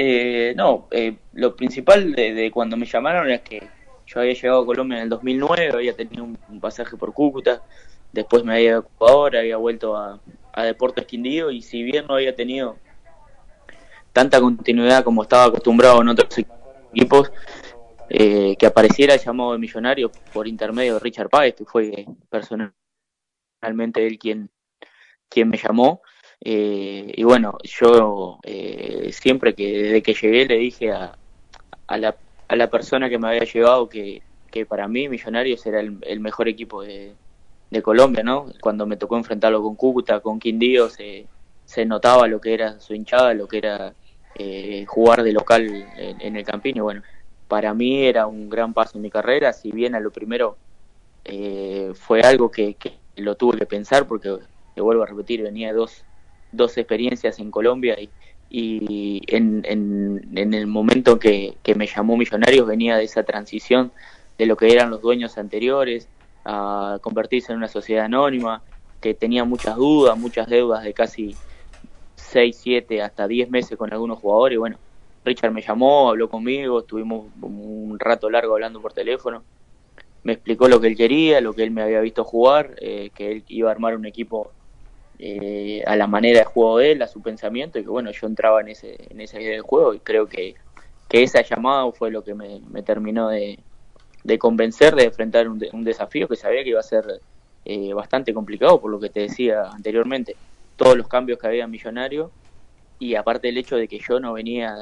Eh, 0.00 0.54
no, 0.56 0.86
eh, 0.92 1.16
lo 1.32 1.56
principal 1.56 2.12
de, 2.12 2.52
cuando 2.54 2.76
me 2.76 2.86
llamaron 2.86 3.28
es 3.32 3.40
que 3.40 3.68
yo 4.06 4.20
había 4.20 4.32
llegado 4.32 4.62
a 4.62 4.66
Colombia 4.66 4.98
en 4.98 5.02
el 5.02 5.08
2009, 5.08 5.72
había 5.74 5.96
tenido 5.96 6.22
un, 6.22 6.60
pasaje 6.60 6.96
por 6.96 7.12
Cúcuta, 7.12 7.62
después 8.12 8.44
me 8.44 8.54
había 8.54 8.68
ido 8.68 8.78
a 8.78 8.94
Ecuador, 8.94 9.36
había 9.36 9.56
vuelto 9.56 9.96
a, 9.96 10.20
Deportes 10.56 11.06
Quindío 11.06 11.52
y 11.52 11.62
si 11.62 11.82
bien 11.84 12.06
no 12.08 12.14
había 12.14 12.34
tenido 12.34 12.76
tanta 14.12 14.40
continuidad 14.40 15.04
como 15.04 15.22
estaba 15.22 15.44
acostumbrado 15.44 16.00
en 16.02 16.08
otros 16.08 16.36
equipos, 16.92 17.32
eh, 18.08 18.56
que 18.56 18.66
apareciera 18.66 19.14
el 19.14 19.20
llamado 19.20 19.52
de 19.52 19.58
millonario 19.58 20.10
por 20.32 20.46
intermedio 20.46 20.94
de 20.94 21.00
Richard 21.00 21.28
Páez, 21.28 21.54
que 21.54 21.64
fue 21.64 22.06
personalmente 22.28 24.06
él 24.06 24.18
quien, 24.18 24.50
quien 25.28 25.48
me 25.48 25.56
llamó. 25.56 26.02
Eh, 26.40 27.12
y 27.16 27.24
bueno, 27.24 27.58
yo 27.64 28.38
eh, 28.44 29.10
siempre 29.12 29.54
que 29.54 29.82
desde 29.82 30.02
que 30.02 30.14
llegué 30.14 30.46
le 30.46 30.58
dije 30.58 30.92
a, 30.92 31.16
a, 31.86 31.98
la, 31.98 32.16
a 32.46 32.56
la 32.56 32.70
persona 32.70 33.08
que 33.08 33.18
me 33.18 33.28
había 33.28 33.44
llevado 33.44 33.88
que, 33.88 34.22
que 34.50 34.64
para 34.64 34.86
mí 34.88 35.08
Millonarios 35.08 35.66
era 35.66 35.80
el, 35.80 35.98
el 36.02 36.20
mejor 36.20 36.48
equipo 36.48 36.82
de, 36.82 37.14
de, 37.70 37.82
Colombia, 37.82 38.22
¿no? 38.22 38.46
Cuando 38.60 38.86
me 38.86 38.96
tocó 38.96 39.16
enfrentarlo 39.16 39.62
con 39.62 39.74
Cúcuta, 39.74 40.20
con 40.20 40.38
Quindío, 40.38 40.88
se, 40.88 41.26
se 41.64 41.84
notaba 41.84 42.28
lo 42.28 42.40
que 42.40 42.54
era 42.54 42.80
su 42.80 42.94
hinchada, 42.94 43.34
lo 43.34 43.48
que 43.48 43.58
era 43.58 43.94
eh, 44.36 44.84
jugar 44.86 45.24
de 45.24 45.32
local 45.32 45.86
en, 45.96 46.36
el 46.36 46.44
Campín 46.44 46.76
y 46.76 46.80
bueno, 46.80 47.02
para 47.48 47.74
mí 47.74 48.04
era 48.04 48.26
un 48.26 48.48
gran 48.48 48.74
paso 48.74 48.96
en 48.98 49.02
mi 49.02 49.10
carrera, 49.10 49.52
si 49.52 49.72
bien 49.72 49.94
a 49.94 50.00
lo 50.00 50.12
primero 50.12 50.56
eh, 51.24 51.92
fue 51.94 52.20
algo 52.20 52.50
que, 52.50 52.74
que 52.74 52.94
lo 53.16 53.36
tuve 53.36 53.58
que 53.58 53.66
pensar 53.66 54.06
porque, 54.06 54.38
te 54.74 54.80
vuelvo 54.80 55.02
a 55.02 55.06
repetir, 55.06 55.42
venía 55.42 55.72
dos 55.72 56.04
dos 56.52 56.76
experiencias 56.78 57.38
en 57.38 57.50
Colombia 57.50 57.96
y, 58.00 58.10
y 58.50 59.20
en, 59.26 59.62
en, 59.64 60.54
el 60.54 60.66
momento 60.66 61.18
que, 61.18 61.56
que, 61.62 61.74
me 61.74 61.86
llamó 61.86 62.16
Millonarios 62.16 62.66
venía 62.66 62.96
de 62.96 63.04
esa 63.04 63.22
transición 63.22 63.92
de 64.38 64.46
lo 64.46 64.56
que 64.56 64.72
eran 64.72 64.90
los 64.90 65.02
dueños 65.02 65.36
anteriores 65.36 66.08
a 66.44 66.98
convertirse 67.02 67.52
en 67.52 67.58
una 67.58 67.68
sociedad 67.68 68.06
anónima 68.06 68.62
que 69.00 69.14
tenía 69.14 69.44
muchas 69.44 69.76
dudas, 69.76 70.18
muchas 70.18 70.48
deudas 70.48 70.82
de 70.82 70.92
casi 70.94 71.36
6, 72.16 72.56
7, 72.58 73.02
hasta 73.02 73.28
10 73.28 73.50
meses 73.50 73.76
con 73.76 73.92
algunos 73.92 74.18
jugadores. 74.18 74.58
Bueno, 74.58 74.78
Richard 75.24 75.52
me 75.52 75.62
llamó, 75.62 76.08
habló 76.08 76.28
conmigo, 76.28 76.80
estuvimos 76.80 77.26
un 77.40 77.96
rato 77.98 78.30
largo 78.30 78.54
hablando 78.54 78.80
por 78.80 78.92
teléfono. 78.92 79.42
Me 80.24 80.32
explicó 80.32 80.68
lo 80.68 80.80
que 80.80 80.88
él 80.88 80.96
quería, 80.96 81.40
lo 81.40 81.52
que 81.52 81.62
él 81.62 81.70
me 81.70 81.82
había 81.82 82.00
visto 82.00 82.24
jugar, 82.24 82.74
eh, 82.80 83.10
que 83.14 83.32
él 83.32 83.44
iba 83.48 83.68
a 83.68 83.72
armar 83.72 83.94
un 83.94 84.06
equipo 84.06 84.52
eh, 85.18 85.82
a 85.86 85.96
la 85.96 86.06
manera 86.06 86.40
de 86.40 86.44
juego 86.44 86.78
de 86.78 86.92
él, 86.92 87.02
a 87.02 87.08
su 87.08 87.22
pensamiento, 87.22 87.78
y 87.78 87.82
que 87.82 87.88
bueno, 87.88 88.10
yo 88.10 88.26
entraba 88.26 88.60
en, 88.60 88.68
ese, 88.68 88.96
en 89.10 89.20
esa 89.20 89.40
idea 89.40 89.52
del 89.52 89.62
juego 89.62 89.94
y 89.94 90.00
creo 90.00 90.26
que, 90.26 90.54
que 91.08 91.22
esa 91.22 91.42
llamada 91.42 91.90
fue 91.92 92.10
lo 92.10 92.22
que 92.22 92.34
me, 92.34 92.82
terminó 92.82 93.28
de, 93.28 93.58
de, 94.24 94.38
convencer 94.38 94.94
de 94.94 95.04
enfrentar 95.04 95.48
un, 95.48 95.64
un, 95.72 95.84
desafío 95.84 96.28
que 96.28 96.36
sabía 96.36 96.62
que 96.62 96.70
iba 96.70 96.80
a 96.80 96.84
ser 96.84 97.20
eh, 97.64 97.92
bastante 97.92 98.32
complicado, 98.32 98.80
por 98.80 98.90
lo 98.90 99.00
que 99.00 99.10
te 99.10 99.20
decía 99.20 99.62
anteriormente, 99.70 100.36
todos 100.76 100.96
los 100.96 101.08
cambios 101.08 101.38
que 101.38 101.46
había 101.46 101.64
en 101.64 101.70
Millonario 101.70 102.30
y 102.98 103.14
aparte 103.14 103.48
el 103.48 103.58
hecho 103.58 103.76
de 103.76 103.88
que 103.88 103.98
yo 103.98 104.20
no 104.20 104.32
venía 104.32 104.74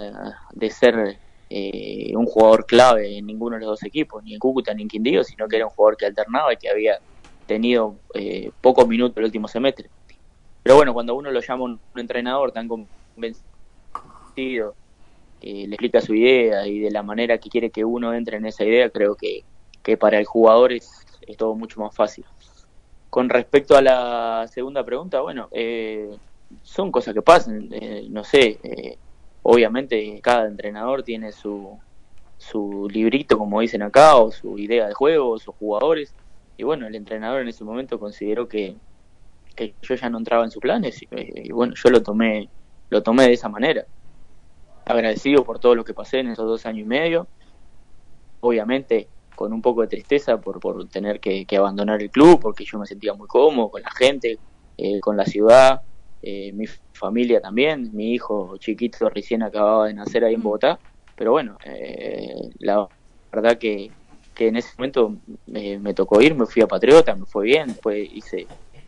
de 0.52 0.70
ser 0.70 1.18
eh, 1.48 2.12
un 2.14 2.26
jugador 2.26 2.66
clave 2.66 3.18
en 3.18 3.26
ninguno 3.26 3.56
de 3.56 3.60
los 3.60 3.70
dos 3.70 3.82
equipos, 3.84 4.22
ni 4.24 4.34
en 4.34 4.40
Cúcuta 4.40 4.74
ni 4.74 4.82
en 4.82 4.88
Quindío, 4.88 5.22
sino 5.22 5.46
que 5.46 5.56
era 5.56 5.66
un 5.66 5.70
jugador 5.70 5.96
que 5.96 6.06
alternaba 6.06 6.52
y 6.52 6.56
que 6.56 6.68
había 6.68 6.98
tenido 7.46 7.96
eh, 8.14 8.50
pocos 8.60 8.88
minutos 8.88 9.16
el 9.18 9.24
último 9.24 9.46
semestre. 9.46 9.88
Pero 10.66 10.74
bueno, 10.74 10.92
cuando 10.94 11.14
uno 11.14 11.30
lo 11.30 11.38
llama 11.38 11.62
un, 11.62 11.80
entrenador 11.94 12.50
tan 12.50 12.66
convencido, 12.66 13.44
que 15.40 15.64
le 15.68 15.76
explica 15.76 16.00
su 16.00 16.12
idea 16.12 16.66
y 16.66 16.80
de 16.80 16.90
la 16.90 17.04
manera 17.04 17.38
que 17.38 17.48
quiere 17.48 17.70
que 17.70 17.84
uno 17.84 18.12
entre 18.12 18.38
en 18.38 18.46
esa 18.46 18.64
idea, 18.64 18.90
creo 18.90 19.14
que, 19.14 19.44
que 19.84 19.96
para 19.96 20.18
el 20.18 20.24
jugador 20.24 20.72
es, 20.72 21.06
es 21.24 21.36
todo 21.36 21.54
mucho 21.54 21.78
más 21.80 21.94
fácil. 21.94 22.24
Con 23.10 23.28
respecto 23.28 23.76
a 23.76 23.80
la 23.80 24.48
segunda 24.48 24.84
pregunta, 24.84 25.20
bueno, 25.20 25.46
eh, 25.52 26.10
son 26.64 26.90
cosas 26.90 27.14
que 27.14 27.22
pasan, 27.22 27.68
eh, 27.70 28.08
no 28.10 28.24
sé, 28.24 28.58
eh, 28.64 28.98
obviamente 29.44 30.18
cada 30.20 30.48
entrenador 30.48 31.04
tiene 31.04 31.30
su, 31.30 31.78
su 32.38 32.88
librito, 32.90 33.38
como 33.38 33.60
dicen 33.60 33.82
acá, 33.82 34.16
o 34.16 34.32
su 34.32 34.58
idea 34.58 34.88
de 34.88 34.94
juego, 34.94 35.38
sus 35.38 35.54
jugadores, 35.54 36.12
y 36.56 36.64
bueno, 36.64 36.88
el 36.88 36.96
entrenador 36.96 37.42
en 37.42 37.46
ese 37.46 37.62
momento 37.62 38.00
consideró 38.00 38.48
que, 38.48 38.74
que 39.56 39.74
yo 39.82 39.94
ya 39.94 40.08
no 40.10 40.18
entraba 40.18 40.44
en 40.44 40.50
sus 40.50 40.60
planes, 40.60 41.02
y, 41.02 41.08
y, 41.10 41.50
bueno, 41.50 41.74
yo 41.74 41.90
lo 41.90 42.02
tomé, 42.02 42.48
lo 42.90 43.02
tomé 43.02 43.24
de 43.24 43.32
esa 43.32 43.48
manera. 43.48 43.84
Agradecido 44.84 45.44
por 45.44 45.58
todo 45.58 45.74
lo 45.74 45.84
que 45.84 45.94
pasé 45.94 46.20
en 46.20 46.28
esos 46.28 46.46
dos 46.46 46.66
años 46.66 46.82
y 46.82 46.88
medio, 46.88 47.26
obviamente 48.40 49.08
con 49.36 49.52
un 49.52 49.62
poco 49.62 49.82
de 49.82 49.88
tristeza 49.88 50.40
por, 50.40 50.58
por 50.58 50.88
tener 50.88 51.20
que, 51.20 51.44
que 51.44 51.56
abandonar 51.56 52.02
el 52.02 52.10
club, 52.10 52.40
porque 52.40 52.64
yo 52.64 52.78
me 52.78 52.86
sentía 52.86 53.14
muy 53.14 53.28
cómodo 53.28 53.70
con 53.70 53.82
la 53.82 53.90
gente, 53.90 54.38
eh, 54.78 54.98
con 55.00 55.16
la 55.16 55.26
ciudad, 55.26 55.82
eh, 56.22 56.52
mi 56.52 56.66
familia 56.92 57.40
también, 57.40 57.90
mi 57.92 58.14
hijo 58.14 58.56
chiquito 58.58 59.08
recién 59.10 59.42
acababa 59.42 59.86
de 59.86 59.94
nacer 59.94 60.24
ahí 60.24 60.34
en 60.34 60.42
Bogotá, 60.42 60.80
pero 61.14 61.32
bueno, 61.32 61.56
eh, 61.64 62.34
la 62.58 62.88
verdad 63.30 63.58
que, 63.58 63.90
que 64.34 64.48
en 64.48 64.56
ese 64.56 64.70
momento 64.78 65.14
me, 65.46 65.78
me, 65.78 65.94
tocó 65.94 66.20
ir, 66.22 66.34
me 66.34 66.46
fui 66.46 66.62
a 66.62 66.66
Patriota, 66.66 67.14
me 67.14 67.26
fue 67.26 67.44
bien, 67.44 67.68
después 67.68 68.08
hice 68.12 68.46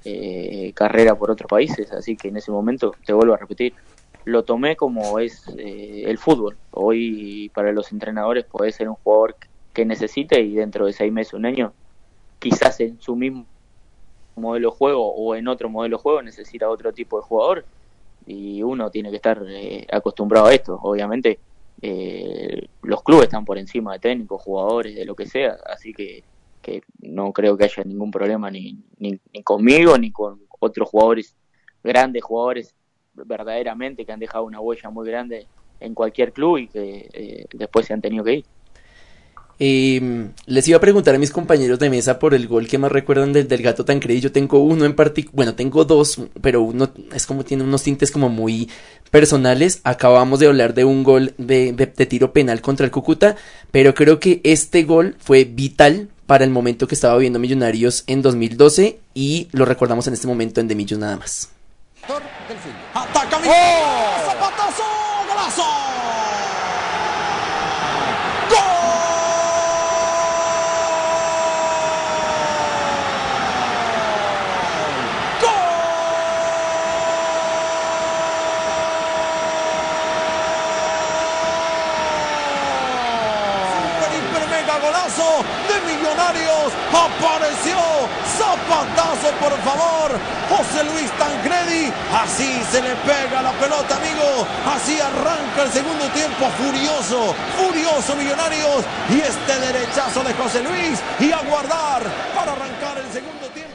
eh, 0.08 0.72
carrera 0.72 1.14
por 1.14 1.30
otros 1.30 1.48
países, 1.48 1.92
así 1.92 2.16
que 2.16 2.28
en 2.28 2.36
ese 2.36 2.50
momento, 2.50 2.94
te 3.04 3.12
vuelvo 3.12 3.34
a 3.34 3.36
repetir, 3.36 3.74
lo 4.24 4.44
tomé 4.44 4.76
como 4.76 5.18
es 5.18 5.48
eh, 5.56 6.04
el 6.06 6.18
fútbol. 6.18 6.56
Hoy 6.72 7.50
para 7.54 7.72
los 7.72 7.92
entrenadores 7.92 8.44
puede 8.44 8.72
ser 8.72 8.88
un 8.88 8.96
jugador 8.96 9.36
que 9.72 9.84
necesite 9.84 10.40
y 10.40 10.54
dentro 10.54 10.86
de 10.86 10.92
seis 10.92 11.12
meses, 11.12 11.34
un 11.34 11.46
año, 11.46 11.72
quizás 12.38 12.80
en 12.80 13.00
su 13.00 13.16
mismo 13.16 13.46
modelo 14.36 14.70
de 14.70 14.76
juego 14.76 15.12
o 15.12 15.34
en 15.34 15.48
otro 15.48 15.68
modelo 15.68 15.96
de 15.96 16.02
juego 16.02 16.22
necesita 16.22 16.68
otro 16.68 16.92
tipo 16.92 17.18
de 17.18 17.24
jugador 17.24 17.64
y 18.26 18.62
uno 18.62 18.90
tiene 18.90 19.10
que 19.10 19.16
estar 19.16 19.42
eh, 19.48 19.86
acostumbrado 19.90 20.46
a 20.46 20.54
esto. 20.54 20.78
Obviamente 20.82 21.38
eh, 21.80 22.68
los 22.82 23.02
clubes 23.02 23.24
están 23.24 23.44
por 23.44 23.58
encima 23.58 23.94
de 23.94 23.98
técnicos, 24.00 24.42
jugadores, 24.42 24.94
de 24.94 25.04
lo 25.04 25.14
que 25.14 25.26
sea, 25.26 25.56
así 25.66 25.92
que, 25.92 26.22
que 26.60 26.82
no 27.00 27.32
creo 27.32 27.56
que 27.56 27.64
haya 27.64 27.84
ningún 27.84 28.10
problema 28.10 28.50
ni, 28.50 28.78
ni, 28.98 29.18
conmigo 29.42 29.96
ni 29.98 30.10
con 30.10 30.40
otros 30.60 30.88
jugadores, 30.88 31.36
grandes 31.82 32.22
jugadores 32.22 32.74
verdaderamente 33.14 34.04
que 34.04 34.12
han 34.12 34.20
dejado 34.20 34.44
una 34.44 34.60
huella 34.60 34.90
muy 34.90 35.08
grande 35.08 35.46
en 35.80 35.94
cualquier 35.94 36.32
club 36.32 36.58
y 36.58 36.68
que 36.68 37.08
eh, 37.12 37.46
después 37.52 37.86
se 37.86 37.94
han 37.94 38.00
tenido 38.00 38.24
que 38.24 38.34
ir. 38.34 38.44
Eh, 39.60 40.30
les 40.46 40.68
iba 40.68 40.76
a 40.76 40.80
preguntar 40.80 41.16
a 41.16 41.18
mis 41.18 41.32
compañeros 41.32 41.80
de 41.80 41.90
mesa 41.90 42.20
por 42.20 42.32
el 42.32 42.46
gol 42.46 42.68
que 42.68 42.78
más 42.78 42.92
recuerdan 42.92 43.32
del, 43.32 43.48
del 43.48 43.62
gato 43.62 43.84
Tancredi. 43.84 44.20
Yo 44.20 44.30
tengo 44.30 44.60
uno 44.60 44.84
en 44.84 44.94
particular, 44.94 45.34
bueno, 45.34 45.54
tengo 45.54 45.84
dos, 45.84 46.20
pero 46.40 46.62
uno 46.62 46.90
es 47.12 47.26
como 47.26 47.44
tiene 47.44 47.64
unos 47.64 47.82
tintes 47.82 48.12
como 48.12 48.28
muy 48.28 48.70
personales. 49.10 49.80
Acabamos 49.82 50.38
de 50.38 50.46
hablar 50.46 50.74
de 50.74 50.84
un 50.84 51.02
gol 51.02 51.34
de, 51.38 51.72
de 51.72 52.06
tiro 52.06 52.32
penal 52.32 52.60
contra 52.60 52.86
el 52.86 52.92
Cúcuta, 52.92 53.34
pero 53.72 53.94
creo 53.94 54.20
que 54.20 54.40
este 54.44 54.84
gol 54.84 55.16
fue 55.18 55.44
vital 55.44 56.08
para 56.28 56.44
el 56.44 56.50
momento 56.50 56.86
que 56.86 56.94
estaba 56.94 57.16
viendo 57.16 57.38
Millonarios 57.38 58.04
en 58.06 58.20
2012 58.20 59.00
y 59.14 59.48
lo 59.52 59.64
recordamos 59.64 60.06
en 60.08 60.12
este 60.12 60.26
momento 60.26 60.60
en 60.60 60.68
De 60.68 60.74
Millos 60.74 60.98
nada 60.98 61.16
más. 61.16 61.48
Ataca 62.92 63.38
¡Oh! 63.38 64.26
Zapatazo, 64.26 64.84
golazo. 65.26 65.88
golazo 84.80 85.44
de 85.68 85.80
Millonarios. 86.18 86.72
Apareció 86.90 87.78
zapatazo, 88.36 89.30
por 89.38 89.54
favor. 89.62 90.18
José 90.50 90.84
Luis 90.84 91.10
Tancredi. 91.16 91.92
Así 92.12 92.50
se 92.70 92.82
le 92.82 92.94
pega 93.06 93.42
la 93.42 93.52
pelota, 93.52 93.96
amigo. 93.96 94.46
Así 94.66 94.98
arranca 94.98 95.62
el 95.64 95.70
segundo 95.70 96.06
tiempo. 96.12 96.46
Furioso, 96.58 97.34
furioso 97.56 98.16
Millonarios. 98.16 98.84
Y 99.10 99.20
este 99.20 99.60
derechazo 99.60 100.24
de 100.24 100.34
José 100.34 100.62
Luis. 100.62 100.98
Y 101.20 101.30
a 101.30 101.40
guardar 101.48 102.02
para 102.34 102.52
arrancar 102.52 102.98
el 102.98 103.12
segundo 103.12 103.46
tiempo. 103.54 103.68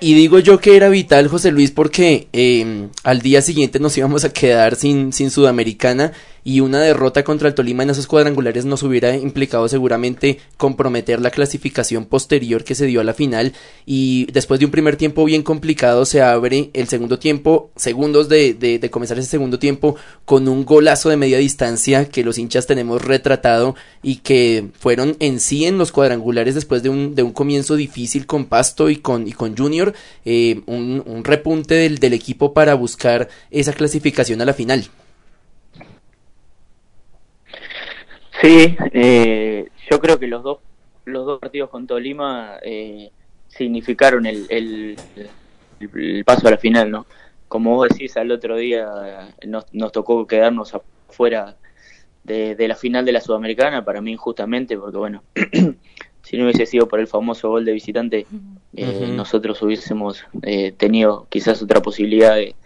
Y 0.00 0.14
digo 0.14 0.40
yo 0.40 0.58
que 0.58 0.76
era 0.76 0.88
vital 0.88 1.28
José 1.28 1.52
Luis 1.52 1.70
porque 1.70 2.26
eh, 2.32 2.88
al 3.04 3.22
día 3.22 3.40
siguiente 3.40 3.78
nos 3.78 3.96
íbamos 3.96 4.24
a 4.24 4.32
quedar 4.32 4.74
sin, 4.74 5.12
sin 5.12 5.30
Sudamericana 5.30 6.12
y 6.44 6.60
una 6.60 6.80
derrota 6.80 7.24
contra 7.24 7.48
el 7.48 7.54
Tolima 7.54 7.82
en 7.82 7.90
esos 7.90 8.06
cuadrangulares 8.06 8.64
nos 8.64 8.82
hubiera 8.82 9.16
implicado 9.16 9.68
seguramente 9.68 10.38
comprometer 10.56 11.20
la 11.20 11.30
clasificación 11.30 12.04
posterior 12.06 12.64
que 12.64 12.74
se 12.74 12.86
dio 12.86 13.00
a 13.00 13.04
la 13.04 13.14
final 13.14 13.52
y 13.86 14.26
después 14.32 14.60
de 14.60 14.66
un 14.66 14.72
primer 14.72 14.96
tiempo 14.96 15.24
bien 15.24 15.42
complicado 15.42 16.04
se 16.04 16.22
abre 16.22 16.70
el 16.72 16.88
segundo 16.88 17.18
tiempo, 17.18 17.70
segundos 17.76 18.28
de, 18.28 18.54
de, 18.54 18.78
de 18.78 18.90
comenzar 18.90 19.18
ese 19.18 19.28
segundo 19.28 19.58
tiempo 19.58 19.96
con 20.24 20.48
un 20.48 20.64
golazo 20.64 21.08
de 21.08 21.16
media 21.16 21.38
distancia 21.38 22.08
que 22.08 22.24
los 22.24 22.38
hinchas 22.38 22.66
tenemos 22.66 23.02
retratado 23.02 23.74
y 24.02 24.16
que 24.16 24.68
fueron 24.78 25.16
en 25.20 25.40
sí 25.40 25.64
en 25.64 25.78
los 25.78 25.92
cuadrangulares 25.92 26.54
después 26.54 26.82
de 26.82 26.88
un, 26.88 27.14
de 27.14 27.22
un 27.22 27.32
comienzo 27.32 27.76
difícil 27.76 28.26
con 28.26 28.46
Pasto 28.46 28.90
y 28.90 28.96
con, 28.96 29.28
y 29.28 29.32
con 29.32 29.56
Junior, 29.56 29.94
eh, 30.24 30.60
un, 30.66 31.02
un 31.06 31.24
repunte 31.24 31.74
del, 31.74 31.98
del 31.98 32.12
equipo 32.12 32.52
para 32.52 32.74
buscar 32.74 33.28
esa 33.50 33.72
clasificación 33.72 34.40
a 34.40 34.44
la 34.44 34.54
final. 34.54 34.88
Sí, 38.42 38.76
eh, 38.92 39.68
yo 39.88 40.00
creo 40.00 40.18
que 40.18 40.26
los 40.26 40.42
dos 40.42 40.58
los 41.04 41.26
dos 41.26 41.40
partidos 41.40 41.70
con 41.70 41.86
Tolima 41.86 42.58
eh, 42.60 43.10
significaron 43.46 44.26
el, 44.26 44.46
el, 44.48 44.96
el, 45.80 46.24
paso 46.24 46.48
a 46.48 46.50
la 46.50 46.58
final, 46.58 46.90
¿no? 46.90 47.06
Como 47.46 47.76
vos 47.76 47.88
decís, 47.88 48.16
al 48.16 48.32
otro 48.32 48.56
día 48.56 49.32
nos, 49.46 49.72
nos 49.72 49.92
tocó 49.92 50.26
quedarnos 50.26 50.74
afuera 50.74 51.56
de, 52.24 52.56
de, 52.56 52.68
la 52.68 52.74
final 52.74 53.04
de 53.04 53.12
la 53.12 53.20
Sudamericana, 53.20 53.84
para 53.84 54.00
mí 54.00 54.10
injustamente, 54.12 54.76
porque 54.76 54.96
bueno, 54.96 55.22
si 56.22 56.36
no 56.36 56.44
hubiese 56.44 56.66
sido 56.66 56.88
por 56.88 56.98
el 56.98 57.06
famoso 57.06 57.48
gol 57.48 57.64
de 57.64 57.72
visitante, 57.72 58.26
eh, 58.74 58.84
uh 58.84 59.04
-huh. 59.04 59.14
nosotros 59.14 59.62
hubiésemos 59.62 60.24
eh, 60.42 60.72
tenido 60.72 61.26
quizás 61.28 61.62
otra 61.62 61.80
posibilidad 61.80 62.34
de, 62.34 62.56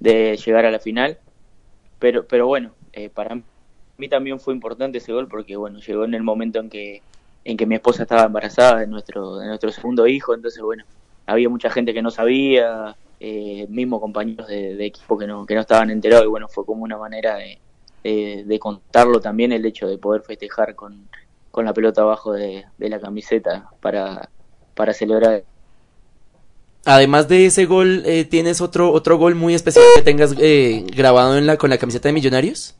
de, 0.00 0.36
llegar 0.36 0.64
a 0.64 0.70
la 0.70 0.78
final, 0.78 1.18
pero, 1.98 2.26
pero 2.26 2.46
bueno, 2.46 2.72
eh, 2.92 3.10
para 3.10 3.34
mí 3.34 3.42
mí 3.98 4.08
también 4.08 4.40
fue 4.40 4.54
importante 4.54 4.98
ese 4.98 5.12
gol 5.12 5.28
porque 5.28 5.56
bueno 5.56 5.78
llegó 5.80 6.04
en 6.04 6.14
el 6.14 6.22
momento 6.22 6.60
en 6.60 6.70
que 6.70 7.02
en 7.44 7.56
que 7.56 7.66
mi 7.66 7.76
esposa 7.76 8.02
estaba 8.02 8.24
embarazada 8.24 8.80
de 8.80 8.86
nuestro 8.86 9.36
de 9.36 9.46
nuestro 9.46 9.70
segundo 9.70 10.06
hijo 10.06 10.34
entonces 10.34 10.62
bueno 10.62 10.84
había 11.26 11.48
mucha 11.48 11.70
gente 11.70 11.92
que 11.92 12.02
no 12.02 12.10
sabía 12.10 12.96
eh, 13.18 13.66
mismo 13.70 14.00
compañeros 14.00 14.46
de, 14.46 14.84
equipo 14.84 15.16
que 15.16 15.26
no, 15.26 15.46
que 15.46 15.54
no 15.54 15.62
estaban 15.62 15.90
enterados 15.90 16.26
y 16.26 16.28
bueno, 16.28 16.48
fue 16.48 16.66
como 16.66 16.84
una 16.84 16.98
manera 16.98 17.36
de, 17.36 17.58
de, 18.04 18.44
de 18.44 18.58
contarlo 18.58 19.20
también 19.20 19.52
el 19.52 19.64
hecho 19.64 19.86
de 19.86 19.96
poder 19.98 20.22
festejar 20.22 20.74
con, 20.74 21.08
con 21.50 21.64
la 21.64 21.72
pelota 21.72 22.02
abajo 22.02 22.32
de, 22.32 22.66
de 22.76 22.88
la 22.88 23.00
camiseta 23.00 23.70
para, 23.80 24.28
para 24.74 24.92
celebrar 24.92 25.44
Además 26.88 27.26
de 27.26 27.46
ese 27.46 27.64
gol, 27.64 28.04
eh, 28.06 28.24
¿tienes 28.24 28.60
otro 28.60 28.92
otro 28.92 29.18
gol 29.18 29.34
muy 29.34 29.54
especial 29.54 29.84
que 29.96 30.02
tengas 30.02 30.32
eh, 30.38 30.84
grabado 30.94 31.36
en 31.36 31.44
la 31.44 31.56
con 31.56 31.68
la 31.68 31.78
camiseta 31.78 32.08
de 32.08 32.12
Millonarios? 32.12 32.76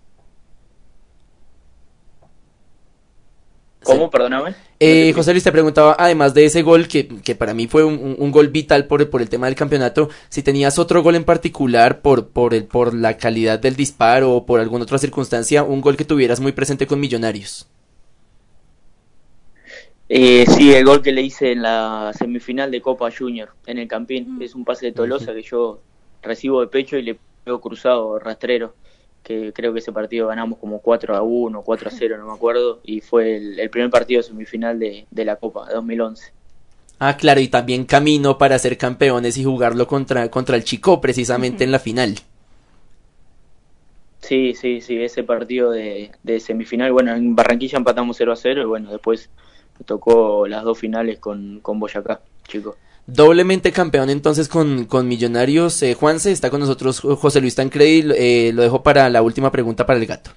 ¿Cómo? 3.86 4.10
Perdóname. 4.10 4.54
Eh, 4.80 5.12
José 5.14 5.32
Luis 5.32 5.44
te 5.44 5.52
preguntaba, 5.52 5.96
además 5.98 6.34
de 6.34 6.44
ese 6.44 6.62
gol, 6.62 6.88
que, 6.88 7.08
que 7.08 7.34
para 7.34 7.54
mí 7.54 7.66
fue 7.66 7.84
un, 7.84 8.16
un 8.18 8.30
gol 8.30 8.48
vital 8.48 8.86
por, 8.86 9.08
por 9.08 9.22
el 9.22 9.28
tema 9.28 9.46
del 9.46 9.54
campeonato, 9.54 10.10
si 10.28 10.42
tenías 10.42 10.78
otro 10.78 11.02
gol 11.02 11.14
en 11.14 11.24
particular 11.24 12.00
por, 12.02 12.28
por, 12.28 12.52
el, 12.52 12.64
por 12.64 12.94
la 12.94 13.16
calidad 13.16 13.58
del 13.58 13.76
disparo 13.76 14.32
o 14.32 14.44
por 14.46 14.60
alguna 14.60 14.84
otra 14.84 14.98
circunstancia, 14.98 15.62
un 15.62 15.80
gol 15.80 15.96
que 15.96 16.04
tuvieras 16.04 16.40
muy 16.40 16.52
presente 16.52 16.86
con 16.86 17.00
Millonarios. 17.00 17.68
Eh, 20.08 20.44
sí, 20.48 20.72
el 20.72 20.84
gol 20.84 21.02
que 21.02 21.12
le 21.12 21.22
hice 21.22 21.52
en 21.52 21.62
la 21.62 22.12
semifinal 22.16 22.70
de 22.70 22.80
Copa 22.80 23.10
Junior 23.10 23.50
en 23.66 23.78
el 23.78 23.88
Campín. 23.88 24.38
Es 24.40 24.54
un 24.54 24.64
pase 24.64 24.86
de 24.86 24.92
Tolosa 24.92 25.34
que 25.34 25.42
yo 25.42 25.80
recibo 26.22 26.60
de 26.60 26.68
pecho 26.68 26.96
y 26.96 27.02
le 27.02 27.18
pego 27.44 27.60
cruzado 27.60 28.18
rastrero. 28.18 28.74
Que 29.26 29.52
creo 29.52 29.72
que 29.72 29.80
ese 29.80 29.90
partido 29.90 30.28
ganamos 30.28 30.60
como 30.60 30.78
4 30.78 31.16
a 31.16 31.22
1, 31.22 31.62
4 31.62 31.88
a 31.88 31.90
0, 31.90 32.16
no 32.16 32.26
me 32.26 32.32
acuerdo. 32.32 32.78
Y 32.84 33.00
fue 33.00 33.36
el, 33.36 33.58
el 33.58 33.70
primer 33.70 33.90
partido 33.90 34.22
semifinal 34.22 34.78
de, 34.78 35.04
de 35.10 35.24
la 35.24 35.34
Copa, 35.34 35.68
2011. 35.68 36.30
Ah, 37.00 37.16
claro, 37.16 37.40
y 37.40 37.48
también 37.48 37.86
camino 37.86 38.38
para 38.38 38.56
ser 38.60 38.78
campeones 38.78 39.36
y 39.36 39.42
jugarlo 39.42 39.88
contra, 39.88 40.30
contra 40.30 40.54
el 40.54 40.62
Chico, 40.62 41.00
precisamente 41.00 41.64
en 41.64 41.72
la 41.72 41.80
final. 41.80 42.14
Sí, 44.20 44.54
sí, 44.54 44.80
sí, 44.80 45.02
ese 45.02 45.24
partido 45.24 45.72
de, 45.72 46.12
de 46.22 46.38
semifinal. 46.38 46.92
Bueno, 46.92 47.12
en 47.12 47.34
Barranquilla 47.34 47.78
empatamos 47.78 48.16
0 48.16 48.32
a 48.32 48.36
0 48.36 48.62
y 48.62 48.64
bueno, 48.64 48.92
después 48.92 49.28
tocó 49.86 50.46
las 50.46 50.62
dos 50.62 50.78
finales 50.78 51.18
con, 51.18 51.58
con 51.60 51.80
Boyacá, 51.80 52.20
chicos. 52.46 52.76
Doblemente 53.06 53.70
campeón 53.70 54.10
entonces 54.10 54.48
con, 54.48 54.84
con 54.86 55.06
Millonarios. 55.06 55.80
Eh, 55.82 55.94
Juanse, 55.94 56.32
está 56.32 56.50
con 56.50 56.60
nosotros 56.60 57.00
José 57.00 57.40
Luis 57.40 57.54
Tancredi. 57.54 58.12
Eh, 58.16 58.50
lo 58.52 58.62
dejo 58.62 58.82
para 58.82 59.08
la 59.08 59.22
última 59.22 59.52
pregunta 59.52 59.86
para 59.86 59.98
el 59.98 60.06
gato. 60.06 60.30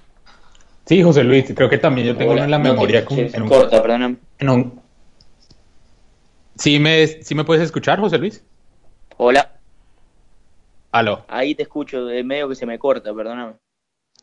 Sí, 0.86 1.02
José 1.02 1.24
Luis, 1.24 1.52
creo 1.54 1.68
que 1.68 1.78
también 1.78 2.06
yo 2.08 2.16
tengo 2.16 2.32
Hola, 2.32 2.44
en 2.44 2.50
la 2.50 2.58
no, 2.58 2.64
memoria. 2.64 3.00
que- 3.00 3.06
con- 3.06 3.16
se 3.30 3.36
en 3.36 3.42
un- 3.42 3.48
corta, 3.48 3.82
perdóname. 3.82 4.16
en 4.38 4.48
un- 4.48 4.80
¿Sí, 6.56 6.78
me, 6.78 7.06
¿Sí 7.06 7.34
me 7.34 7.44
puedes 7.44 7.62
escuchar, 7.64 7.98
José 8.00 8.18
Luis? 8.18 8.44
Hola, 9.16 9.52
Aló. 10.92 11.24
ahí 11.28 11.54
te 11.54 11.62
escucho, 11.62 12.04
de 12.06 12.22
medio 12.24 12.48
que 12.48 12.54
se 12.54 12.66
me 12.66 12.78
corta, 12.78 13.12
perdóname. 13.14 13.54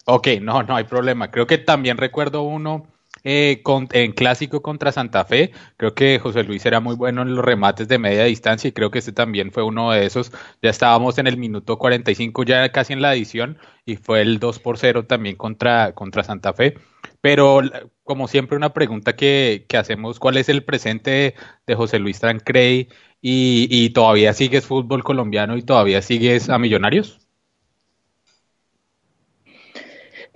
Ok, 0.06 0.28
no, 0.41 0.64
no 0.64 0.76
hay 0.76 0.84
problema. 0.86 1.32
Creo 1.32 1.48
que 1.48 1.58
también 1.58 1.98
recuerdo 1.98 2.43
uno 2.43 2.88
eh, 3.30 3.61
con- 3.63 3.88
en 3.91 4.13
clásico 4.13 4.61
contra 4.61 4.91
Santa 4.91 5.25
Fe. 5.25 5.51
Creo 5.78 5.93
que 5.93 6.17
José 6.19 6.43
Luis 6.43 6.65
era 6.65 6.80
muy 6.80 6.95
bueno 6.95 7.21
en 7.23 7.36
los 7.36 7.43
remates 7.43 7.88
de 7.88 7.99
media 7.99 8.23
distancia 8.25 8.67
y 8.69 8.71
creo 8.71 8.89
que 8.91 8.99
este 8.99 9.11
también 9.11 9.51
fue 9.51 9.63
uno 9.63 9.91
de 9.91 10.05
esos. 10.05 10.32
Ya 10.61 10.69
estábamos 10.69 11.17
en 11.17 11.28
el 11.28 11.38
minuto 11.38 11.78
45, 11.78 12.43
ya 12.43 12.71
casi 12.71 12.93
en 12.93 13.01
la 13.01 13.13
edición, 13.15 13.57
y 13.86 13.95
fue 13.97 14.21
el 14.21 14.39
2 14.39 14.59
por 14.59 14.78
0 14.78 15.05
también 15.05 15.36
contra, 15.36 15.93
contra 15.93 16.23
Santa 16.23 16.53
Fe. 16.53 16.75
Pero 17.21 17.61
como 18.03 18.28
siempre 18.28 18.57
una 18.57 18.73
pregunta 18.73 19.15
que, 19.15 19.65
que 19.67 19.78
hacemos, 19.78 20.19
¿cuál 20.19 20.38
es 20.38 20.49
el 20.49 20.63
presente 20.63 21.36
de 21.65 21.75
José 21.75 21.99
Luis 21.99 22.19
Tancredi? 22.19 22.89
¿Y, 23.21 23.67
y 23.71 23.89
todavía 23.91 24.34
sigues 24.34 24.65
fútbol 24.65 25.03
colombiano 25.03 25.57
y 25.57 25.63
todavía 25.63 26.01
sigues 26.01 26.49
a 26.49 26.59
Millonarios? 26.59 27.26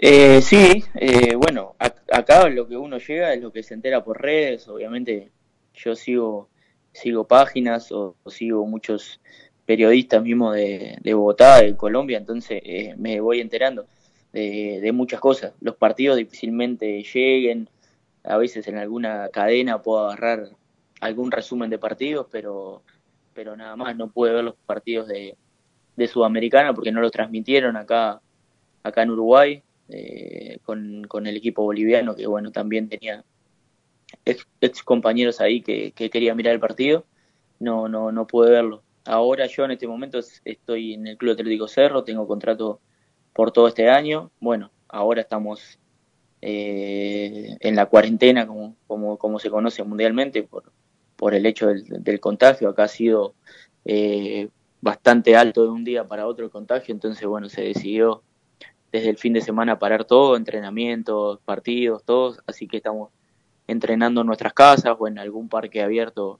Eh, 0.03 0.41
sí, 0.41 0.83
eh, 0.95 1.35
bueno, 1.35 1.75
ac- 1.79 2.01
acá 2.11 2.49
lo 2.49 2.67
que 2.67 2.75
uno 2.75 2.97
llega 2.97 3.33
es 3.33 3.41
lo 3.41 3.51
que 3.51 3.61
se 3.63 3.75
entera 3.75 4.03
por 4.03 4.19
redes, 4.19 4.67
obviamente 4.67 5.31
yo 5.75 5.95
sigo, 5.95 6.49
sigo 6.91 7.27
páginas 7.27 7.91
o, 7.91 8.15
sigo 8.27 8.65
muchos 8.65 9.21
periodistas 9.65 10.23
mismos 10.23 10.55
de, 10.55 10.97
de 11.01 11.13
Bogotá, 11.13 11.61
de 11.61 11.77
Colombia, 11.77 12.17
entonces 12.17 12.61
eh, 12.65 12.95
me 12.97 13.19
voy 13.21 13.41
enterando 13.41 13.85
de, 14.33 14.79
de 14.81 14.91
muchas 14.91 15.19
cosas. 15.19 15.53
Los 15.61 15.75
partidos 15.75 16.17
difícilmente 16.17 17.03
lleguen, 17.03 17.69
a 18.23 18.37
veces 18.37 18.67
en 18.67 18.77
alguna 18.79 19.29
cadena 19.29 19.81
puedo 19.83 20.07
agarrar 20.07 20.49
algún 20.99 21.31
resumen 21.31 21.69
de 21.69 21.77
partidos, 21.79 22.25
pero, 22.31 22.81
pero 23.35 23.55
nada 23.55 23.75
más, 23.75 23.95
no 23.95 24.09
pude 24.11 24.33
ver 24.33 24.43
los 24.43 24.55
partidos 24.65 25.07
de, 25.07 25.37
de 25.95 26.07
Sudamericana 26.07 26.73
porque 26.73 26.91
no 26.91 27.01
los 27.01 27.11
transmitieron 27.11 27.77
acá, 27.77 28.21
acá 28.83 29.03
en 29.03 29.11
Uruguay 29.11 29.63
eh, 29.91 30.59
con, 30.63 31.03
con 31.05 31.27
el 31.27 31.37
equipo 31.37 31.63
boliviano, 31.63 32.15
que 32.15 32.27
bueno, 32.27 32.51
también 32.51 32.89
tenía 32.89 33.23
ex, 34.25 34.83
compañeros 34.83 35.41
ahí 35.41 35.61
que, 35.61 35.91
que 35.93 36.09
quería 36.09 36.35
mirar 36.35 36.53
el 36.53 36.59
partido, 36.59 37.05
no, 37.59 37.87
no, 37.87 38.11
no 38.11 38.27
pude 38.27 38.51
verlo. 38.51 38.83
Ahora 39.05 39.47
yo 39.47 39.65
en 39.65 39.71
este 39.71 39.87
momento 39.87 40.19
es- 40.19 40.41
estoy 40.45 40.93
en 40.93 41.07
el 41.07 41.17
Club 41.17 41.33
Atlético 41.33 41.67
Cerro, 41.67 42.03
tengo 42.03 42.27
contrato 42.27 42.79
por 43.33 43.51
todo 43.51 43.67
este 43.67 43.89
año, 43.89 44.31
bueno, 44.39 44.71
ahora 44.89 45.21
estamos 45.21 45.79
eh, 46.41 47.55
en 47.59 47.75
la 47.75 47.85
cuarentena, 47.87 48.47
como, 48.47 48.75
como, 48.87 49.17
como 49.17 49.39
se 49.39 49.49
conoce 49.49 49.83
mundialmente, 49.83 50.43
por, 50.43 50.71
por 51.15 51.33
el 51.35 51.45
hecho 51.45 51.67
del, 51.67 51.85
del 52.03 52.19
contagio, 52.19 52.69
acá 52.69 52.83
ha 52.83 52.87
sido 52.87 53.35
eh, 53.85 54.49
bastante 54.81 55.35
alto 55.35 55.63
de 55.63 55.69
un 55.69 55.83
día 55.83 56.07
para 56.07 56.27
otro 56.27 56.45
el 56.45 56.51
contagio, 56.51 56.93
entonces 56.93 57.25
bueno, 57.27 57.49
se 57.49 57.61
decidió 57.63 58.23
desde 58.91 59.09
el 59.09 59.17
fin 59.17 59.33
de 59.33 59.41
semana 59.41 59.79
parar 59.79 60.05
todo, 60.05 60.35
entrenamientos, 60.35 61.39
partidos, 61.41 62.03
todos, 62.03 62.39
así 62.47 62.67
que 62.67 62.77
estamos 62.77 63.09
entrenando 63.67 64.21
en 64.21 64.27
nuestras 64.27 64.53
casas 64.53 64.95
o 64.99 65.07
en 65.07 65.17
algún 65.17 65.49
parque 65.49 65.81
abierto 65.81 66.39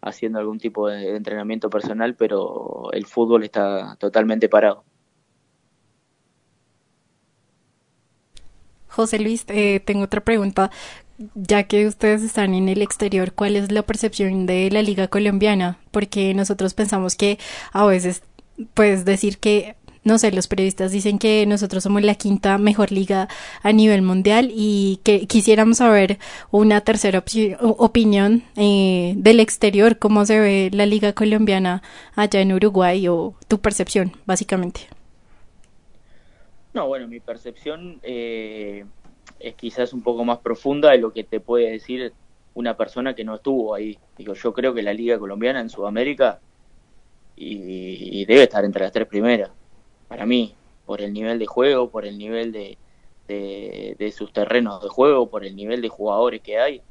haciendo 0.00 0.38
algún 0.38 0.58
tipo 0.58 0.88
de 0.88 1.16
entrenamiento 1.16 1.70
personal, 1.70 2.14
pero 2.14 2.90
el 2.92 3.06
fútbol 3.06 3.44
está 3.44 3.96
totalmente 3.98 4.48
parado. 4.48 4.84
José 8.88 9.18
Luis, 9.18 9.44
eh, 9.48 9.80
tengo 9.80 10.04
otra 10.04 10.20
pregunta. 10.22 10.70
Ya 11.34 11.64
que 11.64 11.86
ustedes 11.86 12.22
están 12.22 12.54
en 12.54 12.68
el 12.68 12.80
exterior, 12.80 13.32
¿cuál 13.32 13.56
es 13.56 13.72
la 13.72 13.82
percepción 13.82 14.46
de 14.46 14.70
la 14.70 14.82
liga 14.82 15.08
colombiana? 15.08 15.78
Porque 15.90 16.32
nosotros 16.32 16.74
pensamos 16.74 17.16
que 17.16 17.38
a 17.72 17.84
veces, 17.86 18.22
pues 18.74 19.04
decir 19.04 19.38
que, 19.38 19.74
no 20.08 20.16
sé, 20.16 20.32
los 20.32 20.48
periodistas 20.48 20.90
dicen 20.90 21.18
que 21.18 21.44
nosotros 21.44 21.82
somos 21.82 22.02
la 22.02 22.14
quinta 22.14 22.56
mejor 22.56 22.90
liga 22.92 23.28
a 23.62 23.72
nivel 23.72 24.00
mundial 24.00 24.50
y 24.50 25.00
que 25.04 25.26
quisiéramos 25.26 25.76
saber 25.76 26.18
una 26.50 26.80
tercera 26.80 27.22
opinión 27.60 28.42
eh, 28.56 29.12
del 29.18 29.38
exterior, 29.38 29.98
cómo 29.98 30.24
se 30.24 30.40
ve 30.40 30.70
la 30.72 30.86
liga 30.86 31.12
colombiana 31.12 31.82
allá 32.16 32.40
en 32.40 32.54
Uruguay 32.54 33.06
o 33.06 33.34
tu 33.48 33.60
percepción, 33.60 34.12
básicamente. 34.24 34.80
No, 36.72 36.86
bueno, 36.86 37.06
mi 37.06 37.20
percepción 37.20 38.00
eh, 38.02 38.86
es 39.38 39.54
quizás 39.56 39.92
un 39.92 40.00
poco 40.00 40.24
más 40.24 40.38
profunda 40.38 40.92
de 40.92 40.98
lo 40.98 41.12
que 41.12 41.22
te 41.22 41.38
puede 41.38 41.70
decir 41.70 42.14
una 42.54 42.78
persona 42.78 43.14
que 43.14 43.24
no 43.24 43.34
estuvo 43.34 43.74
ahí. 43.74 43.98
Digo, 44.16 44.32
yo 44.32 44.54
creo 44.54 44.72
que 44.72 44.82
la 44.82 44.94
liga 44.94 45.18
colombiana 45.18 45.60
en 45.60 45.68
Sudamérica 45.68 46.40
y, 47.36 48.20
y 48.20 48.24
debe 48.24 48.44
estar 48.44 48.64
entre 48.64 48.84
las 48.84 48.92
tres 48.92 49.06
primeras, 49.06 49.50
para 50.08 50.26
mí, 50.26 50.54
por 50.86 51.00
el 51.00 51.12
nivel 51.12 51.38
de 51.38 51.46
juego, 51.46 51.90
por 51.90 52.06
el 52.06 52.18
nivel 52.18 52.50
de, 52.50 52.78
de, 53.28 53.94
de 53.98 54.10
sus 54.10 54.32
terrenos 54.32 54.82
de 54.82 54.88
juego, 54.88 55.28
por 55.28 55.44
el 55.44 55.54
nivel 55.54 55.82
de 55.82 55.88
jugadores 55.88 56.40
que 56.40 56.58
hay. 56.58 56.82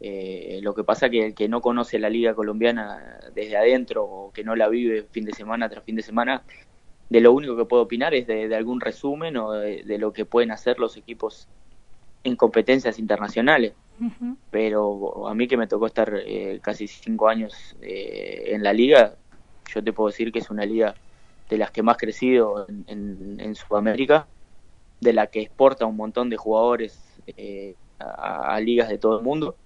Eh, 0.00 0.60
lo 0.62 0.74
que 0.74 0.84
pasa 0.84 1.10
que 1.10 1.26
el 1.26 1.34
que 1.34 1.48
no 1.48 1.60
conoce 1.60 1.98
la 1.98 2.08
liga 2.08 2.34
colombiana 2.34 3.18
desde 3.34 3.56
adentro 3.56 4.04
o 4.04 4.32
que 4.32 4.44
no 4.44 4.54
la 4.54 4.68
vive 4.68 5.06
fin 5.10 5.24
de 5.24 5.32
semana 5.32 5.68
tras 5.68 5.82
fin 5.82 5.96
de 5.96 6.02
semana, 6.02 6.42
de 7.08 7.20
lo 7.20 7.32
único 7.32 7.56
que 7.56 7.64
puedo 7.64 7.82
opinar 7.82 8.14
es 8.14 8.26
de, 8.26 8.48
de 8.48 8.54
algún 8.54 8.80
resumen 8.80 9.36
o 9.38 9.52
de, 9.52 9.82
de 9.82 9.98
lo 9.98 10.12
que 10.12 10.24
pueden 10.24 10.50
hacer 10.52 10.78
los 10.78 10.96
equipos 10.96 11.48
en 12.22 12.36
competencias 12.36 12.98
internacionales. 12.98 13.72
Pero 14.50 15.26
a 15.26 15.34
mí 15.34 15.48
que 15.48 15.56
me 15.56 15.66
tocó 15.66 15.86
estar 15.86 16.12
eh, 16.24 16.60
casi 16.62 16.86
cinco 16.86 17.28
años 17.28 17.74
eh, 17.80 18.44
en 18.48 18.62
la 18.62 18.72
liga, 18.72 19.16
yo 19.74 19.82
te 19.82 19.92
puedo 19.92 20.08
decir 20.08 20.30
que 20.30 20.38
es 20.38 20.50
una 20.50 20.64
liga 20.64 20.94
de 21.48 21.58
las 21.58 21.70
que 21.70 21.82
más 21.82 21.96
crecido 21.96 22.66
en, 22.68 23.36
en, 23.40 23.54
Sudamérica, 23.54 24.26
de 25.00 25.12
la 25.12 25.28
que 25.28 25.40
exporta 25.40 25.86
un 25.86 25.96
montón 25.96 26.30
de 26.30 26.36
jugadores 26.36 26.98
eh, 27.26 27.74
a, 27.98 28.58
ligas 28.60 28.88
de 28.88 28.98
todo 28.98 29.18
el 29.18 29.24
mundo 29.24 29.56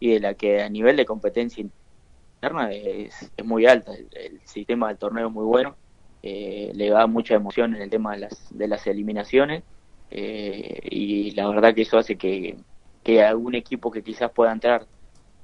y 0.00 0.12
de 0.12 0.20
la 0.20 0.34
que 0.34 0.62
a 0.62 0.68
nivel 0.68 0.96
de 0.96 1.04
competencia 1.04 1.62
interna 1.62 2.72
es, 2.72 3.30
es 3.36 3.44
muy 3.44 3.66
alta. 3.66 3.92
El, 3.94 4.08
el 4.12 4.40
sistema 4.44 4.88
del 4.88 4.98
torneo 4.98 5.28
es 5.28 5.32
muy 5.32 5.44
bueno 5.44 5.76
eh, 6.22 6.72
le 6.74 6.90
da 6.90 7.06
mucha 7.06 7.34
emoción 7.34 7.74
en 7.74 7.82
el 7.82 7.90
tema 7.90 8.12
de 8.12 8.18
las, 8.20 8.56
de 8.56 8.68
las 8.68 8.86
eliminaciones 8.86 9.62
eh, 10.10 10.80
y 10.90 11.30
la 11.32 11.48
verdad 11.48 11.74
que 11.74 11.82
eso 11.82 11.98
hace 11.98 12.16
que, 12.16 12.56
que 13.04 13.22
algún 13.22 13.54
equipo 13.54 13.90
que 13.90 14.02
quizás 14.02 14.30
pueda 14.32 14.52
entrar 14.52 14.86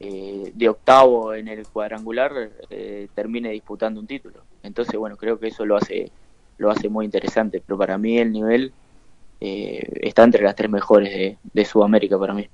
eh, 0.00 0.50
de 0.54 0.68
octavo 0.68 1.34
en 1.34 1.48
el 1.48 1.66
cuadrangular 1.68 2.50
eh, 2.70 3.08
termine 3.14 3.50
disputando 3.50 4.00
un 4.00 4.06
título. 4.06 4.42
Entonces, 4.64 4.96
bueno, 4.98 5.16
creo 5.16 5.38
que 5.38 5.48
eso 5.48 5.64
lo 5.64 5.76
hace, 5.76 6.10
lo 6.58 6.70
hace 6.70 6.88
muy 6.88 7.04
interesante, 7.04 7.62
pero 7.64 7.78
para 7.78 7.98
mí 7.98 8.18
el 8.18 8.32
nivel 8.32 8.72
eh, 9.40 9.86
está 10.02 10.24
entre 10.24 10.42
las 10.42 10.56
tres 10.56 10.70
mejores 10.70 11.12
de, 11.12 11.38
de 11.52 11.64
Sudamérica 11.64 12.18
para 12.18 12.34
mí. 12.34 12.48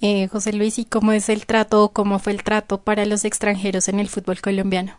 Eh, 0.00 0.28
José 0.28 0.52
Luis, 0.52 0.78
¿y 0.78 0.84
cómo 0.84 1.12
es 1.12 1.28
el 1.28 1.46
trato 1.46 1.84
o 1.84 1.92
cómo 1.92 2.18
fue 2.18 2.32
el 2.32 2.42
trato 2.42 2.78
para 2.78 3.04
los 3.06 3.24
extranjeros 3.24 3.88
en 3.88 4.00
el 4.00 4.08
fútbol 4.08 4.40
colombiano? 4.40 4.98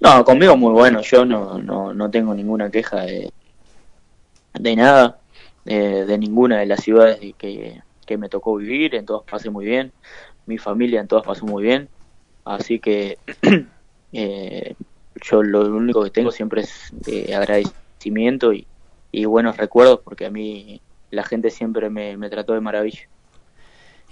No, 0.00 0.24
conmigo 0.24 0.56
muy 0.56 0.72
bueno, 0.72 1.00
yo 1.02 1.24
no, 1.24 1.58
no, 1.58 1.94
no 1.94 2.10
tengo 2.10 2.34
ninguna 2.34 2.70
queja 2.70 3.02
de, 3.02 3.32
de 4.54 4.76
nada, 4.76 5.18
eh, 5.64 6.04
de 6.06 6.18
ninguna 6.18 6.58
de 6.58 6.66
las 6.66 6.80
ciudades 6.82 7.20
que, 7.38 7.80
que 8.04 8.18
me 8.18 8.28
tocó 8.28 8.56
vivir, 8.56 8.94
en 8.94 9.06
todas 9.06 9.22
pasé 9.30 9.50
muy 9.50 9.64
bien, 9.64 9.92
mi 10.46 10.58
familia 10.58 11.00
en 11.00 11.08
todas 11.08 11.24
pasó 11.24 11.46
muy 11.46 11.62
bien, 11.62 11.88
así 12.44 12.78
que 12.80 13.18
eh, 14.14 14.74
yo 15.22 15.42
lo 15.42 15.66
único 15.66 16.02
que 16.02 16.10
tengo 16.10 16.30
siempre 16.30 16.62
es 16.62 16.92
eh, 17.06 17.34
agradecimiento 17.34 18.52
y, 18.52 18.66
y 19.12 19.24
buenos 19.26 19.56
recuerdos 19.56 20.00
porque 20.04 20.26
a 20.26 20.30
mí 20.30 20.80
la 21.10 21.24
gente 21.24 21.50
siempre 21.50 21.90
me, 21.90 22.16
me 22.16 22.30
trató 22.30 22.54
de 22.54 22.60
maravilla. 22.60 23.08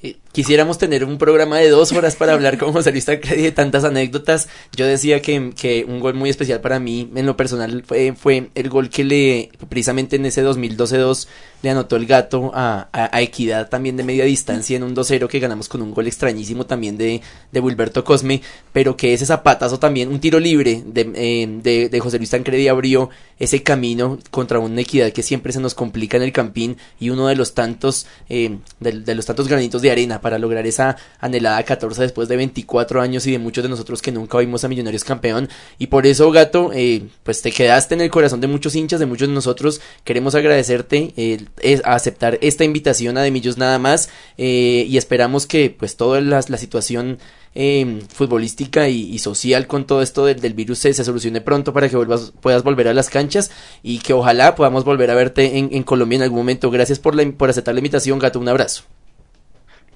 Eh, 0.02 0.16
Quisiéramos 0.32 0.78
tener 0.78 1.04
un 1.04 1.18
programa 1.18 1.58
de 1.58 1.68
dos 1.68 1.92
horas 1.92 2.16
para 2.16 2.32
hablar 2.32 2.56
con 2.56 2.72
José 2.72 2.90
Luis 2.90 3.04
Tancredi 3.04 3.42
de 3.42 3.52
tantas 3.52 3.84
anécdotas. 3.84 4.48
Yo 4.74 4.86
decía 4.86 5.20
que, 5.20 5.52
que 5.54 5.84
un 5.86 6.00
gol 6.00 6.14
muy 6.14 6.30
especial 6.30 6.62
para 6.62 6.78
mí, 6.78 7.10
en 7.14 7.26
lo 7.26 7.36
personal, 7.36 7.84
fue, 7.86 8.14
fue 8.16 8.48
el 8.54 8.70
gol 8.70 8.88
que 8.88 9.04
le, 9.04 9.50
precisamente 9.68 10.16
en 10.16 10.24
ese 10.24 10.42
2012-2, 10.42 11.28
le 11.60 11.70
anotó 11.70 11.96
el 11.96 12.06
gato 12.06 12.50
a, 12.54 12.88
a, 12.92 13.20
Equidad 13.20 13.68
también 13.68 13.96
de 13.96 14.04
media 14.04 14.24
distancia 14.24 14.74
en 14.76 14.82
un 14.84 14.96
2-0 14.96 15.28
que 15.28 15.38
ganamos 15.38 15.68
con 15.68 15.82
un 15.82 15.92
gol 15.92 16.06
extrañísimo 16.06 16.64
también 16.64 16.96
de, 16.96 17.20
de 17.52 17.60
Wilberto 17.60 18.02
Cosme, 18.02 18.40
pero 18.72 18.96
que 18.96 19.12
ese 19.12 19.26
zapatazo 19.26 19.78
también, 19.78 20.08
un 20.08 20.18
tiro 20.18 20.40
libre 20.40 20.82
de, 20.84 21.12
eh, 21.14 21.46
de, 21.62 21.88
de 21.90 22.00
José 22.00 22.16
Luis 22.16 22.30
Tancredi 22.30 22.68
abrió 22.68 23.10
ese 23.38 23.62
camino 23.62 24.18
contra 24.30 24.58
una 24.58 24.80
Equidad 24.80 25.12
que 25.12 25.22
siempre 25.22 25.52
se 25.52 25.60
nos 25.60 25.74
complica 25.74 26.16
en 26.16 26.22
el 26.24 26.32
campín 26.32 26.78
y 26.98 27.10
uno 27.10 27.28
de 27.28 27.36
los 27.36 27.54
tantos, 27.54 28.06
eh, 28.28 28.56
de 28.80 29.14
los 29.14 29.26
tantos 29.26 29.46
granitos 29.46 29.82
de 29.82 29.91
arena 29.92 30.20
para 30.20 30.38
lograr 30.38 30.66
esa 30.66 30.96
anhelada 31.20 31.62
14 31.62 32.02
después 32.02 32.28
de 32.28 32.36
24 32.36 33.00
años 33.00 33.26
y 33.26 33.32
de 33.32 33.38
muchos 33.38 33.62
de 33.62 33.70
nosotros 33.70 34.02
que 34.02 34.12
nunca 34.12 34.38
vimos 34.38 34.64
a 34.64 34.68
Millonarios 34.68 35.04
campeón. 35.04 35.48
Y 35.78 35.86
por 35.86 36.06
eso, 36.06 36.30
Gato, 36.30 36.70
eh, 36.74 37.04
pues 37.22 37.42
te 37.42 37.52
quedaste 37.52 37.94
en 37.94 38.00
el 38.00 38.10
corazón 38.10 38.40
de 38.40 38.48
muchos 38.48 38.74
hinchas, 38.74 39.00
de 39.00 39.06
muchos 39.06 39.28
de 39.28 39.34
nosotros. 39.34 39.80
Queremos 40.04 40.34
agradecerte 40.34 41.12
eh, 41.16 41.80
a 41.84 41.94
aceptar 41.94 42.38
esta 42.40 42.64
invitación 42.64 43.16
a 43.16 43.22
De 43.22 43.30
Millos 43.30 43.58
nada 43.58 43.78
más 43.78 44.10
eh, 44.38 44.86
y 44.88 44.96
esperamos 44.96 45.46
que 45.46 45.70
pues 45.70 45.96
toda 45.96 46.20
la, 46.20 46.42
situación 46.42 47.18
eh, 47.54 48.00
futbolística 48.12 48.88
y, 48.88 49.18
social 49.18 49.66
con 49.66 49.86
todo 49.86 50.02
esto 50.02 50.24
del, 50.24 50.54
virus 50.54 50.78
se, 50.78 50.94
se, 50.94 51.04
solucione 51.04 51.40
pronto 51.40 51.72
para 51.72 51.88
que 51.88 51.96
vuelvas, 51.96 52.32
puedas 52.40 52.62
volver 52.62 52.88
a 52.88 52.94
las 52.94 53.10
canchas 53.10 53.50
y 53.82 53.98
que 53.98 54.12
ojalá 54.12 54.54
podamos 54.54 54.84
volver 54.84 55.10
a 55.10 55.14
verte 55.14 55.58
en, 55.58 55.70
en 55.72 55.82
Colombia 55.82 56.16
en 56.16 56.22
algún 56.22 56.38
momento. 56.38 56.70
Gracias 56.70 56.98
por, 56.98 57.14
la, 57.14 57.30
por 57.32 57.50
aceptar 57.50 57.74
la 57.74 57.80
invitación, 57.80 58.18
Gato. 58.18 58.40
Un 58.40 58.48
abrazo. 58.48 58.84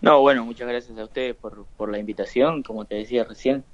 No, 0.00 0.20
bueno, 0.20 0.44
muchas 0.44 0.68
gracias 0.68 0.96
a 0.98 1.04
ustedes 1.04 1.34
por, 1.34 1.66
por 1.76 1.90
la 1.90 1.98
invitación. 1.98 2.62
Como 2.62 2.84
te 2.84 2.96
decía 2.96 3.24
recién, 3.24 3.64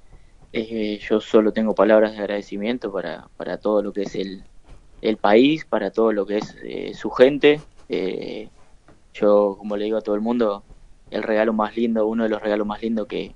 yo 0.53 1.21
solo 1.21 1.53
tengo 1.53 1.75
palabras 1.75 2.13
de 2.13 2.19
agradecimiento 2.19 2.93
para, 2.93 3.29
para 3.37 3.59
todo 3.59 3.83
lo 3.83 3.93
que 3.93 4.03
es 4.03 4.15
el, 4.15 4.45
el 5.01 5.17
país, 5.17 5.65
para 5.65 5.91
todo 5.91 6.13
lo 6.13 6.25
que 6.25 6.39
es 6.39 6.57
eh, 6.63 6.95
su 6.95 7.11
gente. 7.11 7.61
Eh, 7.89 8.49
yo, 9.15 9.57
como 9.59 9.77
le 9.77 9.85
digo 9.85 9.99
a 9.99 10.03
todo 10.03 10.15
el 10.15 10.21
mundo, 10.21 10.63
el 11.11 11.23
regalo 11.23 11.53
más 11.53 11.77
lindo, 11.77 12.07
uno 12.07 12.23
de 12.23 12.31
los 12.31 12.41
regalos 12.41 12.67
más 12.67 12.81
lindos 12.81 13.07
que, 13.07 13.35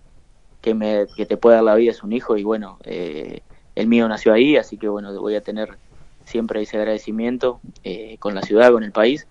que, 0.60 0.74
me, 0.74 1.06
que 1.16 1.26
te 1.26 1.36
puede 1.36 1.56
dar 1.56 1.64
la 1.64 1.74
vida 1.74 1.90
es 1.90 2.02
un 2.02 2.12
hijo 2.12 2.36
y 2.36 2.44
bueno, 2.44 2.78
eh, 2.84 3.40
el 3.74 3.86
mío 3.88 4.08
nació 4.08 4.32
ahí, 4.32 4.56
así 4.56 4.78
que 4.78 4.88
bueno, 4.88 5.12
voy 5.20 5.34
a 5.34 5.42
tener 5.42 5.78
siempre 6.24 6.62
ese 6.62 6.78
agradecimiento 6.78 7.60
eh, 7.84 8.16
con 8.18 8.34
la 8.34 8.42
ciudad, 8.42 8.72
con 8.72 8.82
el 8.82 8.92
país 8.92 9.26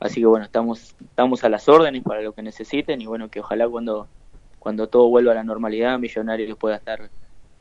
Así 0.00 0.20
que 0.20 0.26
bueno, 0.26 0.44
estamos, 0.44 0.94
estamos 1.00 1.42
a 1.44 1.48
las 1.48 1.68
órdenes 1.68 2.02
para 2.02 2.22
lo 2.22 2.32
que 2.32 2.42
necesiten 2.42 3.00
y 3.00 3.06
bueno, 3.06 3.28
que 3.30 3.40
ojalá 3.40 3.68
cuando, 3.68 4.06
cuando 4.58 4.86
todo 4.86 5.08
vuelva 5.08 5.32
a 5.32 5.34
la 5.34 5.44
normalidad, 5.44 5.98
Millonarios 5.98 6.56
pueda 6.56 6.76
estar 6.76 7.10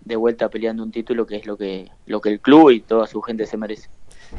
de 0.06 0.16
vuelta 0.16 0.50
peleando 0.50 0.84
un 0.84 0.92
título 0.92 1.26
que 1.26 1.38
es 1.38 1.46
lo 1.46 1.58
que, 1.58 1.90
lo 2.06 2.22
que 2.22 2.30
el 2.30 2.40
club 2.40 2.70
y 2.72 2.82
toda 2.82 3.08
su 3.08 3.22
gente 3.22 3.46
se 3.46 3.58
merece. 3.58 3.90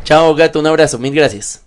Chao 0.04 0.34
gato, 0.34 0.60
un 0.60 0.66
abrazo, 0.66 0.98
mil 0.98 1.14
gracias. 1.14 1.66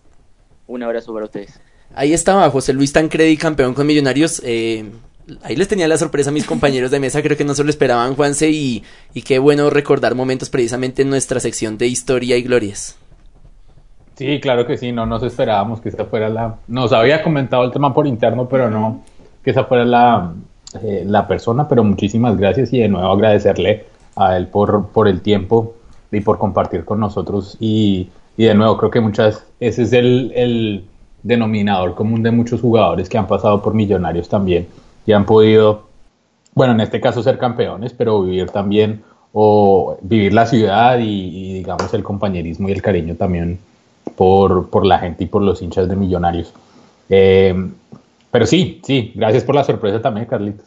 Un 0.68 0.84
abrazo 0.84 1.14
para 1.14 1.26
ustedes. 1.26 1.60
Ahí 1.94 2.14
estaba 2.14 2.50
José 2.50 2.72
Luis 2.74 2.94
Tancredi, 2.94 3.36
campeón 3.36 3.74
con 3.74 3.86
Millonarios. 3.86 4.42
Eh, 4.46 4.90
ahí 5.44 5.58
les 5.58 5.68
tenía 5.68 5.88
la 5.88 5.98
sorpresa 5.98 6.30
a 6.30 6.34
mis 6.34 6.46
compañeros 6.46 6.92
de 6.92 7.02
mesa, 7.02 7.22
creo 7.22 7.36
que 7.36 7.44
no 7.44 7.54
se 7.54 7.66
lo 7.66 7.70
esperaban, 7.70 8.16
Juanse, 8.16 8.50
y, 8.50 8.84
y 9.14 9.24
qué 9.24 9.40
bueno 9.40 9.70
recordar 9.70 10.16
momentos 10.16 10.50
precisamente 10.50 11.02
en 11.02 11.10
nuestra 11.10 11.42
sección 11.42 11.78
de 11.78 11.88
historia 11.88 12.38
y 12.38 12.44
glorias. 12.44 12.98
Sí, 14.16 14.40
claro 14.40 14.66
que 14.68 14.78
sí, 14.78 14.92
no 14.92 15.06
nos 15.06 15.24
esperábamos 15.24 15.82
que 15.82 15.90
esa 15.90 16.06
fuera 16.06 16.30
la... 16.30 16.56
Nos 16.68 16.94
había 16.94 17.24
comentado 17.24 17.64
el 17.64 17.72
tema 17.72 17.94
por 17.94 18.06
interno, 18.06 18.48
pero 18.48 18.70
no 18.70 19.02
que 19.44 19.52
esa 19.52 19.64
fuera 19.66 19.86
la, 19.86 20.34
eh, 20.84 21.04
la 21.06 21.28
persona, 21.28 21.68
pero 21.68 21.84
muchísimas 21.84 22.38
gracias 22.38 22.72
y 22.74 22.80
de 22.80 22.88
nuevo 22.88 23.12
agradecerle 23.12 23.86
a 24.16 24.38
él 24.38 24.48
por, 24.48 24.88
por 24.88 25.08
el 25.08 25.22
tiempo 25.22 25.76
y 26.12 26.22
por 26.22 26.38
compartir 26.38 26.86
con 26.86 27.00
nosotros. 27.00 27.58
Y, 27.60 28.10
y 28.38 28.46
de 28.46 28.54
nuevo 28.54 28.78
creo 28.78 28.92
que 28.92 29.02
muchas, 29.02 29.46
ese 29.60 29.84
es 29.84 29.94
el, 29.94 30.32
el, 30.36 30.86
denominador 31.24 31.94
común 31.94 32.24
de 32.24 32.32
muchos 32.32 32.62
jugadores 32.62 33.08
que 33.08 33.16
han 33.16 33.28
pasado 33.28 33.62
por 33.62 33.76
millonarios 33.76 34.28
también 34.28 34.68
y 35.06 35.12
han 35.12 35.24
podido, 35.24 35.84
bueno, 36.56 36.74
en 36.74 36.80
este 36.80 37.00
caso 37.00 37.22
ser 37.22 37.38
campeones, 37.38 37.94
pero 37.94 38.24
vivir 38.24 38.50
también 38.50 39.04
o 39.32 39.98
vivir 40.02 40.34
la 40.34 40.48
ciudad 40.48 40.98
y, 40.98 41.04
y 41.04 41.54
digamos 41.54 41.94
el 41.94 42.02
compañerismo 42.02 42.70
y 42.70 42.72
el 42.72 42.82
cariño 42.82 43.16
también 43.16 43.60
por, 44.16 44.70
por 44.70 44.86
la 44.86 45.00
gente 45.00 45.24
y 45.24 45.28
por 45.28 45.42
los 45.42 45.62
hinchas 45.62 45.88
de 45.88 45.96
Millonarios. 45.96 46.54
Eh, 47.10 47.54
pero 48.32 48.46
sí, 48.46 48.82
sí, 48.86 49.12
gracias 49.16 49.44
por 49.44 49.56
la 49.56 49.64
sorpresa 49.64 50.02
también, 50.02 50.26
Carlitos. 50.26 50.66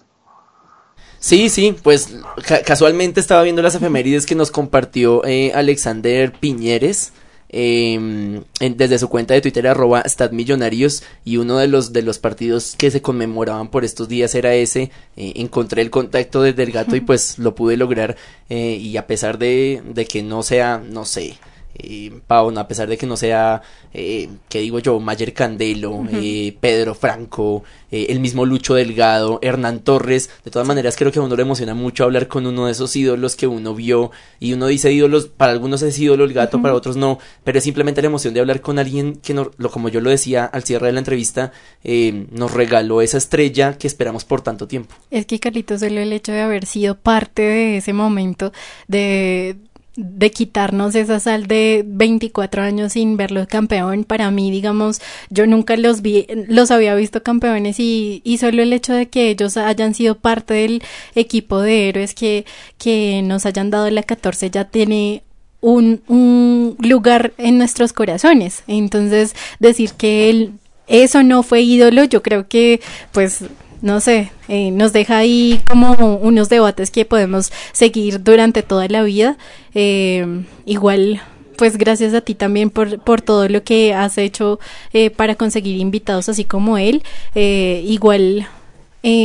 Sí, 1.19 1.49
sí, 1.49 1.75
pues 1.83 2.15
ca 2.47 2.63
casualmente 2.63 3.19
estaba 3.19 3.43
viendo 3.43 3.63
las 3.63 3.75
efemérides 3.75 4.27
que 4.27 4.35
nos 4.35 4.51
compartió 4.51 5.25
eh, 5.25 5.53
Alexander 5.55 6.33
Piñeres. 6.33 7.13
En, 7.57 8.45
desde 8.59 8.99
su 8.99 9.09
cuenta 9.09 9.33
de 9.33 9.41
Twitter 9.41 9.69
arroba 9.69 10.03
statmillonarios 10.09 11.05
y 11.25 11.37
uno 11.37 11.59
de 11.59 11.69
los 11.69 11.93
de 11.93 12.03
los 12.03 12.19
partidos 12.19 12.75
que 12.77 12.91
se 12.91 13.01
conmemoraban 13.01 13.69
por 13.69 13.85
estos 13.85 14.09
días 14.09 14.35
era 14.35 14.55
ese 14.55 14.91
eh, 15.17 15.35
encontré 15.37 15.83
el 15.83 15.91
contacto 15.91 16.43
desde 16.43 16.65
el 16.65 16.73
gato 16.73 16.97
y 16.97 17.01
pues 17.01 17.39
lo 17.39 17.55
pude 17.55 17.77
lograr 17.77 18.17
y 18.49 18.97
a 18.97 19.07
pesar 19.07 19.39
de, 19.39 19.85
de 19.87 20.05
que 20.05 20.25
no 20.25 20.43
sea 20.43 20.83
no 20.85 21.05
sé 21.05 21.39
eh, 21.75 22.13
Pau, 22.27 22.57
a 22.57 22.69
pesar 22.69 22.89
de 22.89 22.97
que 22.97 23.07
no 23.07 23.17
sea, 23.17 23.63
eh, 23.93 24.29
que 24.49 24.61
digo 24.61 24.79
yo, 24.79 25.01
Mayer 25.01 25.33
Candelo, 25.33 25.91
uh 25.91 26.05
-huh. 26.05 26.21
eh, 26.23 26.57
Pedro 26.61 26.95
Franco, 26.95 27.65
eh, 27.91 28.07
el 28.09 28.21
mismo 28.21 28.45
Lucho 28.45 28.75
Delgado, 28.75 29.39
Hernán 29.43 29.81
Torres, 29.81 30.31
de 30.45 30.51
todas 30.51 30.67
maneras 30.67 30.97
creo 30.97 31.13
que 31.13 31.19
a 31.19 31.23
uno 31.23 31.37
le 31.37 31.43
emociona 31.43 31.75
mucho 31.75 32.05
hablar 32.05 32.29
con 32.29 32.47
uno 32.47 32.67
de 32.67 32.73
esos 32.73 32.95
ídolos 32.97 33.37
que 33.37 33.47
uno 33.47 33.75
vio 33.75 34.11
y 34.41 34.53
uno 34.53 34.67
dice 34.67 34.93
ídolos, 34.93 35.27
para 35.27 35.53
algunos 35.53 35.83
es 35.83 35.99
ídolo 35.99 36.25
el 36.25 36.33
gato, 36.33 36.57
uh 36.57 36.61
-huh. 36.61 36.63
para 36.63 36.75
otros 36.75 36.97
no, 36.97 37.19
pero 37.43 37.59
es 37.59 37.65
simplemente 37.65 38.03
la 38.03 38.09
emoción 38.09 38.35
de 38.35 38.41
hablar 38.41 38.61
con 38.61 38.79
alguien 38.79 39.17
que, 39.17 39.35
no, 39.35 39.51
lo, 39.57 39.71
como 39.71 39.89
yo 39.89 40.01
lo 40.01 40.11
decía 40.11 40.45
al 40.45 40.65
cierre 40.65 40.87
de 40.87 40.93
la 40.93 41.01
entrevista, 41.01 41.53
eh, 41.83 42.27
nos 42.31 42.53
regaló 42.53 43.03
esa 43.03 43.19
estrella 43.19 43.77
que 43.79 43.87
esperamos 43.87 44.25
por 44.25 44.43
tanto 44.43 44.67
tiempo. 44.67 44.95
Es 45.11 45.27
que 45.27 45.39
Carlitos, 45.39 45.81
solo 45.81 46.01
el 46.01 46.13
hecho 46.13 46.33
de 46.33 46.41
haber 46.41 46.67
sido 46.67 46.95
parte 46.97 47.43
de 47.43 47.77
ese 47.79 47.93
momento, 47.93 48.53
de 48.89 49.57
de 49.97 50.31
quitarnos 50.31 50.95
esa 50.95 51.21
sal 51.21 51.47
de 51.47 51.85
24 51.87 52.63
años 52.63 52.93
sin 52.95 53.17
verlos 53.17 53.47
campeón. 53.47 54.05
Para 54.05 54.31
mí, 54.31 54.51
digamos, 54.51 55.01
yo 55.31 55.47
nunca 55.47 55.77
los 55.77 56.03
vi, 56.03 56.27
los 56.49 56.71
había 56.71 56.95
visto 56.95 57.23
campeones 57.23 57.79
y, 57.79 58.21
y 58.25 58.39
solo 58.39 58.63
el 58.63 58.73
hecho 58.73 58.93
de 58.93 59.09
que 59.09 59.31
ellos 59.31 59.57
hayan 59.57 59.95
sido 59.95 60.17
parte 60.17 60.55
del 60.55 60.83
equipo 61.15 61.61
de 61.61 61.89
héroes 61.89 62.15
que, 62.15 62.45
que 62.79 63.23
nos 63.23 63.47
hayan 63.47 63.71
dado 63.71 63.89
la 63.91 64.03
14 64.03 64.51
ya 64.51 64.65
tiene 64.65 65.23
un, 65.61 66.03
un 66.09 66.77
lugar 66.81 67.33
en 67.39 67.59
nuestros 67.59 67.93
corazones. 67.93 68.65
Entonces, 68.67 69.35
decir 69.61 69.93
que 69.93 70.29
él, 70.29 70.53
eso 70.87 71.23
no 71.23 71.43
fue 71.43 71.63
ídolo, 71.63 72.05
yo 72.05 72.23
creo 72.23 72.49
que 72.49 72.81
pues 73.13 73.45
no 73.85 74.01
sé, 74.01 74.33
eh, 74.49 74.71
nos 74.71 74.95
deja 74.95 75.19
ahí 75.19 75.61
como 75.69 76.17
unos 76.17 76.49
debates 76.49 76.91
que 76.91 77.05
podemos 77.05 77.53
seguir 77.73 78.23
durante 78.23 78.63
toda 78.63 78.89
la 78.89 79.03
vida. 79.03 79.37
Eh, 79.75 80.43
igual, 80.65 81.21
pues 81.59 81.77
gracias 81.77 82.15
a 82.15 82.23
ti 82.23 82.35
también 82.35 82.71
por, 82.71 82.99
por 83.01 83.21
todo 83.21 83.47
lo 83.47 83.63
que 83.63 83.93
has 83.93 84.17
hecho 84.17 84.59
eh, 84.95 85.11
para 85.11 85.35
conseguir 85.35 85.77
invitados 85.77 86.31
así 86.31 86.47
como 86.47 86.79
él. 86.79 87.03
igual, 87.35 88.49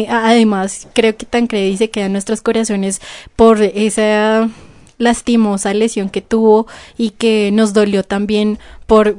además, 0.10 0.90
creo 0.94 1.16
que 1.16 1.26
Tancredi 1.26 1.78
se 1.78 1.90
queda 1.90 2.08
en 2.08 2.12
nuestros 2.12 2.42
corazones 2.42 3.00
por 3.38 3.62
esa 3.62 4.50
lastimosa 4.98 5.74
lesión 5.74 6.10
que 6.10 6.22
tuvo 6.22 6.68
y 6.98 7.12
que 7.12 7.52
nos 7.54 7.72
dolió 7.72 8.04
también 8.04 8.60
por 8.88 9.16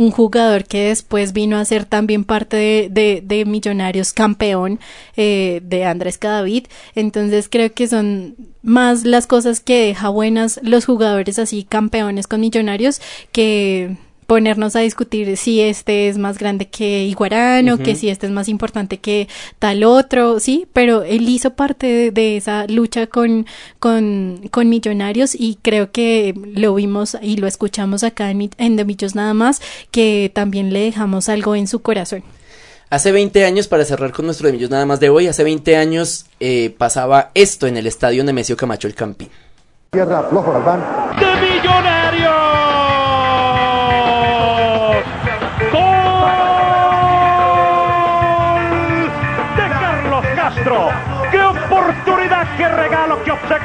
un 0.00 0.10
jugador 0.12 0.64
que 0.64 0.88
después 0.88 1.34
vino 1.34 1.58
a 1.58 1.64
ser 1.66 1.84
también 1.84 2.24
parte 2.24 2.56
de, 2.56 2.88
de, 2.90 3.22
de 3.22 3.44
Millonarios 3.44 4.14
campeón 4.14 4.80
eh, 5.14 5.60
de 5.62 5.84
Andrés 5.84 6.16
Cadavid. 6.16 6.68
Entonces 6.94 7.50
creo 7.50 7.70
que 7.74 7.86
son 7.86 8.34
más 8.62 9.04
las 9.04 9.26
cosas 9.26 9.60
que 9.60 9.88
deja 9.88 10.08
buenas 10.08 10.58
los 10.62 10.86
jugadores 10.86 11.38
así 11.38 11.64
campeones 11.64 12.26
con 12.26 12.40
Millonarios 12.40 13.02
que 13.30 13.98
ponernos 14.30 14.76
a 14.76 14.78
discutir 14.78 15.36
si 15.36 15.60
este 15.60 16.06
es 16.06 16.16
más 16.16 16.38
grande 16.38 16.68
que 16.68 17.02
Iguarán 17.02 17.68
o 17.68 17.78
que 17.78 17.96
si 17.96 18.10
este 18.10 18.26
es 18.26 18.32
más 18.32 18.48
importante 18.48 18.98
que 18.98 19.26
tal 19.58 19.82
otro, 19.82 20.38
sí, 20.38 20.68
pero 20.72 21.02
él 21.02 21.28
hizo 21.28 21.54
parte 21.54 21.88
de, 21.88 22.10
de 22.12 22.36
esa 22.36 22.64
lucha 22.68 23.08
con, 23.08 23.44
con, 23.80 24.48
con 24.52 24.68
Millonarios 24.68 25.34
y 25.34 25.58
creo 25.60 25.90
que 25.90 26.32
lo 26.54 26.76
vimos 26.76 27.16
y 27.20 27.38
lo 27.38 27.48
escuchamos 27.48 28.04
acá 28.04 28.30
en, 28.30 28.50
en 28.56 28.76
The 28.76 28.84
Millos 28.84 29.16
nada 29.16 29.34
más, 29.34 29.60
que 29.90 30.30
también 30.32 30.72
le 30.72 30.82
dejamos 30.82 31.28
algo 31.28 31.56
en 31.56 31.66
su 31.66 31.82
corazón. 31.82 32.22
Hace 32.88 33.10
20 33.10 33.44
años, 33.44 33.66
para 33.66 33.84
cerrar 33.84 34.12
con 34.12 34.26
nuestro 34.26 34.46
de 34.46 34.52
Millos 34.52 34.70
nada 34.70 34.86
más 34.86 35.00
de 35.00 35.08
hoy, 35.08 35.26
hace 35.26 35.42
20 35.42 35.76
años 35.76 36.26
eh, 36.38 36.72
pasaba 36.78 37.32
esto 37.34 37.66
en 37.66 37.76
el 37.76 37.88
estadio 37.88 38.22
Nemesio 38.22 38.56
Camacho 38.56 38.86
el 38.86 38.94
Campín. 38.94 39.28
Tierra 39.90 40.22
flojo 40.30 40.52
Galván. 40.52 40.84
de 41.18 41.26
Millonarios. 41.26 41.99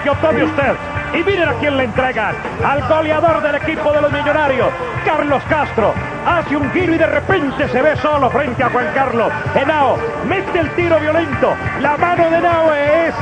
Obsequio 0.10 0.16
tome 0.22 0.43
usted! 0.43 0.76
Y 1.14 1.24
miren 1.24 1.49
a 1.49 1.53
quién 1.53 1.78
le 1.78 1.84
entregan, 1.86 2.36
al 2.64 2.88
goleador 2.88 3.41
del 3.41 3.56
equipo 3.56 3.91
de 3.93 4.01
los 4.01 4.12
Millonarios, 4.12 4.68
Carlos 5.06 5.41
Castro. 5.49 5.93
Hace 6.26 6.58
un 6.58 6.70
giro 6.72 6.93
y 6.93 6.97
de 6.97 7.08
repente 7.08 7.68
se 7.70 7.82
ve 7.82 7.95
solo 7.97 8.30
frente 8.30 8.64
a 8.64 8.70
Juan 8.70 8.88
Carlos. 8.93 9.32
Henao 9.56 9.97
mete 10.28 10.60
el 10.60 10.70
tiro 10.72 10.99
violento. 10.99 11.56
La 11.82 11.97
mano 11.97 12.30
de 12.30 12.38
Henao 12.38 12.74
es 12.74 13.16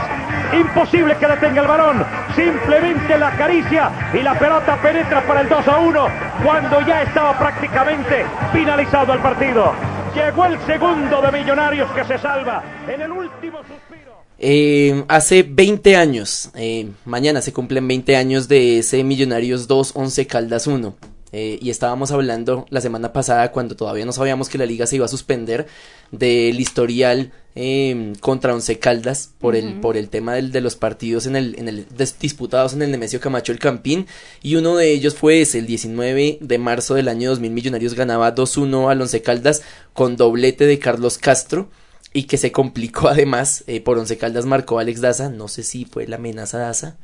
Imposible 0.54 1.16
que 1.18 1.28
detenga 1.28 1.62
el 1.62 1.68
balón. 1.68 2.06
Simplemente 2.36 3.18
la 3.18 3.30
acaricia 3.30 3.90
y 4.14 4.20
la 4.22 4.36
pelota 4.36 4.76
penetra 4.78 5.22
para 5.22 5.42
el 5.42 5.50
2 5.50 5.68
a 5.68 5.78
1 5.78 6.08
cuando 6.44 6.82
ya 6.82 7.02
estaba 7.02 7.34
prácticamente 7.34 8.26
finalizado 8.52 9.14
el 9.14 9.20
partido. 9.20 9.74
Llegó 10.14 10.46
el 10.46 10.60
segundo 10.60 11.22
de 11.22 11.32
Millonarios 11.32 11.90
que 11.92 12.04
se 12.04 12.20
salva 12.20 12.62
en 12.88 13.02
el 13.02 13.12
último 13.12 13.60
suspiro. 13.60 14.13
Eh, 14.46 15.06
hace 15.08 15.44
20 15.44 15.96
años, 15.96 16.50
eh, 16.56 16.90
mañana 17.06 17.42
se 17.42 17.54
cumplen 17.54 17.88
20 17.88 18.18
años 18.18 18.50
de 18.50 18.80
ese 18.80 19.02
Millonarios 19.06 19.70
2, 19.70 19.92
11 19.96 20.28
Caldas 20.28 20.68
1. 20.68 20.98
Eh, 21.32 21.58
y 21.62 21.70
estábamos 21.70 22.12
hablando 22.12 22.66
la 22.70 22.82
semana 22.82 23.14
pasada, 23.14 23.52
cuando 23.54 23.78
todavía 23.78 24.06
no 24.06 24.12
sabíamos 24.12 24.50
que 24.50 24.58
la 24.58 24.66
liga 24.66 24.86
se 24.86 24.98
iba 24.98 25.06
a 25.06 25.08
suspender, 25.08 25.66
del 26.12 26.60
historial 26.60 27.32
eh, 27.56 28.12
contra 28.20 28.54
Once 28.54 28.78
Caldas 28.80 29.30
por 29.40 29.56
el, 29.56 29.70
Ujú. 29.74 29.82
por 29.82 29.96
el 29.98 30.10
tema 30.10 30.34
del- 30.36 30.52
de 30.52 30.60
los 30.60 30.76
partidos 30.76 31.26
en 31.26 31.36
el, 31.38 31.56
en 31.58 31.70
el 31.70 31.86
des- 31.96 32.20
disputados 32.20 32.74
en 32.74 32.82
el 32.82 32.92
Nemesio 32.92 33.22
Camacho 33.22 33.54
el 33.54 33.60
Campín. 33.60 34.08
Y 34.42 34.56
uno 34.58 34.76
de 34.76 34.92
ellos 34.92 35.16
fue 35.16 35.40
ese, 35.42 35.60
el 35.60 35.68
19 35.68 36.38
de 36.42 36.58
marzo 36.58 36.96
del 36.96 37.08
año 37.08 37.30
2000, 37.30 37.50
Millonarios 37.52 37.94
ganaba 37.94 38.36
2-1 38.36 38.90
al 38.92 39.02
Once 39.02 39.22
Caldas 39.22 39.62
con 39.94 40.18
doblete 40.18 40.66
de 40.66 40.80
Carlos 40.80 41.18
Castro 41.18 41.70
y 42.14 42.24
que 42.24 42.38
se 42.38 42.52
complicó 42.52 43.08
además 43.10 43.64
eh, 43.68 43.82
por 43.82 43.98
Once 43.98 44.18
Caldas 44.18 44.46
marcó 44.46 44.80
Alex 44.80 45.02
Daza, 45.02 45.30
no 45.30 45.48
sé 45.48 45.64
si 45.64 45.86
fue 45.86 46.08
la 46.08 46.16
amenaza 46.18 46.60
Daza, 46.60 46.96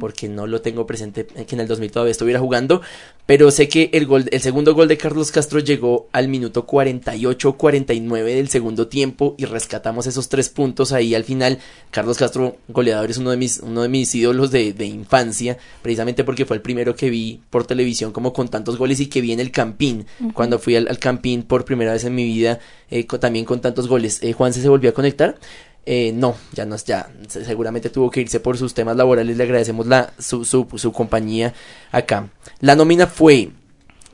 porque 0.00 0.28
no 0.28 0.46
lo 0.46 0.60
tengo 0.60 0.86
presente 0.86 1.26
que 1.26 1.54
en 1.54 1.60
el 1.60 1.68
2000 1.68 1.90
todavía 1.90 2.12
estuviera 2.12 2.40
jugando, 2.40 2.82
pero 3.26 3.50
sé 3.50 3.68
que 3.68 3.90
el 3.92 4.06
gol, 4.06 4.24
el 4.30 4.40
segundo 4.40 4.74
gol 4.74 4.88
de 4.88 4.96
Carlos 4.96 5.30
Castro 5.30 5.60
llegó 5.60 6.08
al 6.12 6.28
minuto 6.28 6.66
48-49 6.66 8.24
del 8.24 8.48
segundo 8.48 8.88
tiempo 8.88 9.34
y 9.38 9.44
rescatamos 9.44 10.06
esos 10.06 10.28
tres 10.28 10.48
puntos 10.48 10.92
ahí 10.92 11.14
al 11.14 11.24
final. 11.24 11.58
Carlos 11.90 12.18
Castro, 12.18 12.56
goleador, 12.68 13.10
es 13.10 13.18
uno 13.18 13.30
de 13.30 13.36
mis, 13.36 13.60
uno 13.60 13.82
de 13.82 13.88
mis 13.88 14.14
ídolos 14.14 14.50
de, 14.50 14.72
de 14.72 14.86
infancia, 14.86 15.58
precisamente 15.82 16.24
porque 16.24 16.46
fue 16.46 16.56
el 16.56 16.62
primero 16.62 16.96
que 16.96 17.10
vi 17.10 17.40
por 17.50 17.66
televisión 17.66 18.12
como 18.12 18.32
con 18.32 18.48
tantos 18.48 18.78
goles 18.78 19.00
y 19.00 19.06
que 19.06 19.20
vi 19.20 19.32
en 19.32 19.40
el 19.40 19.50
Campín, 19.50 20.06
cuando 20.34 20.58
fui 20.58 20.76
al, 20.76 20.88
al 20.88 20.98
Campín 20.98 21.42
por 21.42 21.64
primera 21.64 21.92
vez 21.92 22.04
en 22.04 22.14
mi 22.14 22.24
vida, 22.24 22.60
eh, 22.90 23.04
también 23.20 23.44
con 23.44 23.60
tantos 23.60 23.88
goles. 23.88 24.22
Eh, 24.22 24.32
Juan 24.32 24.52
se 24.52 24.68
volvió 24.68 24.90
a 24.90 24.94
conectar. 24.94 25.38
Eh, 25.90 26.12
no, 26.12 26.36
ya 26.52 26.66
no 26.66 26.76
ya 26.76 27.08
se- 27.28 27.46
seguramente 27.46 27.88
tuvo 27.88 28.10
que 28.10 28.20
irse 28.20 28.40
por 28.40 28.58
sus 28.58 28.74
temas 28.74 28.94
laborales. 28.94 29.38
Le 29.38 29.42
agradecemos 29.44 29.86
la, 29.86 30.12
su, 30.18 30.44
su, 30.44 30.66
su 30.76 30.92
compañía 30.92 31.54
acá. 31.92 32.28
La 32.60 32.76
nómina 32.76 33.06
fue 33.06 33.48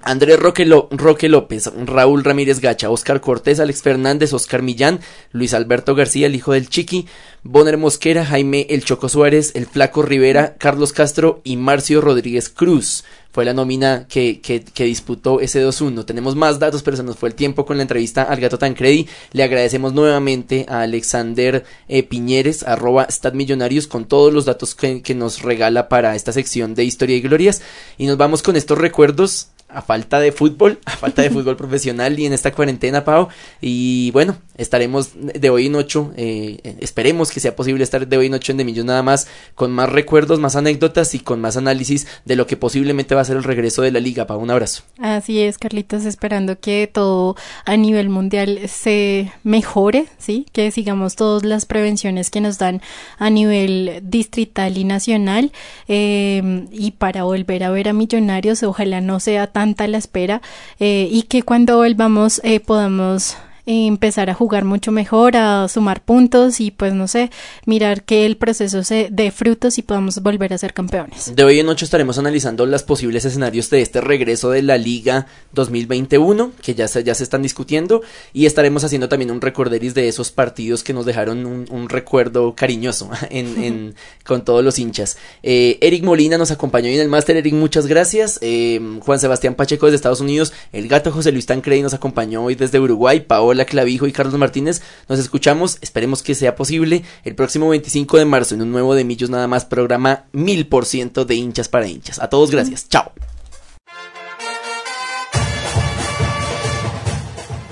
Andrés 0.05 0.39
Roque, 0.39 0.65
Roque 0.91 1.29
López, 1.31 1.71
Raúl 1.87 2.25
Ramírez 2.25 2.61
Gacha, 2.61 2.91
Oscar 2.91 3.23
Cortés, 3.23 3.59
Alex 3.59 3.81
Fernández, 3.81 4.35
Oscar 4.35 4.61
Millán, 4.61 5.01
Luis 5.33 5.55
Alberto 5.55 5.95
García, 5.95 6.27
el 6.27 6.35
hijo 6.35 6.53
del 6.53 6.69
Chiqui, 6.69 7.07
Bonner 7.43 7.79
Mosquera, 7.79 8.25
Jaime 8.25 8.67
El 8.69 8.85
Choco 8.85 9.09
Suárez, 9.09 9.53
el 9.55 9.67
Flaco 9.67 10.03
Rivera, 10.03 10.57
Carlos 10.59 10.93
Castro 10.93 11.41
y 11.43 11.57
Marcio 11.57 12.03
Rodríguez 12.03 12.51
Cruz. 12.51 13.05
Fue 13.33 13.45
la 13.45 13.53
nómina 13.53 14.07
que, 14.09 14.41
que, 14.41 14.63
que 14.63 14.85
disputó 14.85 15.41
ese 15.41 15.67
2-1. 15.67 16.05
Tenemos 16.05 16.37
más 16.37 16.61
datos, 16.61 16.85
pero 16.85 16.97
se 16.97 17.03
nos 17.03 17.17
fue 17.17 17.31
el 17.31 17.35
tiempo 17.35 17.67
con 17.67 17.79
la 17.79 17.83
entrevista 17.83 18.23
al 18.23 18.41
Gato 18.41 18.59
Tancredi. 18.59 19.09
Le 19.33 19.43
agradecemos 19.43 19.93
nuevamente 19.93 20.67
a 20.69 20.83
Alexander 20.83 21.65
eh, 21.89 22.05
Piñeres, 22.05 22.63
arroba 22.63 23.09
StatMillonarios, 23.11 23.89
con 23.89 24.05
todos 24.05 24.33
los 24.33 24.45
datos 24.45 24.77
que, 24.77 25.03
que 25.03 25.17
nos 25.17 25.43
regala 25.43 25.89
para 25.89 26.15
esta 26.15 26.33
sección 26.33 26.77
de 26.77 26.85
Historia 26.85 27.17
y 27.17 27.23
Glorias. 27.23 27.61
Y 27.99 28.07
nos 28.07 28.17
vamos 28.17 28.43
con 28.43 28.55
estos 28.55 28.79
recuerdos 28.79 29.49
a 29.75 29.83
falta 29.83 30.20
de 30.20 30.33
fútbol, 30.33 30.79
a 30.85 30.93
falta 30.93 31.22
de 31.22 31.31
fútbol 31.31 31.57
profesional 31.64 32.18
y 32.18 32.27
en 32.27 32.33
esta 32.33 32.53
cuarentena, 32.53 33.05
Pau. 33.05 33.29
Y 33.61 34.11
bueno, 34.12 34.37
estaremos 34.57 35.11
de 35.14 35.51
hoy 35.51 35.66
en 35.66 35.75
ocho, 35.75 36.12
eh, 36.16 36.77
esperemos 36.81 37.31
que 37.31 37.41
sea 37.41 37.57
posible 37.57 37.85
estar 37.85 38.07
de 38.07 38.16
hoy 38.16 38.27
en 38.27 38.35
ocho 38.35 38.53
en 38.53 38.59
De 38.59 38.64
Millos 38.64 38.85
nada 38.85 39.03
más, 39.03 39.27
con 39.55 39.72
más 39.72 39.89
recuerdos, 39.91 40.39
más 40.39 40.57
anécdotas 40.57 41.14
y 41.14 41.18
con 41.18 41.41
más 41.41 41.57
análisis 41.57 42.07
de 42.25 42.37
lo 42.37 42.47
que 42.47 42.57
posiblemente 42.57 43.14
va 43.14 43.20
a 43.22 43.25
ser 43.25 43.37
el 43.37 43.45
regreso 43.45 43.83
de 43.83 43.91
la 43.91 44.01
liga, 44.01 44.27
Pau. 44.27 44.39
Un 44.39 44.51
abrazo. 44.51 44.83
Así 44.99 45.41
es, 45.41 45.59
Carlitos, 45.59 46.05
esperando 46.05 46.59
que 46.61 46.89
todo 46.93 47.37
a 47.64 47.77
nivel 47.77 48.09
mundial 48.09 48.61
se 48.68 49.33
mejore, 49.43 50.07
¿sí? 50.18 50.47
Que 50.53 50.70
sigamos 50.70 51.16
todas 51.16 51.43
las 51.43 51.66
prevenciones 51.66 52.31
que 52.31 52.41
nos 52.41 52.59
dan 52.59 52.81
a 53.18 53.31
nivel 53.31 54.01
distrital 54.03 54.79
y 54.79 54.85
nacional. 54.85 55.53
eh, 55.89 56.66
y 56.70 56.93
para 56.93 57.25
volver 57.25 57.64
a 57.64 57.70
ver 57.70 57.89
a 57.89 57.93
Millonarios, 57.93 58.62
ojalá 58.62 59.01
no 59.01 59.20
sea 59.20 59.47
tanta 59.65 59.89
la 59.89 59.97
espera 59.97 60.43
eh, 60.79 61.09
y 61.11 61.23
que 61.23 61.43
cuando 61.43 61.79
volvamos 61.79 62.39
eh, 62.45 62.61
podamos 62.61 63.39
empezar 63.67 64.29
a 64.31 64.35
jugar 64.35 64.65
mucho 64.65 64.93
mejor, 64.93 65.37
a 65.37 65.67
sumar 65.69 66.03
puntos 66.03 66.61
y 66.61 66.71
pues 66.71 66.93
no 66.93 67.09
sé, 67.09 67.31
mirar 67.67 68.03
que 68.05 68.27
el 68.27 68.37
proceso 68.37 68.85
se 68.85 69.09
dé 69.11 69.31
frutos 69.31 69.79
y 69.79 69.83
podamos 69.83 70.21
volver 70.23 70.53
a 70.53 70.59
ser 70.59 70.75
campeones. 70.75 71.35
De 71.35 71.45
hoy 71.45 71.61
en 71.61 71.69
ocho 71.69 71.85
estaremos 71.85 72.19
analizando 72.19 72.67
los 72.67 72.83
posibles 72.83 73.25
escenarios 73.25 73.71
de 73.71 73.81
este 73.81 74.01
regreso 74.01 74.51
de 74.51 74.62
la 74.62 74.77
Liga 74.77 75.27
2021, 75.53 76.53
que 76.62 76.75
ya 76.75 76.89
se, 76.89 77.03
ya 77.05 77.15
se 77.15 77.23
están 77.25 77.43
discutiendo, 77.43 78.03
y 78.33 78.47
estaremos 78.47 78.85
haciendo 78.85 79.09
también 79.09 79.31
un 79.31 79.41
recorderis 79.41 79.95
de 79.95 80.09
esos 80.09 80.31
partidos 80.31 80.83
que 80.83 80.93
nos 80.93 81.07
dejaron 81.07 81.47
un, 81.47 81.89
recuerdo 81.89 82.55
cariñoso 82.55 83.11
en, 83.31 83.62
en- 83.62 83.95
con 84.27 84.45
todos 84.45 84.65
los 84.65 84.79
hinchas. 84.79 85.17
Eh, 85.43 85.79
Eric 85.81 86.03
Molina 86.03 86.39
nos 86.39 86.51
acompañó 86.51 86.89
hoy 86.89 86.95
en 86.97 87.01
el 87.03 87.09
máster, 87.09 87.37
Eric, 87.37 87.55
muchas 87.55 87.87
gracias. 87.87 88.39
Eh, 88.43 88.81
Juan 89.01 89.19
Sebastián 89.21 89.55
Pacheco 89.55 89.87
desde 89.87 89.97
Estados 89.97 90.21
Unidos, 90.21 90.53
el 90.73 90.89
gato 90.89 91.12
José 91.12 91.31
Luis 91.33 91.47
Tancredi 91.47 91.83
nos 91.83 91.95
acompañó 91.95 92.43
hoy 92.45 92.55
desde 92.55 92.81
Uruguay, 92.81 93.21
Paola 93.21 93.54
Clavijo 93.65 94.09
y 94.09 94.13
Carlos 94.13 94.37
Martínez, 94.37 94.83
nos 95.09 95.21
escuchamos, 95.21 95.79
esperemos 95.81 96.25
que 96.25 96.35
sea 96.35 96.57
posible 96.57 97.05
el 97.23 97.37
próximo 97.37 97.69
25 97.69 98.19
de 98.19 98.25
marzo 98.25 98.57
en 98.57 98.63
un 98.63 98.73
nuevo 98.73 98.97
de 98.97 99.05
Millos 99.05 99.31
nada 99.31 99.47
más 99.47 99.65
programa 99.65 100.25
mil 100.33 100.67
por 100.67 100.85
ciento 100.85 101.25
de 101.25 101.37
hinchas 101.37 101.69
para 101.69 101.87
hinchas. 101.87 102.19
A 102.19 102.29
todos 102.29 102.51
gracias, 102.51 102.89
chao. 102.89 103.13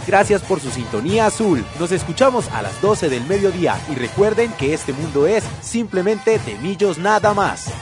Gracias 0.07 0.43
por 0.43 0.61
su 0.61 0.70
sintonía 0.70 1.26
azul. 1.26 1.64
Nos 1.78 1.93
escuchamos 1.93 2.49
a 2.51 2.62
las 2.62 2.80
12 2.83 3.09
del 3.09 3.24
mediodía 3.24 3.80
y 3.91 3.95
recuerden 3.95 4.53
que 4.53 4.74
este 4.74 4.93
mundo 4.93 5.26
es 5.26 5.45
simplemente 5.61 6.39
de 6.39 6.55
millos 6.59 6.99
nada 6.99 7.35
más. 7.35 7.72